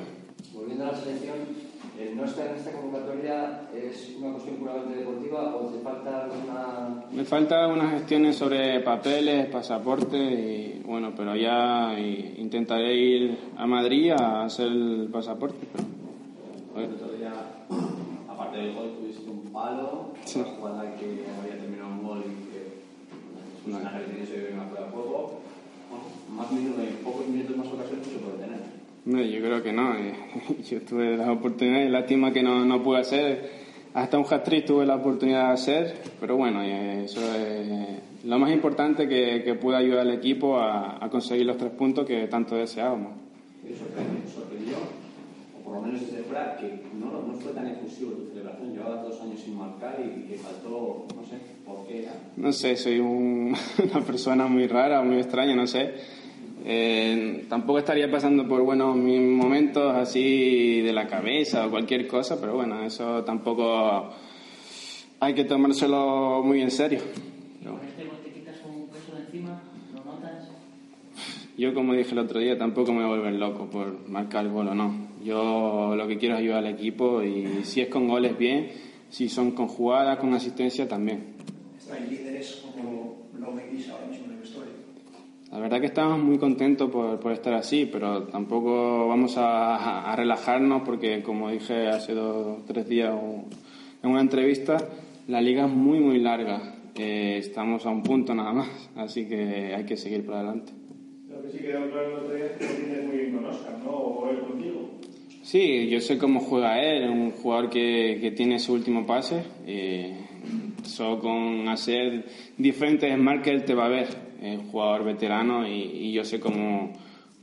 [0.53, 1.37] Volviendo a la selección,
[2.01, 7.05] el no estar en esta convocatoria es una cuestión puramente deportiva o te falta alguna.
[7.13, 13.67] Me faltan unas gestiones sobre papeles, pasaporte y bueno, pero ya y- intentaré ir a
[13.67, 15.67] Madrid a hacer el pasaporte.
[16.75, 17.33] Pero, El otro día,
[18.29, 22.61] aparte del gol, tuviste un palo, una jugada que había terminado un gol y que
[23.71, 25.41] es una ejercicio se ve una fuera de juego.
[25.91, 26.05] Bueno,
[26.37, 28.80] más minutos, en pocos minutos más ocasiones no se puede tener.
[29.07, 29.95] No, yo creo que no.
[29.95, 30.13] eh,
[30.71, 33.51] Yo tuve las oportunidades, lástima que no, no pude hacer.
[33.95, 37.67] Hasta un hat-trick tuve la oportunidad de hacer, pero bueno, eso es
[38.25, 42.07] lo más importante que, que pude ayudar al equipo a, a conseguir los tres puntos
[42.07, 43.15] que tanto deseábamos.
[44.33, 44.77] Sorprendió,
[45.59, 48.73] o por lo menos desde fuera, que no, no fue tan efusivo tu celebración.
[48.75, 51.37] Llevabas dos años sin marcar y que faltó, no sé,
[51.67, 52.13] por qué era.
[52.37, 53.57] No sé, soy un-
[53.93, 55.95] una persona muy rara, muy extraña, no sé.
[56.65, 62.41] Eh, tampoco estaría pasando por buenos mis momentos así de la cabeza o cualquier cosa,
[62.41, 64.11] pero bueno, eso tampoco
[65.21, 67.01] hay que tomárselo muy en serio.
[67.65, 68.11] Con este.
[71.61, 74.51] Yo, como dije el otro día, tampoco me voy a volver loco por marcar el
[74.51, 75.09] gol o no.
[75.23, 78.71] Yo lo que quiero es ayudar al equipo y si es con goles, bien.
[79.11, 81.35] Si son con jugadas, con asistencia, también.
[81.79, 84.20] ¿Estáis líderes como lo veis ahora mismo?
[85.53, 90.15] La verdad que estamos muy contentos por, por estar así, pero tampoco vamos a, a
[90.15, 93.13] relajarnos porque, como dije hace dos tres días
[94.03, 94.77] en una entrevista,
[95.27, 96.77] la liga es muy, muy larga.
[96.95, 100.73] Eh, estamos a un punto nada más, así que hay que seguir por adelante.
[101.29, 103.47] Lo que sí quedó claro el otro día es que lo tienes muy bien con
[103.47, 103.91] Oscar, ¿no?
[103.91, 104.91] O él contigo.
[105.43, 109.43] Sí, yo sé cómo juega él, un jugador que, que tiene su último pase.
[109.67, 110.17] eh,
[110.85, 112.25] Solo con hacer
[112.57, 113.11] diferentes
[113.47, 114.09] él te va a ver.
[114.41, 116.93] Es un jugador veterano y, y yo sé cómo,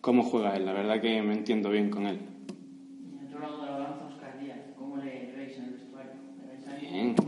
[0.02, 0.66] cómo juega él.
[0.66, 2.20] La verdad que me entiendo bien con él.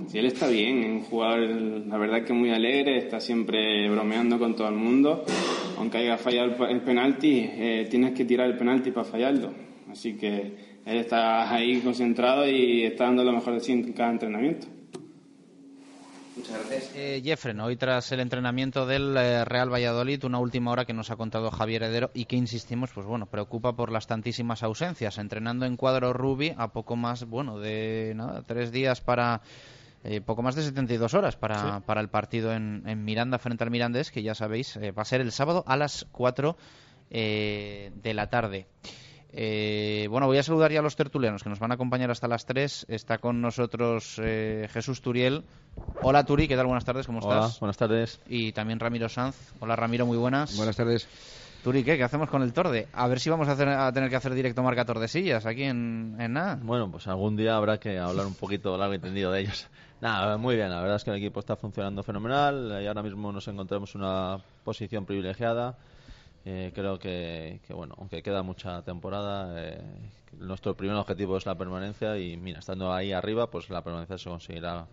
[0.10, 4.40] Sí, él está bien, es un jugador, la verdad que muy alegre, está siempre bromeando
[4.40, 5.24] con todo el mundo.
[5.78, 9.52] Aunque haya fallado el penalti, eh, tienes que tirar el penalti para fallarlo.
[9.92, 14.10] Así que él está ahí concentrado y está dando lo mejor de sí en cada
[14.10, 14.66] entrenamiento.
[16.40, 16.92] Muchas gracias.
[16.96, 21.12] Eh, Jeffren, hoy tras el entrenamiento del eh, Real Valladolid, una última hora que nos
[21.12, 25.18] ha contado Javier Heredero y que insistimos, pues bueno, preocupa por las tantísimas ausencias.
[25.18, 29.42] Entrenando en cuadro Rubi a poco más, bueno, de nada, tres días para.
[30.06, 31.84] eh, poco más de 72 horas para, Sí.
[31.86, 35.06] para el partido en, en Miranda frente al Mirandés, que ya sabéis, eh, va a
[35.06, 36.56] ser el sábado a las 4
[37.12, 38.66] eh, de la tarde.
[39.32, 42.28] Eh, bueno, voy a saludar ya a los tertulianos que nos van a acompañar hasta
[42.28, 42.86] las 3.
[42.90, 45.44] Está con nosotros eh, Jesús Turiel.
[46.02, 46.66] Hola Turi, ¿qué tal?
[46.66, 47.60] Buenas tardes, ¿cómo Hola, estás?
[47.60, 48.20] buenas tardes.
[48.28, 49.36] Y también Ramiro Sanz.
[49.60, 50.58] Hola Ramiro, muy buenas.
[50.58, 51.08] Buenas tardes.
[51.64, 51.98] Turi, ¿qué?
[51.98, 52.88] ¿Qué hacemos con el Torde?
[52.94, 56.16] A ver si vamos a, hacer- a tener que hacer directo marca Tordesillas aquí en,
[56.18, 56.58] en nada.
[56.62, 59.68] Bueno, pues algún día habrá que hablar un poquito largo y tendido de ellos.
[60.02, 63.34] Nada, muy bien, la verdad es que el equipo está funcionando fenomenal y ahora mismo
[63.34, 65.78] nos encontramos en una posición privilegiada.
[66.46, 69.82] Eh, creo que, que, bueno, aunque queda mucha temporada, eh,
[70.38, 74.30] nuestro primer objetivo es la permanencia y mira, estando ahí arriba, pues la permanencia se
[74.30, 74.88] conseguirá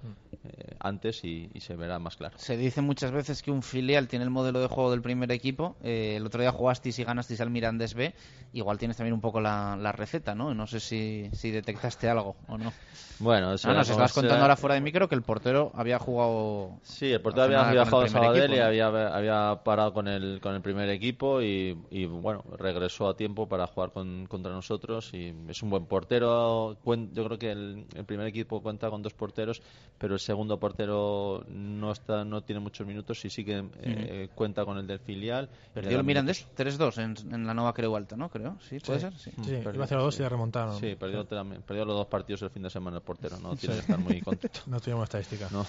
[0.44, 2.38] eh, antes y, y se verá más claro.
[2.38, 5.76] Se dice muchas veces que un filial tiene el modelo de juego del primer equipo.
[5.82, 8.14] Eh, el otro día jugasteis y ganasteis al Mirandés B.
[8.52, 10.54] Igual tienes también un poco la, la receta, ¿no?
[10.54, 12.72] No sé si, si detectaste algo o no.
[13.18, 16.78] Bueno, eso Ah, nos será- contando ahora fuera de micro que el portero había jugado.
[16.82, 20.54] Sí, el portero había viajado a Sabadell equipo, y había, había parado con el, con
[20.54, 25.25] el primer equipo y, y, bueno, regresó a tiempo para jugar con- contra nosotros y
[25.48, 26.76] es un buen portero.
[26.84, 29.62] Yo creo que el, el primer equipo cuenta con dos porteros,
[29.98, 34.64] pero el segundo portero no está no tiene muchos minutos y sí que eh, cuenta
[34.64, 35.48] con el del filial.
[35.74, 38.28] Perdió el Mirandés 3-2 en, en la nueva Creu Alta, ¿no?
[38.28, 38.58] Creo.
[38.68, 39.06] Sí, puede Sí.
[39.06, 39.18] ser.
[39.18, 40.78] Sí, Sí, iba a 0-2 y le remontaron.
[40.80, 43.56] Sí, perdió, también- perdió los dos partidos el fin de semana el portero, ¿no?
[43.56, 43.80] Tiene Sí.
[43.80, 44.60] que estar muy contento.
[44.66, 45.48] No tuvimos estadística.
[45.50, 45.64] No.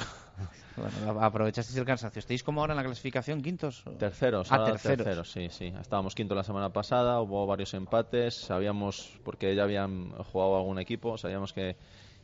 [0.76, 2.20] Bueno, aprovechasteis el cansancio.
[2.20, 3.42] ¿Estáis como ahora en la clasificación?
[3.42, 3.86] ¿Quintos?
[3.88, 3.92] o?
[3.92, 4.98] Terceros, Ah, terceros.
[5.06, 5.74] terceros, sí, sí.
[5.82, 11.18] Estábamos quinto la semana pasada, hubo varios empates, sabíamos, porque ya habían jugado algún equipo,
[11.18, 11.76] sabíamos que,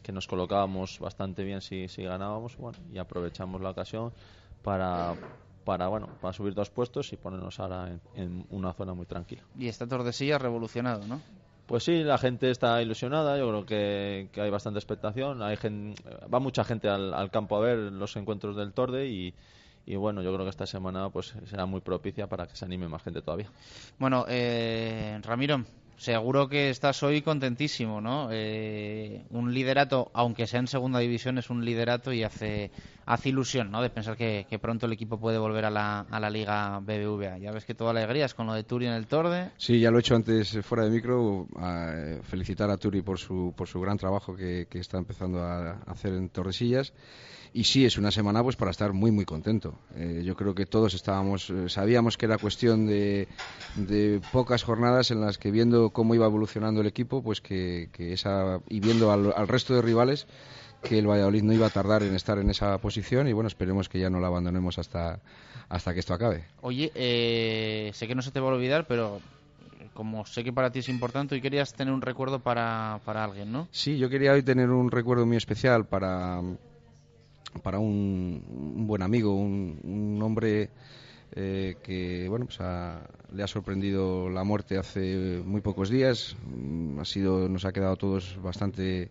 [0.02, 4.12] que nos colocábamos bastante bien si, si ganábamos, bueno, y aprovechamos la ocasión
[4.62, 5.16] para,
[5.64, 9.44] para, bueno, para subir dos puestos y ponernos ahora en, en una zona muy tranquila.
[9.58, 11.22] Y está Tordesillas revolucionado, ¿no?
[11.66, 15.96] Pues sí, la gente está ilusionada, yo creo que, que hay bastante expectación, hay gen-
[16.32, 19.34] va mucha gente al, al campo a ver los encuentros del Torde y,
[19.86, 22.90] y bueno, yo creo que esta semana pues será muy propicia para que se anime
[22.90, 23.50] más gente todavía.
[23.98, 25.64] Bueno, eh, Ramiro,
[25.98, 28.30] seguro que estás hoy contentísimo, ¿no?
[28.32, 32.72] Eh, un liderato, aunque sea en segunda división, es un liderato y hace,
[33.24, 33.82] ilusión, ¿no?
[33.82, 37.38] De pensar que, pronto el equipo puede volver a la, Liga BBVA.
[37.38, 39.52] Ya ves que toda alegría es con lo de Turi en el Torde.
[39.58, 41.48] Sí, ya lo he hecho antes fuera de micro.
[41.62, 45.82] eh, felicitar a Turi por su, por su gran trabajo que, que está empezando a
[45.88, 46.94] hacer en Torresillas.
[47.56, 49.76] Y sí, es una semana pues para estar muy, muy contento.
[49.96, 53.28] Eh, yo creo que todos estábamos, eh, sabíamos que era cuestión de,
[53.76, 58.14] de pocas jornadas en las que viendo cómo iba evolucionando el equipo, pues que, que
[58.14, 60.26] esa, y viendo al, al resto de rivales,
[60.82, 63.88] que el Valladolid no iba a tardar en estar en esa posición y bueno, esperemos
[63.88, 65.20] que ya no la abandonemos hasta,
[65.70, 66.46] hasta que esto acabe.
[66.62, 69.22] Oye, eh, sé que no se te va a olvidar, pero
[69.94, 73.52] como sé que para ti es importante, hoy querías tener un recuerdo para, para alguien,
[73.52, 73.68] ¿no?
[73.70, 76.42] Sí, yo quería hoy tener un recuerdo muy especial para,
[77.62, 78.44] para un,
[78.76, 80.70] un buen amigo, un, un hombre
[81.36, 86.36] eh, que bueno pues ha- le ha sorprendido la muerte hace muy pocos días.
[86.46, 89.10] Mm, Ha sido, nos ha quedado todos bastante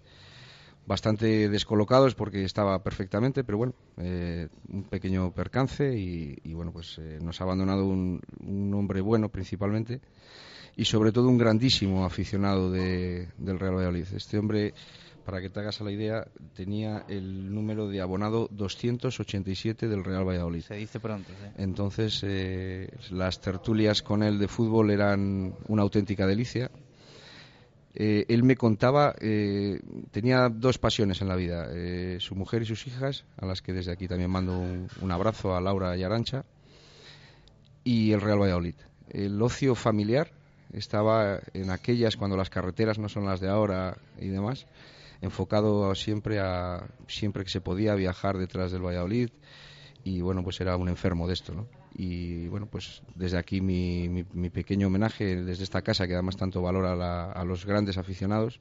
[0.84, 6.98] bastante descolocados porque estaba perfectamente, pero bueno, eh, un pequeño percance y, y, bueno pues
[6.98, 10.00] eh, nos ha abandonado un, un hombre bueno principalmente
[10.76, 14.06] y sobre todo un grandísimo aficionado de- del Real Valladolid.
[14.16, 14.74] Este hombre,
[15.24, 20.26] para que te hagas a la idea, tenía el número de abonado 287 del Real
[20.26, 20.62] Valladolid.
[20.62, 21.48] Se dice pronto, sí.
[21.56, 26.70] Entonces, eh, las tertulias con él de fútbol eran una auténtica delicia.
[27.94, 29.80] Eh, él me contaba, eh,
[30.10, 33.74] tenía dos pasiones en la vida, eh, su mujer y sus hijas, a las que
[33.74, 36.44] desde aquí también mando un, un abrazo a Laura y Arancha,
[37.84, 38.76] y el Real Valladolid.
[39.10, 40.30] El ocio familiar
[40.72, 44.66] estaba en aquellas cuando las carreteras no son las de ahora y demás,
[45.22, 49.30] enfocado siempre a siempre que se podía viajar detrás del Valladolid
[50.04, 51.66] y bueno, pues era un enfermo de esto, ¿no?
[51.94, 56.22] y bueno, pues desde aquí mi, mi, mi pequeño homenaje desde esta casa que da
[56.22, 58.60] más tanto valor a, la- a los grandes aficionados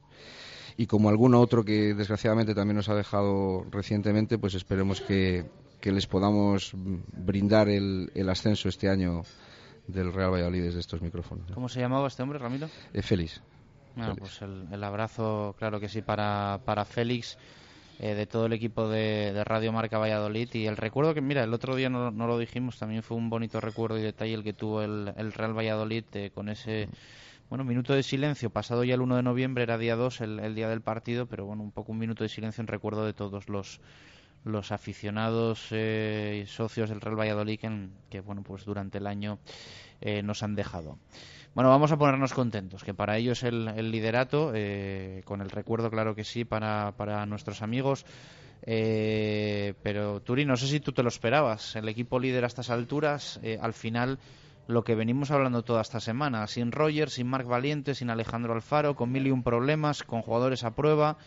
[0.76, 5.44] y como alguno otro que desgraciadamente también nos ha dejado recientemente, pues esperemos que,
[5.80, 9.22] que les podamos brindar el, el ascenso este año
[9.88, 11.50] del Real Valladolid desde estos micrófonos.
[11.52, 12.68] ¿Cómo se llamaba este hombre, Ramiro?
[12.94, 13.42] Eh, Félix.
[13.96, 17.38] Bueno, pues el, el abrazo, claro que sí, para, para Félix,
[17.98, 20.48] eh, de todo el equipo de, de Radio Marca Valladolid.
[20.54, 23.30] Y el recuerdo que, mira, el otro día no, no lo dijimos, también fue un
[23.30, 26.88] bonito recuerdo y detalle el que tuvo el, el Real Valladolid eh, con ese.
[27.48, 30.54] Bueno, minuto de silencio, pasado ya el 1 de noviembre, era día 2, el, el
[30.54, 33.50] día del partido, pero bueno, un poco un minuto de silencio en recuerdo de todos
[33.50, 33.78] los,
[34.44, 39.38] los aficionados eh, y socios del Real Valladolid que, que, bueno, pues durante el año
[40.00, 40.98] eh, nos han dejado.
[41.54, 45.90] Bueno, vamos a ponernos contentos, que para ellos el, el liderato, eh, con el recuerdo,
[45.90, 48.06] claro que sí, para, para nuestros amigos.
[48.62, 51.76] Eh, pero Turi, no sé si tú te lo esperabas.
[51.76, 54.18] El equipo líder a estas alturas, eh, al final,
[54.66, 58.96] lo que venimos hablando toda esta semana, sin Rogers, sin Marc Valiente, sin Alejandro Alfaro,
[58.96, 61.18] con mil y un problemas, con jugadores a prueba.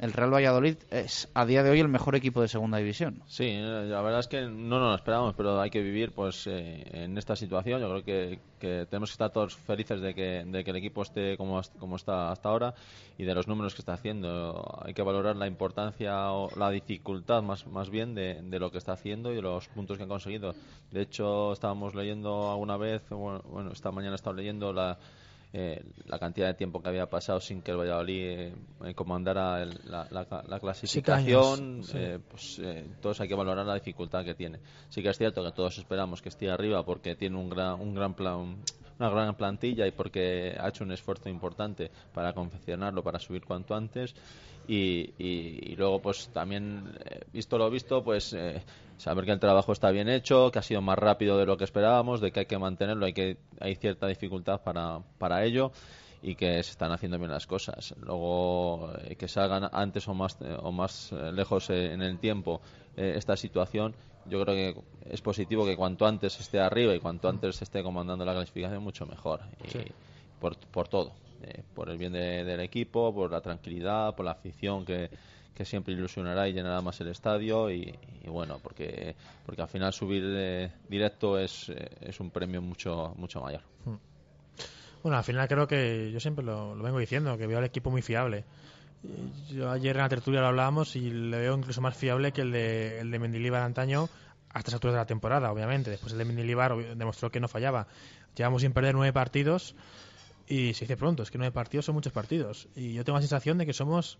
[0.00, 3.22] El Real Valladolid es a día de hoy el mejor equipo de segunda división.
[3.26, 6.46] Sí, eh, la verdad es que no nos lo esperamos, pero hay que vivir pues
[6.46, 7.82] eh, en esta situación.
[7.82, 12.32] Yo creo que, tenemos que estar todos felices de que, el equipo esté como, está
[12.32, 12.74] hasta ahora
[13.18, 14.80] y de los números que está haciendo.
[14.82, 19.32] Hay que valorar la importancia o la dificultad más, bien de, lo que está haciendo
[19.32, 20.54] y de los puntos que han conseguido.
[20.90, 24.98] De hecho, estábamos leyendo alguna vez, bueno, esta mañana he leyendo la,
[25.52, 28.54] eh, la cantidad de tiempo que había pasado sin que el Valladolid eh,
[28.84, 31.82] eh, comandara el- la, la- la clasificación.
[31.84, 31.92] sí.
[31.96, 34.60] eh, pues eh, entonces hay que valorar la dificultad que tiene.
[34.88, 37.94] Sí que es cierto que todos esperamos que esté arriba porque tiene un gran, un
[37.94, 38.56] gran plan,
[39.00, 43.74] una gran plantilla y porque ha hecho un esfuerzo importante para confeccionarlo, para subir cuanto
[43.74, 44.14] antes.
[44.66, 48.62] Y, y- y luego, pues también, eh, visto lo visto, pues eh,
[48.96, 51.64] saber que el trabajo está bien hecho, que ha sido más rápido de lo que
[51.64, 55.72] esperábamos, de que hay que mantenerlo, hay que hay cierta dificultad para, para ello
[56.22, 57.94] y que se están haciendo bien las cosas.
[58.00, 62.60] Luego, eh, que salgan antes o más, eh, o más eh, lejos en el tiempo
[62.96, 63.94] esta situación,
[64.26, 68.24] yo creo que es positivo que cuanto antes esté arriba y cuanto antes esté comandando
[68.26, 69.40] la clasificación, mucho mejor.
[69.64, 69.78] Y Sí.
[70.38, 71.12] por, por todo.
[71.74, 75.08] por el bien de- del equipo, por la tranquilidad, por la afición que,
[75.54, 79.16] que siempre ilusionará y llenará más el estadio y, y bueno, porque,
[79.46, 83.62] porque al final subir eh, directo es, eh, es un premio mucho, mucho mayor.
[85.02, 88.02] Bueno, al final creo que yo siempre lo, vengo diciendo, que veo al equipo muy
[88.02, 88.44] fiable.
[89.50, 92.52] Yo ayer en la tertulia lo hablábamos y le veo incluso más fiable que el
[92.52, 94.10] de, el de Mendilibar antaño
[94.52, 95.90] a estas alturas de la temporada, obviamente.
[95.90, 97.86] Después el de Mendilibar demostró que no fallaba.
[98.36, 99.74] Llevamos sin perder nueve partidos
[100.46, 102.68] y se dice pronto, es que nueve partidos son muchos partidos.
[102.74, 104.18] Y yo tengo la sensación de que somos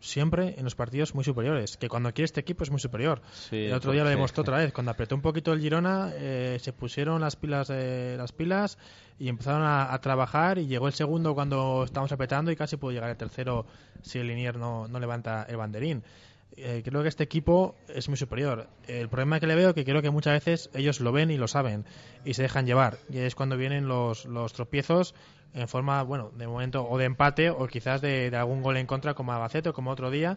[0.00, 3.22] siempre en los partidos muy superiores, que cuando quiere este equipo es muy superior.
[3.32, 6.58] Sí, el otro día lo demostró otra vez, cuando apretó un poquito el Girona, eh,
[6.60, 8.78] se pusieron las pilas eh, las pilas
[9.18, 12.92] y empezaron a, a trabajar y llegó el segundo cuando estábamos apretando y casi pudo
[12.92, 13.66] llegar el tercero
[14.02, 16.02] si el Linier no, no levanta el banderín.
[16.56, 18.68] Eh, creo que este equipo es muy superior.
[18.86, 21.38] El problema que le veo es que creo que muchas veces ellos lo ven y
[21.38, 21.84] lo saben
[22.24, 22.98] y se dejan llevar.
[23.08, 25.14] Y es cuando vienen los, los tropiezos
[25.54, 28.86] en forma, bueno, de momento o de empate o quizás de, de algún gol en
[28.86, 30.36] contra como Albacete o como otro día.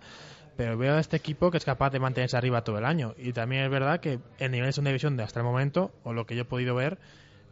[0.57, 3.13] Pero veo a este equipo que es capaz de mantenerse arriba todo el año.
[3.17, 6.13] Y también es verdad que el nivel de segunda división de hasta el momento, o
[6.13, 6.97] lo que yo he podido ver,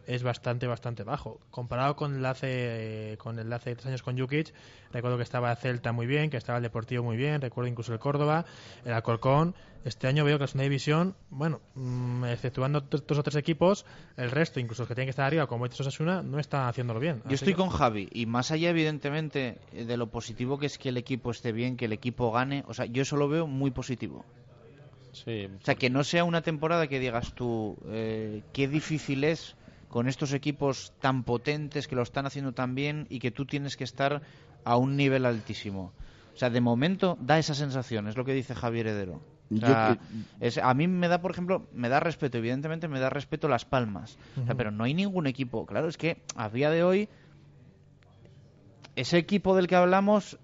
[0.07, 1.39] es bastante, bastante bajo.
[1.49, 4.53] Comparado con el hace, con el de hace tres años con Jukic,
[4.91, 7.93] recuerdo que estaba el Celta muy bien, que estaba el Deportivo muy bien, recuerdo incluso
[7.93, 8.45] el Córdoba,
[8.85, 9.55] el Alcorcón.
[9.85, 13.85] Este año veo que la segunda división, bueno, mm, exceptuando dos o tres equipos,
[14.15, 17.01] el resto, incluso los que tienen que estar arriba, como Betis Osasuna, no están haciéndolo
[17.01, 17.21] bien.
[17.25, 20.89] Yo estoy que- con Javi y más allá evidentemente de lo positivo que es que
[20.89, 23.71] el equipo esté bien, que el equipo gane, o sea, yo eso lo veo muy
[23.71, 24.23] positivo.
[25.11, 29.55] Sí, O sea, que no sea una temporada que digas tú, eh, qué difícil es
[29.93, 33.77] con estos equipos tan potentes que lo están haciendo tan bien y que tú tienes
[33.77, 34.23] que estar
[34.63, 35.91] a un nivel altísimo.
[36.33, 39.21] O sea, de momento da esa sensación, es lo que dice Javier Heredero.
[39.51, 39.99] O Yo sea,
[40.39, 43.47] que- es- a mí me da, por ejemplo, me da respeto, evidentemente me da respeto
[43.47, 44.17] Las Palmas.
[44.31, 44.57] O sea, Ujú.
[44.57, 45.67] pero no hay ningún equipo.
[45.67, 47.07] Claro, es que a día de hoy,
[48.95, 50.39] ese equipo del que hablamos,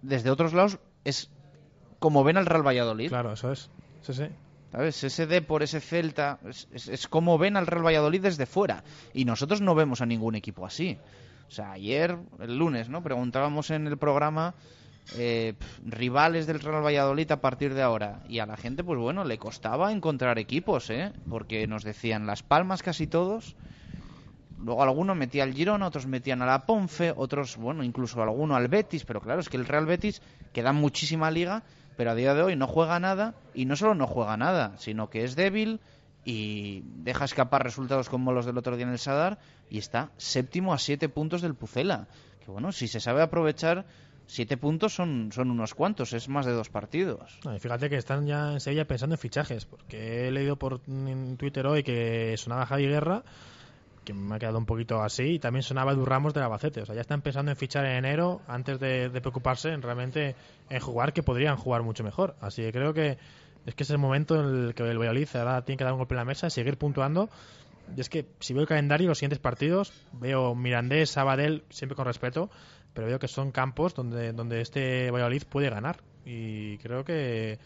[0.00, 1.28] desde otros lados, es
[1.98, 3.08] como ven al Real Valladolid.
[3.08, 3.68] Claro, eso es.
[4.00, 4.24] Sí, sí.
[4.74, 5.04] ¿Sabes?
[5.04, 6.40] Ese por ese Celta,
[6.72, 8.82] es, como ven al Real Valladolid desde fuera.
[9.12, 10.98] Y nosotros no vemos a ningún equipo así.
[11.46, 13.00] O sea, ayer, el lunes, ¿no?
[13.00, 14.56] Preguntábamos en el programa
[15.16, 15.54] eh,
[15.86, 18.24] rivales del Real Valladolid a partir de ahora.
[18.28, 21.12] Y a la gente, pues bueno, le costaba encontrar equipos, ¿eh?
[21.30, 23.54] Porque nos decían Las Palmas casi todos.
[24.58, 28.66] Luego alguno metía al Girona, otros metían a la Ponfe, otros, bueno, incluso alguno al
[28.66, 30.20] Betis, pero claro, es que el Real Betis
[30.52, 31.62] queda muchísima liga,
[31.96, 35.10] pero a día de hoy no juega nada, y no solo no juega nada, sino
[35.10, 35.80] que es débil
[36.24, 39.38] y deja escapar resultados como los del otro día en el Sadar
[39.70, 42.06] y está séptimo a siete puntos del Pucela.
[42.44, 43.84] Que bueno, si se sabe aprovechar,
[44.26, 47.38] siete puntos son, son unos cuantos, es más de dos partidos.
[47.58, 51.66] Fíjate que están ya en Sevilla pensando en fichajes, porque he leído por en Twitter
[51.66, 53.22] hoy que sonaba Javi Guerra,
[54.04, 56.82] que me ha quedado un poquito así, y también sonaba Edu Ramos del Albacete.
[56.82, 60.36] O sea, ya están pensando en fichar en enero antes de, de preocuparse en realmente
[60.70, 62.36] en jugar, que podrían jugar mucho mejor.
[62.40, 63.18] Así que creo que
[63.66, 65.98] es que es el momento en el que el Valladolid ahora tiene que dar un
[65.98, 67.30] golpe en la mesa, seguir puntuando.
[67.96, 72.06] Y es que si veo el calendario, los siguientes partidos, veo Mirandés, Sabadell, siempre con
[72.06, 72.50] respeto,
[72.92, 75.98] pero veo que son campos donde, donde este Valladolid puede ganar.
[76.24, 77.58] Y creo que,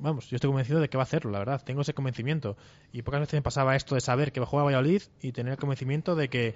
[0.00, 1.62] vamos, yo estoy convencido de que va a hacerlo, la verdad.
[1.64, 2.56] Tengo ese convencimiento.
[2.92, 5.52] Y pocas veces me pasaba esto de saber que va a jugar Valladolid y tener
[5.52, 6.54] el convencimiento de que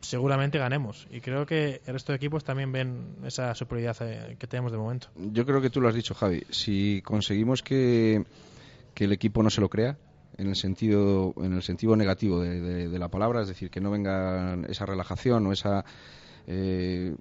[0.00, 1.06] seguramente ganemos.
[1.10, 4.78] Y creo que el resto de equipos también ven esa superioridad eh, que tenemos de
[4.78, 5.08] momento.
[5.16, 6.44] Yo creo que tú lo has dicho, Javi.
[6.50, 8.24] Si conseguimos que,
[8.94, 9.96] que el equipo no se lo crea,
[10.38, 14.56] en el sentido en el sentido negativo de, la palabra, es decir, que no venga
[14.68, 15.84] esa relajación o esa
[16.50, 17.14] eh,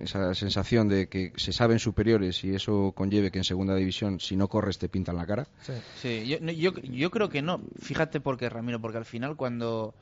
[0.00, 4.34] esa sensación de que se saben superiores y eso conlleve que en segunda división si
[4.34, 5.46] no corres te pintan la cara.
[5.94, 7.60] Sí, yo, no, yo, yo creo que no.
[7.78, 9.94] Fíjate por qué, Ramiro, porque al final cuando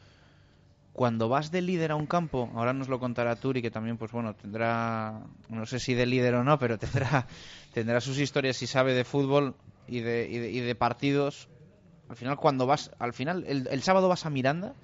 [0.94, 4.10] cuando vas de líder a un campo, ahora nos lo contará Turi, que también, pues
[4.10, 5.20] bueno, tendrá,
[5.50, 7.26] no sé si de líder o no, pero tendrá,
[7.74, 9.54] tendrá sus historias y sabe de fútbol
[9.86, 11.48] y de, y de, y de partidos.
[12.08, 14.74] Al final, cuando vas, al final, el, el sábado vas a Miranda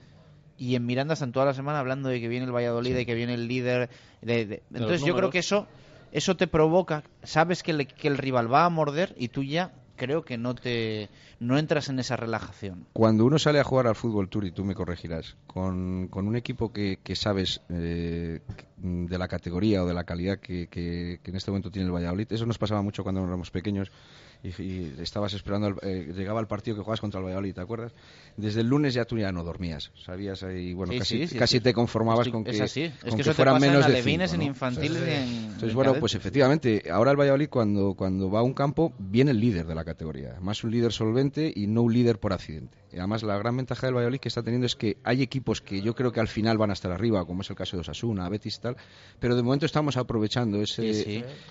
[0.58, 3.14] y en Miranda están toda la semana hablando de que viene el Valladolid, de que
[3.14, 3.88] viene el líder.
[4.20, 5.66] De, Entonces, yo creo que eso,
[6.12, 9.72] eso te provoca, sabes que, le- que el rival va a morder y tú ya
[9.96, 11.08] creo que no te
[11.40, 12.86] no entras en esa relajación.
[12.92, 16.34] Cuando uno sale a jugar al fútbol tour, y tú me corregirás, con, con un
[16.36, 18.40] equipo que, que sabes eh,
[18.76, 21.92] de la categoría o de la calidad que, que- que en este momento tiene el
[21.94, 23.90] Valladolid, eso nos pasaba mucho cuando éramos pequeños
[24.42, 27.60] y, y estabas esperando, el- eh, llegaba el partido que jugabas contra el Valladolid, ¿te
[27.60, 27.92] acuerdas?
[28.36, 31.38] Desde el lunes ya tú ya no dormías, sabías ahí, bueno, Sí, casi, sí, sí,
[31.38, 32.82] casi te conformabas con que, es así.
[32.84, 34.46] Es con que que fueran pasa en menos de cinco, en ¿no?
[34.46, 35.10] infantiles y en-
[35.48, 36.00] Entonces, en bueno, cadetes.
[36.00, 39.74] pues efectivamente, ahora el Valladolid cuando, cuando va a un campo viene el líder de
[39.74, 42.78] la categoría, más un líder solvente y no un líder por accidente.
[42.92, 45.82] Y además la gran ventaja del Valladolid que está teniendo es que hay equipos que
[45.82, 48.28] yo creo que al final van a estar arriba, como es el caso de Osasuna,
[48.28, 48.76] Betis y tal,
[49.18, 50.90] pero de momento estamos aprovechando ese,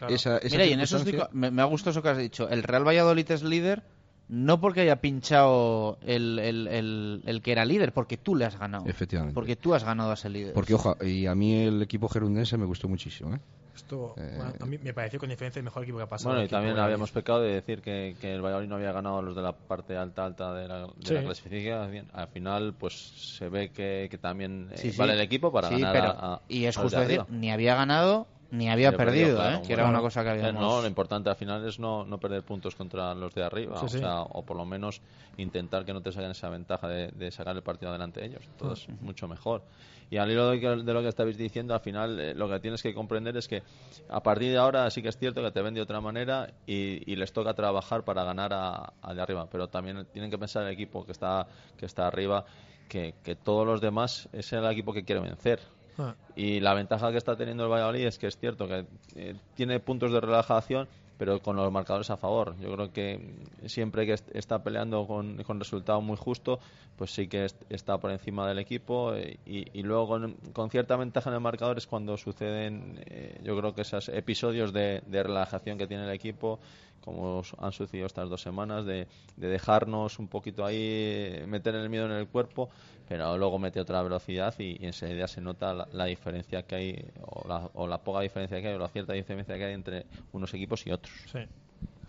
[0.10, 1.04] esa, esa Mira, y en eso
[1.34, 2.50] me, me ha gustado eso que has dicho.
[2.50, 3.84] El Real Valladolid es líder
[4.30, 8.60] no porque haya pinchado el, el, el, el que era líder, porque tú le has
[8.60, 8.86] ganado.
[8.86, 9.34] Efectivamente.
[9.34, 10.54] Porque tú has ganado a ese líder.
[10.54, 13.34] Porque, ojo, y a mí el equipo gerundense me gustó muchísimo.
[13.36, 13.40] ¿eh?
[13.74, 16.32] Esto, bueno, a mí me pareció con diferencia el mejor equipo que ha pasado.
[16.34, 19.22] Bueno, y también habíamos pecado de decir que, que el Valladolid no había ganado a
[19.22, 21.14] los de la parte alta alta de la, de Sí.
[21.14, 22.08] la clasificación.
[22.12, 22.94] Al final, pues
[23.38, 24.98] se ve que, que también eh, Sí, sí.
[24.98, 27.38] vale el equipo para Sí, ganar pero- a, a- Y es justo de decir, arriba.
[27.40, 29.62] ni había ganado ni había perdido, ¿eh?
[29.66, 29.98] que era bueno.
[30.00, 30.62] una cosa que Eh, habíamos...
[30.62, 33.86] No, lo importante al final es no, no perder puntos contra los de arriba, Sí,
[33.86, 34.00] o, sí.
[34.00, 35.02] sea, o por lo menos
[35.38, 38.42] intentar que no te saquen esa ventaja de, de sacar el partido adelante de ellos.
[38.48, 39.64] Entonces, mucho mejor.
[40.10, 42.94] Y al hilo de lo que estabais diciendo, al final eh, lo que tienes que
[42.94, 43.62] comprender es que
[44.10, 47.12] a partir de ahora sí que es cierto que te ven de otra manera y,
[47.12, 50.64] y les toca trabajar para ganar a, a de arriba, pero también tienen que pensar
[50.64, 51.46] el equipo que está,
[51.78, 52.46] que está arriba,
[52.88, 55.60] que, que todos los demás es el equipo que quiere vencer.
[55.98, 56.16] Ah.
[56.36, 59.80] Y la ventaja que está teniendo el Valladolid es que es cierto que eh, tiene
[59.80, 60.88] puntos de relajación,
[61.18, 62.56] pero con los marcadores a favor.
[62.60, 63.34] Yo creo que
[63.66, 66.60] siempre que est- está peleando con, con resultado muy justo,
[66.96, 69.16] pues sí que est- está por encima del equipo.
[69.16, 73.40] eh, y, y luego con, con cierta ventaja en el marcador es cuando suceden, eh,
[73.44, 76.60] yo creo que esos episodios de, de relajación que tiene el equipo,
[77.08, 79.08] como han sucedido estas dos semanas, de,
[79.38, 82.70] de dejarnos un poquito ahí, meter el miedo en el cuerpo,
[83.08, 87.06] pero luego mete otra velocidad y, y enseguida se nota la, la diferencia que hay,
[87.22, 90.06] o la, o la poca diferencia que hay, o la cierta diferencia que hay entre
[90.34, 91.14] unos equipos y otros.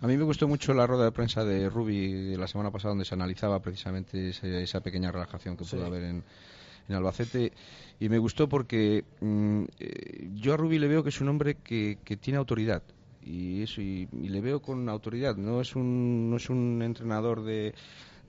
[0.01, 2.91] A mí me gustó mucho la rueda de prensa de Rubi de la semana pasada
[2.91, 5.87] donde se analizaba precisamente ese- esa pequeña relajación que pudo Sí.
[5.87, 6.25] haber en,
[6.89, 7.53] en Albacete
[8.01, 11.57] y me gustó porque mm, eh, yo a Rubi le veo que es un hombre
[11.63, 12.83] que, que tiene autoridad
[13.23, 17.43] y eso y, y le veo con autoridad no es un no es un entrenador
[17.45, 17.75] de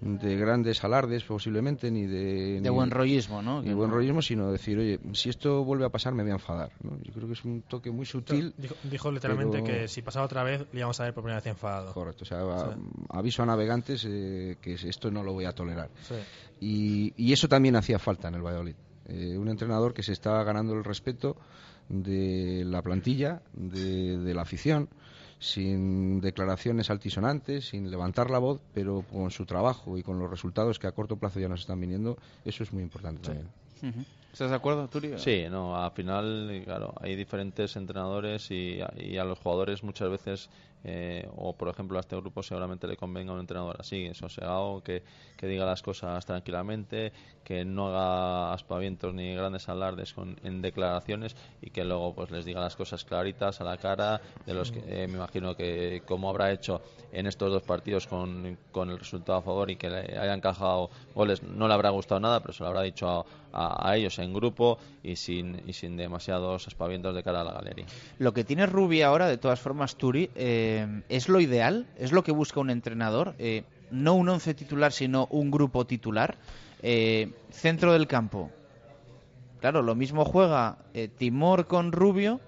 [0.01, 3.61] de grandes alardes posiblemente ni de De ni- buen rollismo, ¿no?
[3.61, 6.71] ni buen rollismo sino decir oye si esto vuelve a pasar me voy a enfadar
[6.83, 6.97] ¿no?
[7.03, 10.25] yo creo que es un toque muy sutil Dijo, dijo literalmente pero- que si pasaba
[10.25, 11.93] otra vez le íbamos a ver por primera vez enfadado.
[11.93, 12.77] Correcto, o sea, a-
[13.09, 15.89] aviso a navegantes eh, que esto no lo voy a tolerar.
[16.07, 16.15] Sí.
[16.61, 18.75] Y, y eso también hacía falta en el Valladolid.
[19.07, 21.35] Eh, un entrenador que se estaba ganando el respeto
[21.89, 24.87] de la plantilla, de, de la afición,
[25.39, 30.79] sin declaraciones altisonantes, sin levantar la voz, pero con su trabajo y con los resultados
[30.79, 33.47] que a corto plazo ya nos están viniendo, eso es muy importante también.
[34.31, 35.17] ¿Estás de acuerdo, Turi?
[35.17, 40.49] Sí, no, al final, claro, hay diferentes entrenadores y, y a los jugadores muchas veces
[40.83, 45.03] eh, o por ejemplo a este grupo seguramente le convenga un entrenador así, sosegado, que,
[45.35, 47.11] que diga las cosas tranquilamente,
[47.43, 52.45] que no haga aspavientos ni grandes alardes con, en declaraciones y que luego pues les
[52.45, 56.29] diga las cosas claritas a la cara de los que eh, me imagino que como
[56.29, 56.81] habrá hecho
[57.11, 60.89] en estos dos partidos con, con el resultado a favor y que le hayan encajado
[61.13, 64.33] goles no le habrá gustado nada pero se lo habrá dicho a, a, ellos en
[64.33, 67.85] grupo y sin, y sin demasiados aspavientos de cara a la galería.
[68.19, 70.68] Lo que tiene Rubi ahora, de todas formas, Turi, eh,
[71.09, 75.27] es lo ideal, es lo que busca un entrenador, eh, no un once titular, sino
[75.31, 76.37] un grupo titular.
[76.81, 78.51] Eh, centro del campo.
[79.59, 80.77] Claro, lo mismo juega
[81.17, 82.39] Timor con Rubio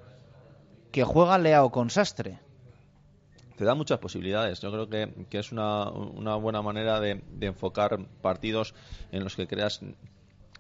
[0.92, 2.40] que juega Leao con Sastre
[3.58, 4.60] te da muchas posibilidades.
[4.60, 8.74] Yo creo que, que es una, una, buena manera de, de, enfocar partidos
[9.12, 9.82] en los que creas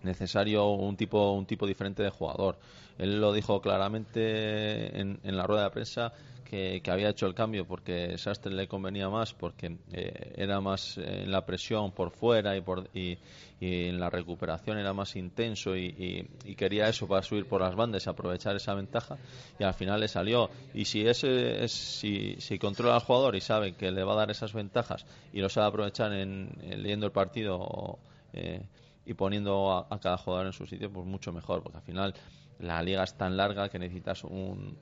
[0.04, 2.60] necesario un tipo un tipo diferente de jugador.
[2.98, 6.14] Él lo dijo claramente en, la rueda de prensa
[6.52, 11.32] que, había hecho el cambio porque Sastre le convenía más porque eh, era más en
[11.32, 13.18] la presión por fuera y por y,
[13.61, 18.10] en la recuperación era más intenso y, quería eso para subir por las bandas y
[18.10, 19.18] aprovechar esa ventaja
[19.60, 20.49] y al final le salió.
[20.73, 24.18] Y si ese es, si, si controla al jugador y sabe que le va a
[24.18, 27.99] dar esas ventajas y lo sabe aprovechar en, leyendo el partido
[28.34, 28.65] eh,
[29.06, 32.14] y poniendo a, cada jugador en su sitio, pues mucho mejor, porque al final
[32.60, 34.76] la liga es tan larga que necesitas un,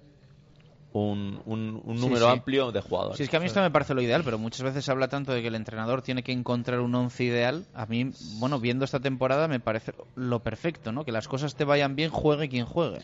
[0.91, 3.17] un, un, número amplio de jugadores.
[3.17, 5.07] Sí, es que a mí esto me parece lo ideal, pero muchas veces se habla
[5.07, 7.65] tanto de que el entrenador tiene que encontrar un once ideal.
[7.73, 11.05] A mí, bueno, viendo esta temporada me parece lo perfecto, ¿no?
[11.05, 12.99] Que las cosas te vayan bien, juegue quien juegue.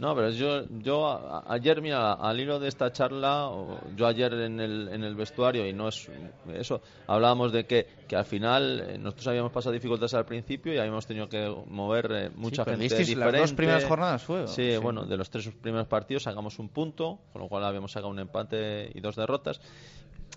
[0.00, 3.50] No, pero yo, yo ayer, mira, al hilo de esta charla,
[3.94, 6.08] yo ayer en el, en el vestuario, y no es
[6.54, 10.78] eso, hablábamos de que, que al final eh, nosotros habíamos pasado dificultades al principio y
[10.78, 13.14] habíamos tenido que mover eh, mucha gente diferente.
[13.16, 14.48] las dos primeras jornadas fue.
[14.48, 18.08] Sí, bueno, de los tres primeros partidos sacamos un punto, con lo cual habíamos sacado
[18.08, 19.60] un empate y dos derrotas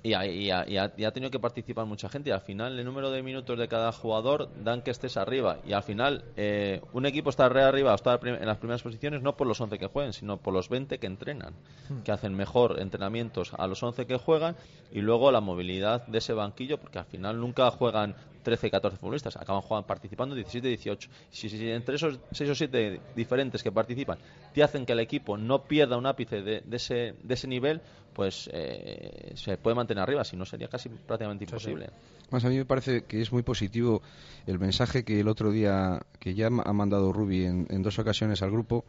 [0.01, 3.67] y, ha, tenido que participar mucha gente y al final el número de minutos de
[3.67, 7.91] cada jugador dan que estés arriba y al final eh, un equipo está re arriba
[7.91, 10.67] o está en las primeras posiciones no por los 11 que jueguen sino por los
[10.67, 11.53] 20 que entrenan
[11.89, 11.99] hmm.
[12.03, 14.55] que hacen mejor entrenamientos a los 11 que juegan
[14.91, 19.35] y luego la movilidad de ese banquillo porque al final nunca juegan 13, 14 futbolistas,
[19.37, 21.09] acaban jugando, participando 17, 18.
[21.31, 24.19] Si, si, entre esos 6 o 7 diferentes que participan
[24.53, 27.81] te hacen que el equipo no pierda un ápice de, ese, de ese nivel,
[28.13, 31.89] pues eh, se puede mantener arriba, si no sería casi prácticamente imposible.
[32.29, 34.01] Más a mí me parece que es muy positivo
[34.45, 38.41] el mensaje que el otro día, que ya ha mandado Rubi en, en dos ocasiones
[38.41, 38.85] al grupo,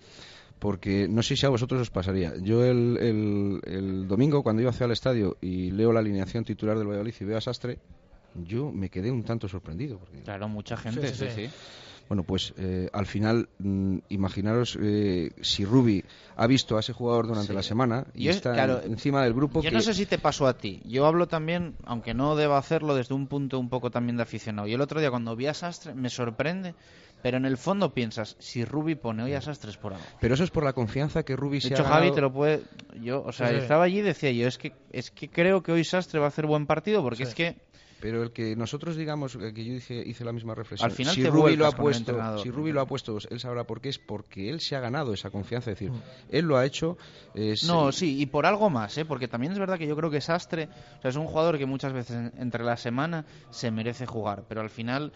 [0.58, 2.34] porque no sé si a vosotros os pasaría.
[2.40, 6.78] Yo el, el, el, domingo, cuando iba hacia el estadio y leo la alineación titular
[6.78, 7.78] del Valladolid y veo a Sastre,
[8.34, 10.00] yo me quedé un tanto sorprendido.
[10.24, 11.50] Claro, mucha gente, sí, sí.
[12.08, 16.04] Bueno, pues eh, al final, mm, imaginaros eh, si Rubi
[16.36, 19.62] ha visto a ese jugador durante la semana y está encima del grupo.
[19.62, 20.82] Yo no sé si te pasó a ti.
[20.84, 24.68] Yo hablo también, aunque no deba hacerlo, desde un punto un poco también de aficionado.
[24.68, 26.74] Y el otro día, cuando vi a Sastre, me sorprende
[27.24, 30.04] pero en el fondo piensas, si Rubi pone hoy a Sastres por algo.
[30.20, 32.60] Pero eso es por la confianza que Rubi se ha hecho, Javi te lo puede...
[33.00, 35.84] Yo, o sea, estaba allí y decía yo, es que, es que creo que hoy
[35.84, 37.56] Sastre va a hacer buen partido, porque es que
[38.04, 40.90] pero el que nosotros digamos que yo hice, hice la misma reflexión.
[40.90, 43.80] Al final si Rubi lo ha puesto, si Rubi lo ha puesto, él sabrá por
[43.80, 46.02] qué es porque él se ha ganado esa confianza, es decir, mm.
[46.28, 46.98] él lo ha hecho.
[47.66, 49.06] no, sí, y por algo más, ¿eh?
[49.06, 50.68] porque también es verdad que yo creo que Sastre
[51.02, 55.10] es un jugador que muchas veces entre la semana se merece jugar, pero al final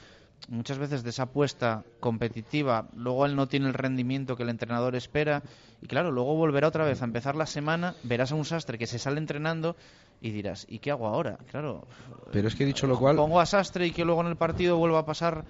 [0.48, 4.97] muchas veces de esa apuesta competitiva, luego él no tiene el rendimiento que el entrenador
[4.97, 5.43] espera
[5.82, 8.86] y claro, luego volverá otra vez a empezar la semana, verás a un sastre que
[8.86, 9.77] se sale entrenando
[10.20, 11.39] y dirás, ¿y qué hago ahora?
[11.51, 11.86] Claro.
[12.32, 13.16] Pero es que he dicho lo cual.
[13.16, 15.44] Pongo a Sastre y que luego en el partido vuelva a pasar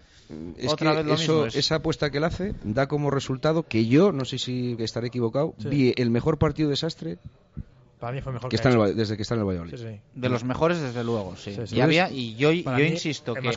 [0.68, 1.46] otra vez lo mismo.
[1.46, 5.54] Esa apuesta que él hace da como resultado que yo, no sé si estaré equivocado,
[5.58, 7.18] vi el mejor partido de Sastre
[7.98, 10.00] para mí fue mejor que, está en el, desde que está en el Valladolid.
[10.14, 11.56] De los mejores, desde luego, sí.
[11.70, 13.50] Y, había, y yo, yo insisto que,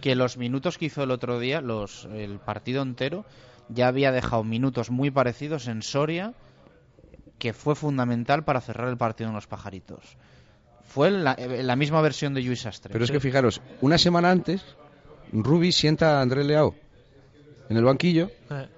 [0.00, 3.24] que los minutos que hizo el otro día, los, el partido entero,
[3.68, 6.34] ya había dejado minutos muy parecidos en Soria,
[7.38, 10.16] que fue fundamental para cerrar el partido en los pajaritos.
[10.82, 12.92] Fue la, la misma versión de Luis Sastre.
[12.92, 14.64] Pero es que fijaros, una semana antes,
[15.32, 16.74] Rubi sienta a Andrés Leao
[17.68, 18.68] en el banquillo, eh.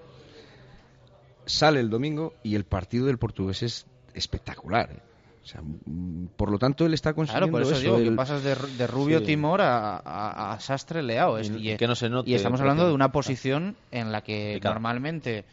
[1.44, 3.86] sale el domingo y el partido del portugués es
[4.16, 4.90] espectacular.
[4.90, 5.00] ¿eh?
[5.46, 8.42] O sea, mm, por lo tanto, él está consiguiendo Claro, por eso, digo que pasas
[8.42, 11.40] de, Rubio Timor a, Sastre Leao.
[11.40, 15.44] y, que no se note, y estamos hablando de una posición en la que normalmente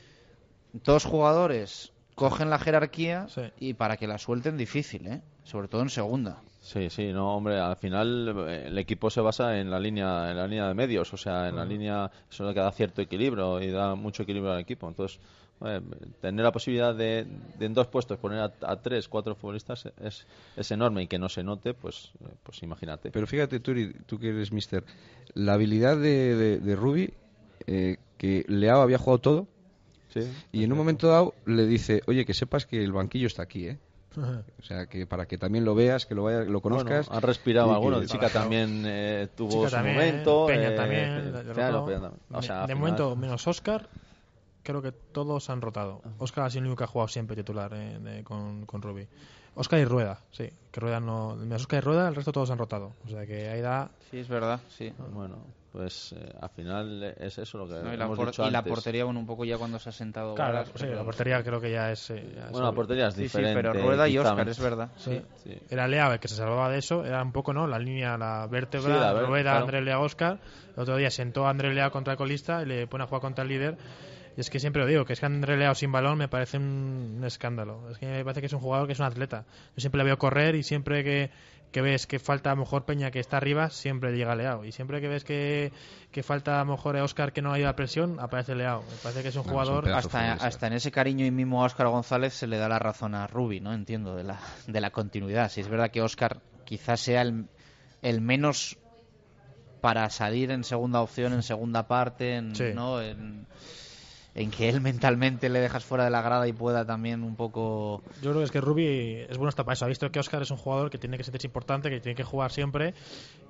[0.73, 3.27] dos jugadores cogen la jerarquía
[3.60, 5.22] y para que la suelten difícil, ¿eh?
[5.44, 6.41] sobre todo en segunda.
[6.60, 10.38] Sí, sí, no, hombre, al final eh, el equipo se basa en la línea, en
[10.38, 13.02] la línea de medios, o sea, en la línea, eso es lo que da cierto
[13.02, 14.88] equilibrio y da mucho equilibrio al equipo.
[14.88, 15.19] Entonces,
[15.65, 15.81] eh,
[16.22, 17.26] tener la posibilidad de,
[17.57, 20.26] de en dos puestos poner a, a tres, cuatro futbolistas es,
[20.56, 23.11] es enorme y que no se note, pues, eh, pues imagínate.
[23.11, 23.73] Pero fíjate, tú,
[24.06, 24.84] tú que eres mister,
[25.34, 27.14] la habilidad de, de, de Rubi,
[27.68, 29.48] eh, que Leao había jugado todo,
[30.14, 30.22] Sí,
[30.52, 33.68] y en un momento dado le dice, oye, que sepas que el banquillo está aquí,
[33.68, 33.80] ¿eh?
[34.15, 37.07] O sea, que para que también lo veas, que lo vaya, lo conozcas.
[37.07, 38.06] Bueno, han respirado y.
[38.06, 40.45] Chica también eh, tuvo Chica su también, momento.
[40.45, 41.10] Peña eh, también.
[41.10, 41.85] Peña- de- claro, rotó.
[41.88, 42.22] Peña también.
[42.31, 43.90] O De- sea, de al final- momento, menos Oscar,
[44.64, 46.02] creo que todos han rotado.
[46.19, 49.07] Oscar ha sido el único que ha jugado siempre titular eh, de- con, con Rubi.
[49.56, 50.49] Oscar y Rueda, sí.
[50.72, 51.35] Que Rueda no.
[51.35, 52.94] Menos Oscar y Rueda, el resto todos han rotado.
[53.06, 53.91] O sea que ahí da.
[54.10, 54.91] Sí, es verdad, sí.
[55.11, 55.38] Bueno,
[55.72, 58.49] pues eh, al final es eso lo que No, y la, hemos por- dicho y
[58.49, 58.73] la antes.
[58.73, 60.34] portería, bueno, un poco ya cuando se ha sentado.
[60.34, 62.10] Claro, Varas, sí, pero- la portería creo que ya es.
[62.10, 63.56] eh, ya es Bueno, la portería es Sí, sí, diferente.
[63.61, 64.48] pero Rueda y menos.
[64.48, 64.90] es verdad.
[64.98, 65.22] Sí.
[65.44, 65.56] Sí.
[65.69, 67.68] Era Leao el que se salvaba de eso, era un poco, ¿no?
[67.68, 69.65] La línea, la vértebra, Sí, la ver- Rueda, claro.
[69.65, 70.40] André Leao, Oscar.
[70.76, 73.22] El otro día sentó a André Leao contra el colista y le pone a jugar
[73.22, 73.77] contra el líder.
[74.35, 76.57] Y es que siempre lo digo, que es que André Leao sin balón me parece
[76.57, 77.89] un, escándalo.
[77.91, 79.45] Es que me parece que es un jugador que es un atleta.
[79.76, 81.30] Yo siempre le veo correr y siempre que,
[81.72, 84.65] que ves que falta a lo mejor Peña que está arriba, siempre llega Leao.
[84.65, 85.72] Y siempre que ves que,
[86.11, 88.81] que falta a lo mejor Oscar que no ha ido a presión, aparece Leao.
[88.81, 89.88] Me parece que es un jugador...
[89.89, 93.14] hasta, hasta en ese cariño y mimo a Óscar González se le da la razón
[93.14, 93.72] a Rubi, ¿no?
[93.73, 95.49] Entiendo, de la, de la continuidad.
[95.49, 97.45] Si es verdad que Óscar quizás sea el,
[98.01, 98.80] el menos
[99.81, 102.72] para salir en segunda opción, en segunda parte, en, Sí.
[102.73, 103.01] ¿no?
[103.01, 103.47] En,
[104.35, 108.01] en que él mentalmente le dejas fuera de la grada y pueda también un poco...
[108.22, 109.85] Yo creo que es que Rubi es bueno hasta para eso.
[109.85, 112.23] Ha visto que Oscar es un jugador que tiene que sentirse importante, que tiene que
[112.23, 112.95] jugar siempre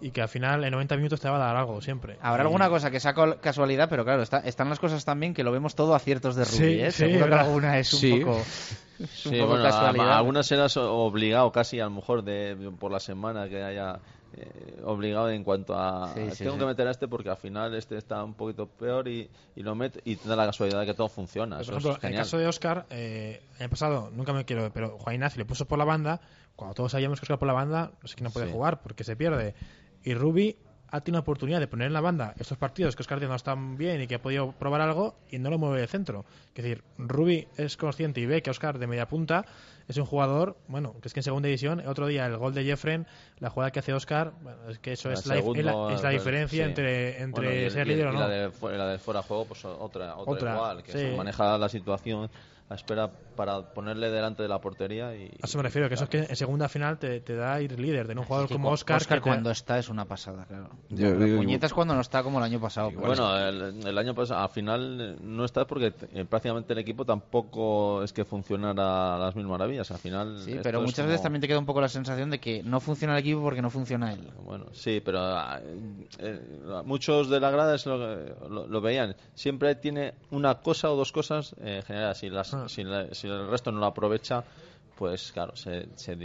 [0.01, 2.17] y que al final en 90 minutos te va a dar algo siempre.
[2.21, 5.43] Habrá alguna cosa que sea col- casualidad, pero claro, está- están las cosas también que
[5.43, 6.91] lo vemos todo aciertos de Rubi, Sí, ¿eh?
[6.91, 8.19] sí, Seguro que alguna es un Sí.
[8.19, 8.37] poco...
[8.99, 10.17] es un Sí, poco bueno, a- casualidad.
[10.17, 13.99] algunas serás obligado casi a lo mejor de por la semana que haya
[14.35, 16.59] eh, obligado en cuanto a Sí, sí, tengo sí.
[16.59, 19.75] que meter a este porque al final este está un poquito peor y, y lo
[19.75, 21.57] meto y te da la casualidad de que todo funciona.
[21.57, 24.71] Por Eso ejemplo, es en el caso de Oscar, eh, el pasado, nunca me quiero,
[24.73, 26.21] pero Juan Ignacio le puso por la banda.
[26.55, 28.51] Cuando todos sabíamos que Oscar por la banda, es que no puede Sí.
[28.53, 29.55] jugar porque se pierde.
[30.03, 30.57] Y Rubi
[30.93, 33.99] ha tenido oportunidad de poner en la banda estos partidos que Oscar no están bien
[33.99, 36.23] y que ha podido probar algo y no lo mueve de centro.
[36.53, 39.43] Es decir, Rubi es consciente y ve que Oscar de media punta
[39.87, 42.53] es un jugador, bueno, que es que en segunda división, el otro día el gol
[42.53, 43.07] de Jeffren,
[43.39, 46.03] la jugada que hace Oscar, bueno, es que eso es la, es la- segundo, es
[46.03, 46.69] la diferencia sí.
[46.69, 48.19] entre, entre Bueno, y ser y líder o y no.
[48.19, 50.99] la de, fu- la de fuera de juego, pues otra, otra, Otra, igual, que sí.
[50.99, 52.29] se maneja la situación
[52.69, 55.25] a espera para ponerle delante de la portería y...
[55.41, 57.79] A eso me refiero, que eso es que en segunda final te, te da ir
[57.79, 58.97] líder, de un jugador como Oscar.
[58.97, 60.69] Oscar que te- cuando está es una pasada, claro.
[60.89, 62.91] Yo- yo- puñeta es cuando no está como el año pasado.
[62.91, 67.05] Bueno, el, el año pasado, al final eh, no está porque eh, prácticamente el equipo
[67.05, 69.89] tampoco es que funcionara a las mil maravillas.
[69.91, 70.39] Al final.
[70.45, 72.79] sí, pero muchas veces como- también te queda un poco la sensación de que no
[72.79, 74.29] funciona el equipo porque no funciona él.
[74.45, 75.59] Bueno, sí, pero ah,
[76.19, 76.39] eh,
[76.85, 79.15] muchos de la grada es lo, que- lo, lo veían.
[79.33, 82.19] Siempre tiene una cosa o dos cosas eh, generadas.
[82.19, 82.52] Si, las.
[82.69, 84.45] Si, la- si el resto no lo aprovecha,
[84.95, 86.15] pues claro, se, se,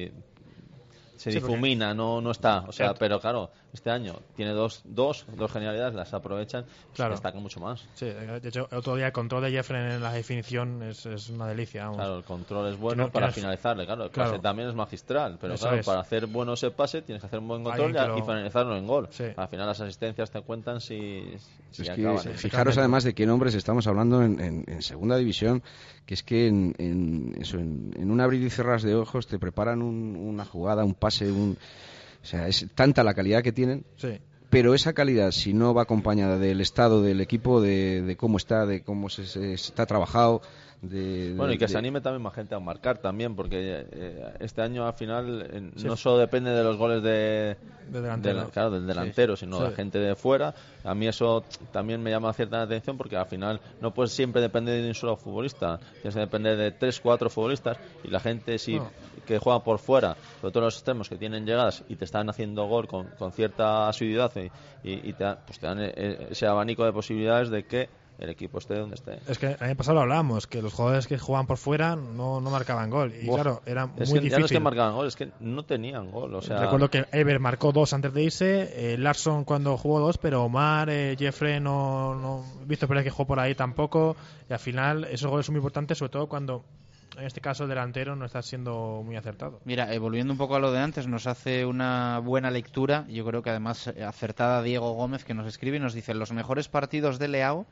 [1.19, 2.61] se Sí, difumina, no, no está.
[2.69, 7.11] O sea, pero claro, este año tiene dos, dos, dos genialidades, las aprovechan, pues Claro.
[7.12, 7.85] destacan mucho más.
[7.95, 11.28] Sí, de hecho, el otro día el control de Jeffrey en la definición es, es
[11.28, 11.82] una delicia.
[11.85, 11.97] vamos.
[11.97, 14.05] Claro, el control es bueno no- para no es- finalizarle, claro.
[14.05, 14.31] El Claro.
[14.31, 15.86] pase también es magistral, pero Eso claro, es.
[15.86, 18.77] para hacer bueno ese pase tienes que hacer un buen control que y, lo- finalizarlo
[18.77, 19.09] en gol.
[19.11, 19.24] Sí.
[19.36, 21.35] Al final las asistencias te cuentan si,
[21.73, 22.23] si Es acaban.
[22.23, 25.65] que, fijaros además de qué nombres estamos hablando en, en- en segunda división,
[26.07, 29.39] que es que en, en, eso, en, en un abrir y cerrar de ojos te
[29.40, 31.56] preparan un- una jugada, un pase, un...
[32.22, 34.18] O sea, es tanta la calidad que tienen, Sí.
[34.51, 38.66] pero esa calidad, si no va acompañada del estado del equipo, de, de cómo está,
[38.66, 40.43] de cómo se, se- está trabajado,
[40.82, 41.32] de...
[41.36, 44.32] Bueno, y de- que de- se anime también más gente a marcar también, porque eh,
[44.40, 45.86] este año al final eh, Sí.
[45.86, 47.56] no solo depende de los goles de,
[47.90, 48.40] Del delantero.
[48.43, 49.44] del- claro, del delantero, Sí.
[49.47, 49.64] sino Sí.
[49.64, 50.55] de gente de fuera.
[50.85, 54.82] A mí eso también me llama cierta atención porque al final no puedes siempre depender
[54.82, 58.76] de un solo futbolista, tienes que depender de tres, cuatro futbolistas y la gente si
[58.76, 58.89] No.
[59.26, 62.66] que juega por fuera, sobre todo los extremos que tienen llegadas y te están haciendo
[62.66, 64.51] gol con, con cierta asiduidad y,
[64.89, 67.89] y- y te, pues te dan eh, ese abanico de posibilidades de que
[68.19, 69.20] el equipo esté donde esté.
[69.28, 72.40] Es que el año pasado lo hablábamos, que los jugadores que jugaban por fuera no,
[72.40, 73.15] no marcaban gol.
[73.15, 73.43] Y Buah.
[73.43, 74.31] claro, era muy es que difícil.
[74.31, 76.35] Ya no es que marcaban gol, es que no tenían gol.
[76.35, 80.19] O sea, Recuerdo que Ever marcó dos antes de irse, eh, Larson cuando jugó dos,
[80.19, 84.16] pero Omar, eh, Jeffrey no, no, Víctor Pérez que jugó por ahí tampoco,
[84.51, 86.65] y al final esos goles son muy importantes, sobre todo cuando
[87.16, 89.60] en este caso el delantero no está siendo muy acertado.
[89.64, 93.24] Mira, eh, volviendo un poco a lo de antes, nos hace una buena lectura, yo
[93.24, 96.68] creo que además eh, acertada Diego Gómez, que nos escribe y nos dice, los mejores
[96.68, 97.66] partidos de Leao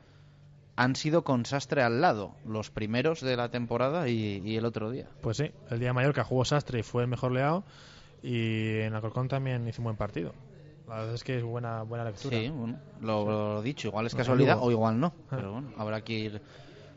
[0.76, 4.90] han sido con Sastre al lado, los primeros de la temporada y, y el otro
[4.90, 5.06] día.
[5.22, 7.64] Pues sí, el día de Mallorca jugó Sastre y fue el mejor leado.
[8.22, 10.34] Y en Alcorcón también hizo un buen partido.
[10.88, 12.36] La verdad es que es buena, buena lectura.
[12.36, 15.36] Sí, bueno, lo, lo dicho, igual es casualidad o igual no, Ah.
[15.36, 16.42] pero bueno, habrá que ir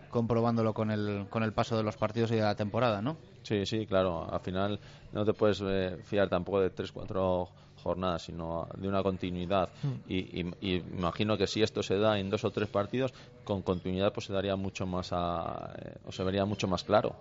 [0.10, 3.18] comprobándolo con el, con el paso de los partidos y de la temporada, ¿no?
[3.44, 4.28] Sí, sí, claro.
[4.32, 4.80] Al final
[5.12, 7.50] no te puedes eh, fiar tampoco de tres, cuatro
[7.82, 9.70] jornadas, sino de una continuidad.
[9.82, 9.88] Mm.
[10.12, 13.14] Y, y- y imagino que si esto se da en dos o tres partidos,
[13.46, 17.16] con continuidad pues se daría mucho más a, eh, o se vería mucho más claro.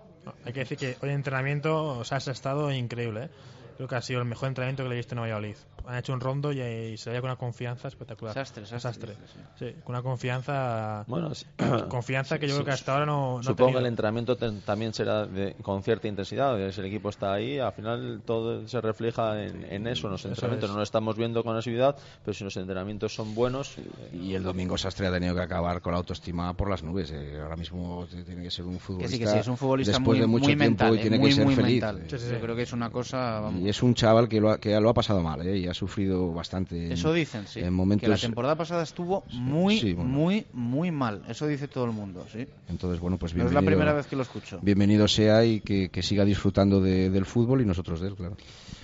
[0.45, 3.23] Hay que decir que hoy en entrenamiento o sea, ha estado increíble.
[3.25, 3.29] ¿eh?
[3.77, 5.55] Creo que ha sido el mejor entrenamiento que le he visto en Valladolid.
[5.87, 8.33] Han hecho un rondo y, y se veía con una confianza espectacular.
[8.33, 9.13] Sastre, sastre,
[9.57, 11.03] Sí, con una confianza.
[11.07, 11.45] Bueno, sí.
[11.89, 14.93] confianza que yo creo que hasta ahora no, no Supongo que el entrenamiento ten- también
[14.93, 16.57] será de- con cierta intensidad.
[16.71, 20.25] Si el equipo está ahí, al final todo se refleja en, en eso, en los
[20.25, 20.69] entrenamientos.
[20.69, 20.73] es.
[20.73, 23.75] No lo estamos viendo con asiduidad, pero si los entrenamientos son buenos,
[24.13, 27.11] Y el domingo Sastre ha tenido que acabar con la autoestima por las nubes.
[27.11, 27.39] eh.
[27.41, 29.17] Ahora mismo tiene que ser un Que futbolista.
[29.17, 31.01] sí, que sí, es un futbolista después muy, de mucho muy tiempo mental, y ¿eh?
[31.01, 31.81] tiene muy, que ser feliz.
[31.81, 32.01] mental.
[32.03, 32.07] eh.
[32.31, 33.39] Yo creo que es una cosa...
[33.39, 35.57] vamos, Y es un chaval que lo ha, que lo ha pasado mal ¿eh?
[35.57, 36.87] y ha sufrido bastante.
[36.87, 37.59] en- Eso dicen, sí.
[37.59, 38.03] En momentos.
[38.05, 40.09] Que la temporada pasada estuvo muy, sí, bueno.
[40.09, 41.21] muy, muy mal.
[41.27, 42.47] Eso dice todo el mundo, sí.
[42.67, 43.61] Entonces, bueno, pues No es bienvenido.
[43.61, 44.59] la primera vez que lo escucho.
[44.61, 48.37] Bienvenido sea y que, que siga disfrutando de- del fútbol y nosotros de él, claro.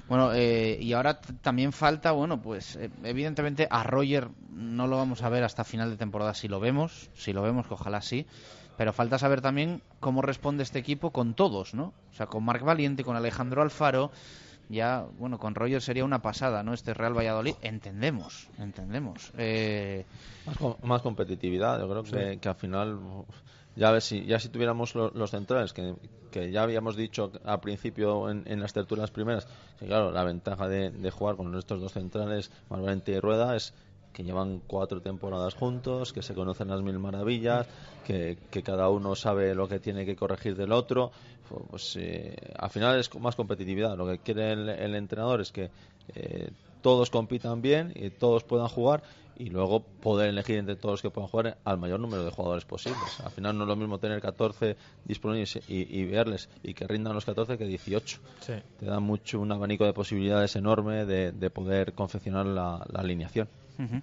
[0.08, 5.24] Bueno, eh, y ahora también falta, bueno, pues eh, evidentemente a Roger no lo vamos
[5.24, 8.28] a ver hasta final de temporada si lo vemos, si lo vemos, que ojalá sí.
[8.78, 11.94] Pero falta saber también cómo responde este equipo con todos, ¿no?
[12.12, 14.12] O sea, con Marc Valiente, con Alejandro Alfaro.
[14.70, 16.74] Ya, bueno, con Roger sería una pasada, ¿no?
[16.74, 17.54] Este Real Valladolid.
[17.62, 19.32] Entendemos, entendemos.
[19.38, 20.06] Eh,
[20.46, 21.80] más, más competitividad.
[21.80, 23.00] Yo creo que, que al final,
[23.76, 25.94] ya si, ya si tuviéramos lo- los centrales, que,
[26.32, 29.48] que ya habíamos dicho al principio en, en las tertulias primeras,
[29.80, 33.74] que claro, la ventaja de, de jugar con estos dos centrales, Malvalente y Rueda, es
[34.14, 37.68] que llevan cuatro temporadas juntos, que se conocen las mil maravillas,
[38.06, 41.12] que, que cada uno sabe lo que tiene que corregir del otro.
[41.70, 43.98] Pues eh, al final es más competitividad.
[43.98, 45.70] Lo que quiere el, el entrenador es que
[46.16, 46.50] eh,
[46.82, 49.04] todos compitan bien y todos puedan jugar
[49.38, 52.66] y luego poder elegir entre todos los que puedan jugar al mayor número de jugadores
[52.66, 53.20] posibles.
[53.24, 57.14] Al final no es lo mismo tener 14 disponibles y, y verles y que rindan
[57.14, 58.20] los 14 que 18.
[58.40, 58.54] Sí.
[58.80, 63.50] Te da mucho un abanico de posibilidades enorme de, de poder confeccionar la, la alineación.
[63.78, 64.02] Ujú.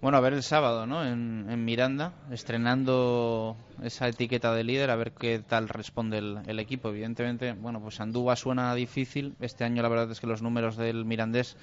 [0.00, 1.04] Bueno, a ver el sábado, ¿no?
[1.04, 6.58] En, en Miranda, estrenando esa etiqueta de líder, a ver qué tal responde el, el
[6.58, 6.90] equipo.
[6.90, 9.34] Evidentemente, bueno, pues Andúba suena difícil.
[9.40, 11.56] Este año la verdad es que los números del Mirandés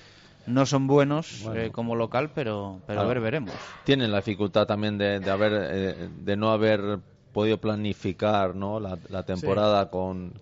[0.48, 1.62] no son buenos Bueno.
[1.62, 3.54] eh, como local, pero, pero a ver, veremos.
[3.86, 7.00] Tienen la dificultad también de, de haber eh, de no haber
[7.34, 8.80] podido planificar ¿no?
[8.80, 10.34] la, la temporada con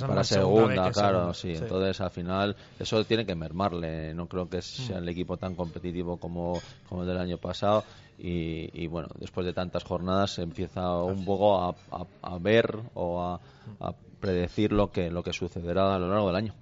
[0.00, 1.54] para en segunda claro, segunda, sí.
[1.56, 1.62] sí.
[1.62, 4.14] Entonces al final eso tiene que mermarle.
[4.14, 7.84] No creo que sea el equipo tan competitivo como, como el del año pasado.
[8.18, 12.78] Y, y, bueno, después de tantas jornadas se empieza un poco a, a- a ver
[12.94, 13.40] o a,
[13.80, 16.54] a predecir lo que lo que sucederá a lo largo del año.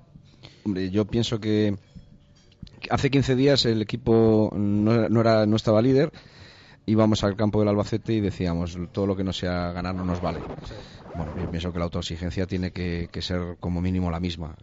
[0.65, 1.77] Hombre, yo pienso que
[2.89, 6.13] hace 15 días el equipo no, no, era, no estaba líder.
[6.87, 10.21] Íbamos al campo del Albacete y decíamos, todo lo que no sea ganar no nos
[10.21, 10.49] vale.
[11.13, 14.57] Bueno, yo pienso que la autoexigencia tiene que, que ser como mínimo la misma.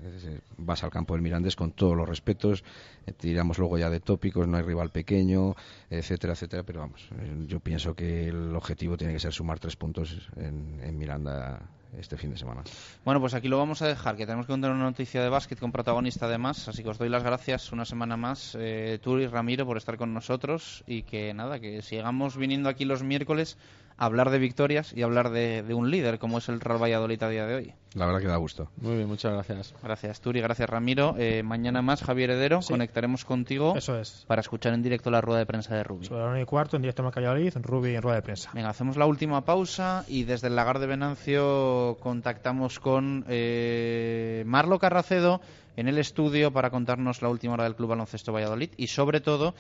[0.58, 2.64] Vas al campo del Mirandés con todos los respetos,
[3.06, 5.56] eh, tiramos luego ya de tópicos, no hay rival pequeño,
[5.90, 6.64] etcétera, etcétera.
[6.64, 10.80] Pero vamos, eh, yo pienso que el objetivo tiene que ser sumar tres puntos en,
[10.82, 11.70] en Miranda
[12.00, 12.64] este fin de semana.
[13.04, 15.60] Bueno, pues aquí lo vamos a dejar, que tenemos que contar una noticia de básquet
[15.60, 19.28] con protagonista además, así que os doy las gracias una semana más, eh, tú y
[19.28, 23.58] Ramiro, por estar con nosotros y que nada, que sigamos viniendo aquí los miércoles
[23.98, 27.30] hablar de victorias y hablar de, de un líder como es el Real Valladolid a
[27.30, 27.74] día de hoy.
[27.96, 28.70] La verdad que da gusto.
[28.78, 29.74] Muy bien, muchas gracias.
[29.82, 31.16] Gracias Turi, gracias Ramiro.
[31.18, 34.24] Eh, mañana más, Javier Heredero, conectaremos contigo Eso es.
[34.28, 36.06] para escuchar en directo la rueda de prensa de Rubi.
[36.06, 38.52] Sobre la 1 y cuarto, en directo en Valladolid, Rubi en rueda de prensa.
[38.54, 44.78] Venga, hacemos la última pausa y desde el lagar de Venancio contactamos con eh, Marlo
[44.78, 45.42] Carracedo
[45.76, 49.56] en el estudio para contarnos la última hora del Club Baloncesto Valladolid y sobre todo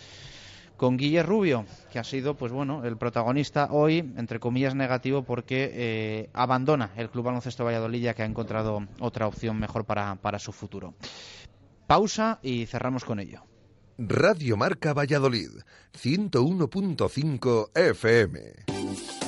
[0.77, 5.71] con Guille Rubio, que ha sido, pues bueno, el protagonista hoy, entre comillas, negativo porque
[5.73, 10.39] eh, abandona el Club Baloncesto Valladolid ya que ha encontrado otra opción mejor para, para
[10.39, 10.93] su futuro.
[11.87, 13.43] Pausa y cerramos con ello.
[13.97, 15.49] Radio Marca Valladolid,
[15.93, 19.26] 101.5 FM.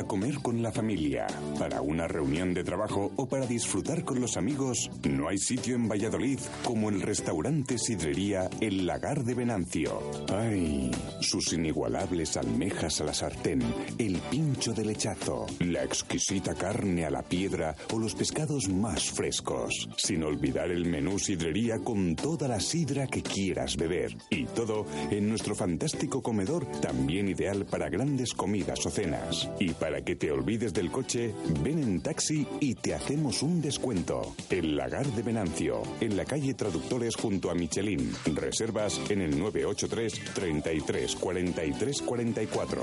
[0.00, 1.26] Para comer con la familia,
[1.58, 5.90] para una reunión de trabajo o para disfrutar con los amigos, no hay sitio en
[5.90, 10.00] Valladolid como el restaurante sidrería El Lagar de Venancio.
[10.32, 10.90] ¡Ay!
[11.20, 13.60] Sus inigualables almejas a la sartén,
[13.98, 19.86] el pincho de lechazo, la exquisita carne a la piedra o los pescados más frescos.
[19.98, 24.16] Sin olvidar el menú sidrería con toda la sidra que quieras beber.
[24.30, 29.50] Y todo en nuestro fantástico comedor, también ideal para grandes comidas o cenas.
[29.58, 31.34] Y para Para que te olvides del coche,
[31.64, 34.36] ven en taxi y te hacemos un descuento.
[34.48, 38.14] El Lagar de Venancio, en la calle Traductores junto a Michelin.
[38.36, 42.82] Reservas en el 983 33 43 44.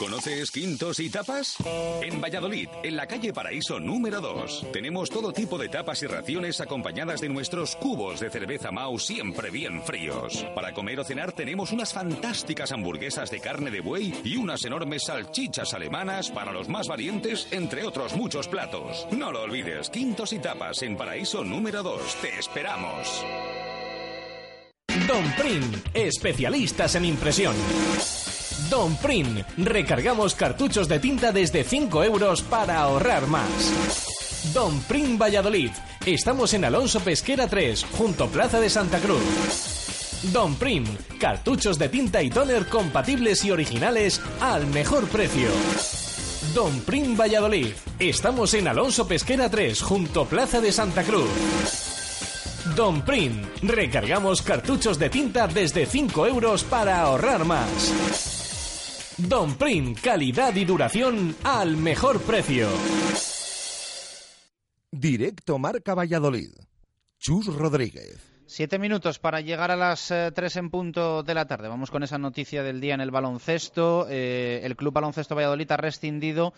[0.00, 1.58] ¿Conoces Quintos y Tapas?
[2.00, 6.62] En Valladolid, en la calle Paraíso número 2, tenemos todo tipo de tapas y raciones
[6.62, 10.46] acompañadas de nuestros cubos de cerveza Mau siempre bien fríos.
[10.54, 15.04] Para comer o cenar tenemos unas fantásticas hamburguesas de carne de buey y unas enormes
[15.04, 19.06] salchichas alemanas para los más valientes, entre otros muchos platos.
[19.10, 22.16] No lo olvides, Quintos y Tapas en Paraíso número 2.
[22.22, 23.22] Te esperamos.
[25.06, 27.54] Don Prim, especialistas en impresión.
[28.68, 34.50] Don Prim, recargamos cartuchos de tinta desde 5 euros para ahorrar más.
[34.52, 35.70] Don Prim Valladolid,
[36.04, 40.20] estamos en Alonso Pesquera 3, junto Plaza de Santa Cruz.
[40.32, 40.84] Don Prim,
[41.18, 45.48] cartuchos de tinta y toner compatibles y originales al mejor precio.
[46.54, 51.30] Don Prim Valladolid, estamos en Alonso Pesquera 3, junto Plaza de Santa Cruz.
[52.76, 58.39] Don Prim, recargamos cartuchos de tinta desde 5 euros para ahorrar más.
[59.28, 62.68] Don Prim, calidad y duración al mejor precio.
[64.90, 66.50] Directo Marca Valladolid.
[67.18, 68.18] Chus Rodríguez.
[68.46, 71.68] Siete minutos para llegar a las eh, tres en punto de la tarde.
[71.68, 74.06] Vamos con esa noticia del día en el baloncesto.
[74.08, 76.54] Eh, el Club Baloncesto Valladolid ha rescindido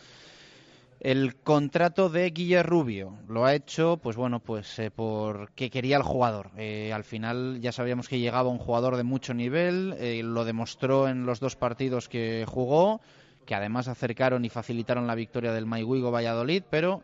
[1.02, 3.18] el contrato de Guille Rubio.
[3.26, 6.52] Lo ha hecho, pues bueno, pues eh, porque quería el jugador.
[6.56, 11.08] Eh, al final ya sabíamos que llegaba un jugador de mucho nivel, eh, lo demostró
[11.08, 13.00] en los dos partidos que jugó,
[13.46, 17.02] que además acercaron y facilitaron la victoria del Maiguigo Valladolid, pero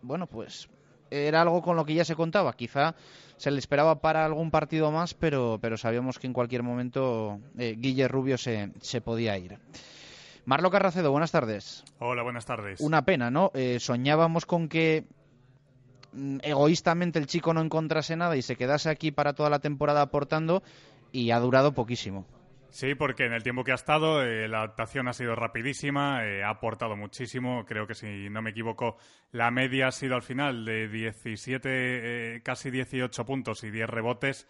[0.00, 0.70] bueno, pues
[1.10, 2.54] era algo con lo que ya se contaba.
[2.54, 2.94] Quizá
[3.36, 8.08] se le esperaba para algún partido más, pero, pero sabíamos que en cualquier momento Guille
[8.08, 9.58] Rubio se, se podía ir.
[10.46, 11.84] Marlo Carracedo, buenas tardes.
[11.98, 12.80] Hola, buenas tardes.
[12.80, 13.50] Una pena, ¿no?
[13.54, 15.04] Eh, soñábamos con que
[16.12, 20.02] mm, egoístamente el chico no encontrase nada y se quedase aquí para toda la temporada
[20.02, 20.62] aportando
[21.12, 22.26] y ha durado poquísimo.
[22.68, 26.42] Sí, porque en el tiempo que ha estado eh, la adaptación ha sido rapidísima, eh,
[26.42, 27.64] ha aportado muchísimo.
[27.64, 28.98] Creo que si no me equivoco,
[29.30, 34.46] la media ha sido al final de 17, casi 18 puntos y 10 rebotes.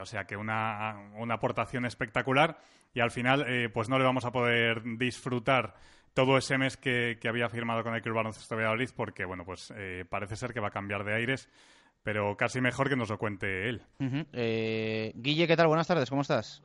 [0.00, 2.58] O sea que una, una aportación espectacular
[2.96, 5.74] y al final eh, pues no le vamos a poder disfrutar
[6.14, 10.06] todo ese mes que, había firmado con el Club Baloncesto Valladolid porque bueno pues eh,
[10.08, 11.50] parece ser que va a cambiar de aires
[12.02, 13.82] pero casi mejor que nos lo cuente él.
[14.32, 15.66] Eh, Guille, ¿qué tal?
[15.66, 16.62] Buenas tardes, ¿cómo estás?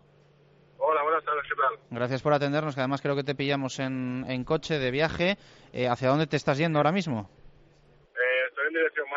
[0.77, 1.79] Hola, buenas tardes, ¿qué tal?
[1.89, 5.37] Gracias por atendernos, que además creo que te pillamos en, en coche de viaje.
[5.89, 7.27] ¿Hacia dónde te estás yendo ahora mismo?
[8.47, 9.07] estoy en dirección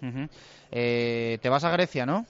[0.00, 0.28] Málaga.
[0.70, 2.24] ¿Te vas a Grecia, no?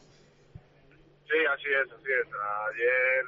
[1.68, 2.28] Sí, así es, así es.
[2.32, 3.24] Ayer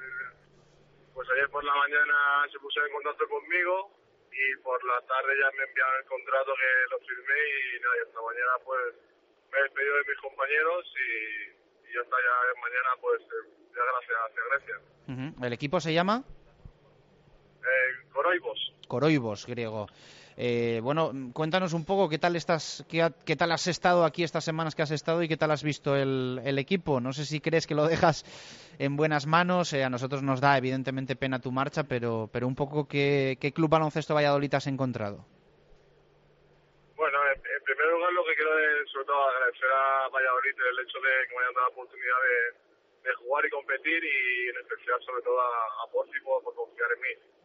[1.13, 3.93] pues ayer por la mañana se puso en contacto conmigo
[4.33, 8.09] y por la tarde ya me enviaron el contrato que lo firmé y nada, y
[8.09, 8.95] esta mañana pues
[9.53, 14.17] me he despedido de mis compañeros y, ya está, ya mañana pues eh, ya gracias
[14.25, 15.47] hacia Grecia.
[15.47, 16.25] ¿El equipo se llama?
[17.61, 18.73] Eh, Coroibos.
[18.89, 19.87] Coroibos, griego.
[20.43, 24.75] Eh, bueno, cuéntanos un poco qué tal estás, qué, tal has estado aquí estas semanas
[24.75, 26.99] que has estado y qué tal has visto el, equipo.
[26.99, 28.25] No sé si crees que lo dejas
[28.79, 29.75] en buenas manos.
[29.75, 33.69] Eh, a nosotros nos da evidentemente pena tu marcha, pero, pero un poco qué, club
[33.69, 35.27] baloncesto Valladolid has encontrado.
[36.97, 41.01] Bueno, en, primer lugar lo que quiero es sobre todo agradecer a Valladolid el hecho
[41.05, 42.21] de que me hayan dado la oportunidad
[43.05, 47.40] de, jugar y competir y en especial sobre todo a, a por confiar en mí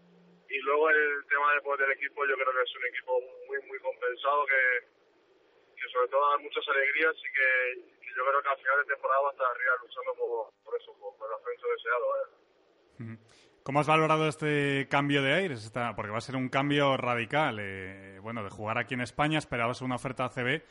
[0.49, 3.79] y luego el tema después del equipo, yo creo que es un equipo muy, muy
[3.79, 4.87] compensado, que,
[5.75, 9.21] que sobre todo da muchas alegrías y que, yo creo que al final de temporada
[9.21, 10.11] va a estar arriba luchando
[10.63, 12.05] por, eso, por, el ascenso deseado.
[13.63, 15.71] ¿Cómo has valorado este cambio de aires?
[15.95, 17.57] Porque va a ser un cambio radical.
[17.59, 20.61] Eh, bueno, de jugar aquí en España esperabas una oferta ACB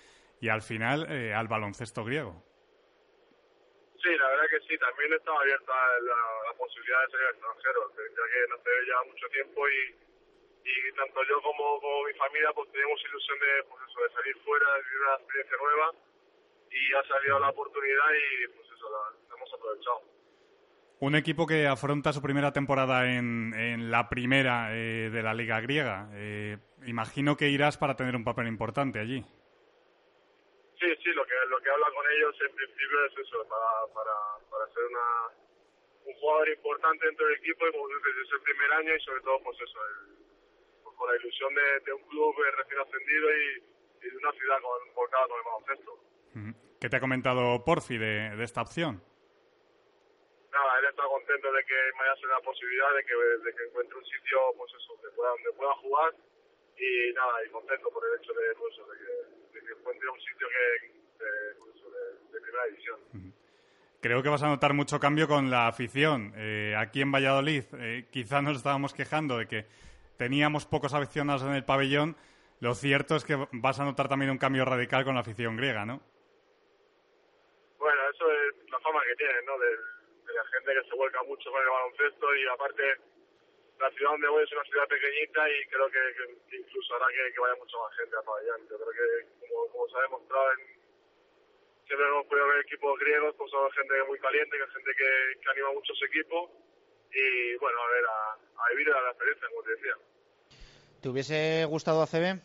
[0.41, 2.43] y al final eh, al baloncesto griego.
[4.05, 5.73] Sí, la verdad que sí, también estaba abierta
[6.05, 9.97] la, posibilidad de ser extranjero, ya que no se lleva mucho tiempo y,
[10.61, 14.67] y tanto yo como, mi familia pues teníamos ilusión de, pues eso, de salir fuera,
[14.77, 15.87] de vivir una experiencia nueva
[16.69, 20.03] y ha salido la oportunidad y pues eso, la, hemos aprovechado.
[21.01, 25.61] Un equipo que afronta su primera temporada en, en la primera eh, de la liga
[25.61, 26.11] griega.
[26.13, 29.25] Eh, imagino que irás para tener un papel importante allí.
[31.05, 34.17] Sí, lo que, lo que habla con ellos en principio es eso, para, para,
[34.49, 35.37] para ser una,
[36.09, 39.21] un jugador importante dentro del equipo y como dices, es el primer año y sobre
[39.21, 39.79] todo pues eso,
[40.83, 45.29] pues, con la ilusión de, un club recién ascendido y, de una ciudad con, volcada
[45.29, 45.93] con el baloncesto.
[46.81, 49.05] ¿Qué te ha comentado Porfi de, de esta opción?
[50.55, 53.99] nada, él está contento de que me haya la posibilidad de que, de que encuentre
[53.99, 56.15] un sitio, pues eso, donde pueda, donde pueda jugar
[56.79, 60.21] y nada, y contento por el hecho de, pues, de, que, de que encuentre un
[60.21, 63.01] sitio que, de, pues de, primera división.
[64.01, 66.35] Creo que vas a notar mucho cambio con la afición.
[66.37, 69.67] Eh, aquí en Valladolid eh, quizá nos estábamos quejando de que
[70.19, 72.17] teníamos pocos aficionados en el pabellón.
[72.61, 75.85] Lo cierto es que vas a notar también un cambio radical con la afición griega,
[75.85, 76.03] ¿no?
[77.79, 79.53] Bueno, eso es la forma que tienen, ¿no?
[79.59, 82.83] la gente que se vuelca mucho con el baloncesto y aparte
[83.81, 87.55] la ciudad donde voy es una ciudad pequeñita y creo que, incluso hará que, vaya
[87.57, 88.61] mucha más gente al pabellón.
[88.71, 90.61] Yo creo que, como, se ha demostrado en,
[91.87, 95.73] siempre hemos podido ver equipos griegos, pues son gente muy caliente, que gente que, anima
[95.73, 96.51] mucho ese equipo
[97.13, 99.95] y bueno, a ver, a, vivir la experiencia, como te decía.
[101.03, 102.41] ¿Te hubiese gustado ACB?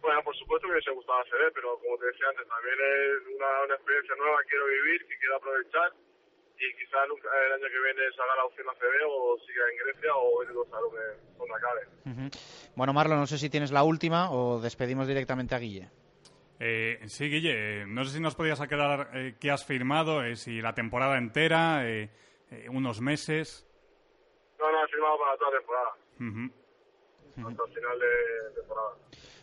[0.00, 3.34] Bueno, por supuesto que me hubiese gustado ACB, pero como te decía antes, también es
[3.34, 5.92] una, una experiencia nueva que quiero vivir, que quiero aprovechar
[6.60, 10.42] y quizás el año que viene salga la opción ACB o siga en Grecia o
[10.42, 12.30] en salones donde acabe.
[12.76, 15.88] Bueno, Marlo, no sé si tienes la última o despedimos directamente a Guille.
[16.58, 20.36] Eh, sí, Guille, eh, no sé si nos podías aclarar eh, qué has firmado, eh,
[20.36, 21.82] si la temporada entera,
[22.68, 23.66] unos meses.
[24.58, 25.90] No, no, he firmado para toda la temporada.
[27.36, 28.96] Hasta el final de temporada.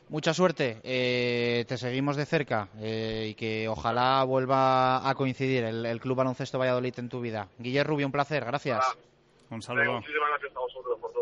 [0.09, 5.99] Mucha suerte, eh, te seguimos de cerca eh, y que ojalá vuelva a coincidir el,
[5.99, 7.49] Club Baloncesto Valladolid en tu vida.
[7.57, 8.85] Guillermo Rubio, un placer, gracias.
[9.49, 9.93] Un saludo.
[9.95, 11.16] muchísimas gracias a vosotros por todo.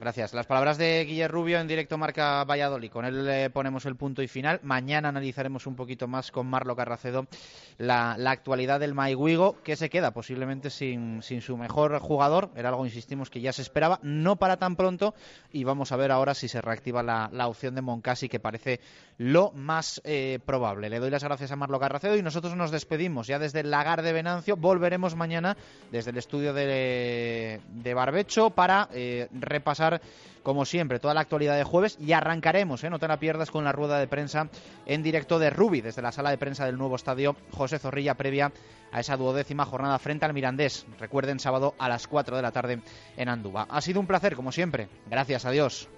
[0.00, 0.32] Gracias.
[0.32, 2.90] Las palabras de Guillermo Rubio en directo marca Valladolid.
[2.90, 4.58] Con él le ponemos el punto y final.
[4.62, 7.26] Mañana analizaremos un poquito más con Marlo Carracedo
[7.76, 12.48] la, actualidad del Maiguigo, que se queda posiblemente sin, su mejor jugador.
[12.56, 14.00] Era algo, insistimos, que ya se esperaba.
[14.02, 15.14] No para tan pronto.
[15.52, 18.80] Y vamos a ver ahora si se reactiva la, opción de Moncasi, que parece
[19.18, 20.88] lo más eh, probable.
[20.88, 24.00] Le doy las gracias a Marlo Carracedo y nosotros nos despedimos ya desde el lagar
[24.00, 24.56] de Venancio.
[24.56, 25.58] Volveremos mañana
[25.92, 27.60] desde el estudio de,
[27.94, 29.28] Barbecho para eh,
[30.42, 32.90] como siempre, toda la actualidad de jueves y arrancaremos, ¿eh?
[32.90, 34.48] no te la pierdas, con la rueda de prensa
[34.86, 38.52] en directo de Rubi, desde la sala de prensa del nuevo estadio José Zorrilla, previa
[38.92, 40.86] a esa duodécima jornada frente al Mirandés.
[40.98, 42.80] Recuerden, sábado a las 4 de la tarde
[43.16, 43.66] en Andúba.
[43.70, 44.88] Ha sido un placer, como siempre.
[45.06, 45.88] Gracias, adiós.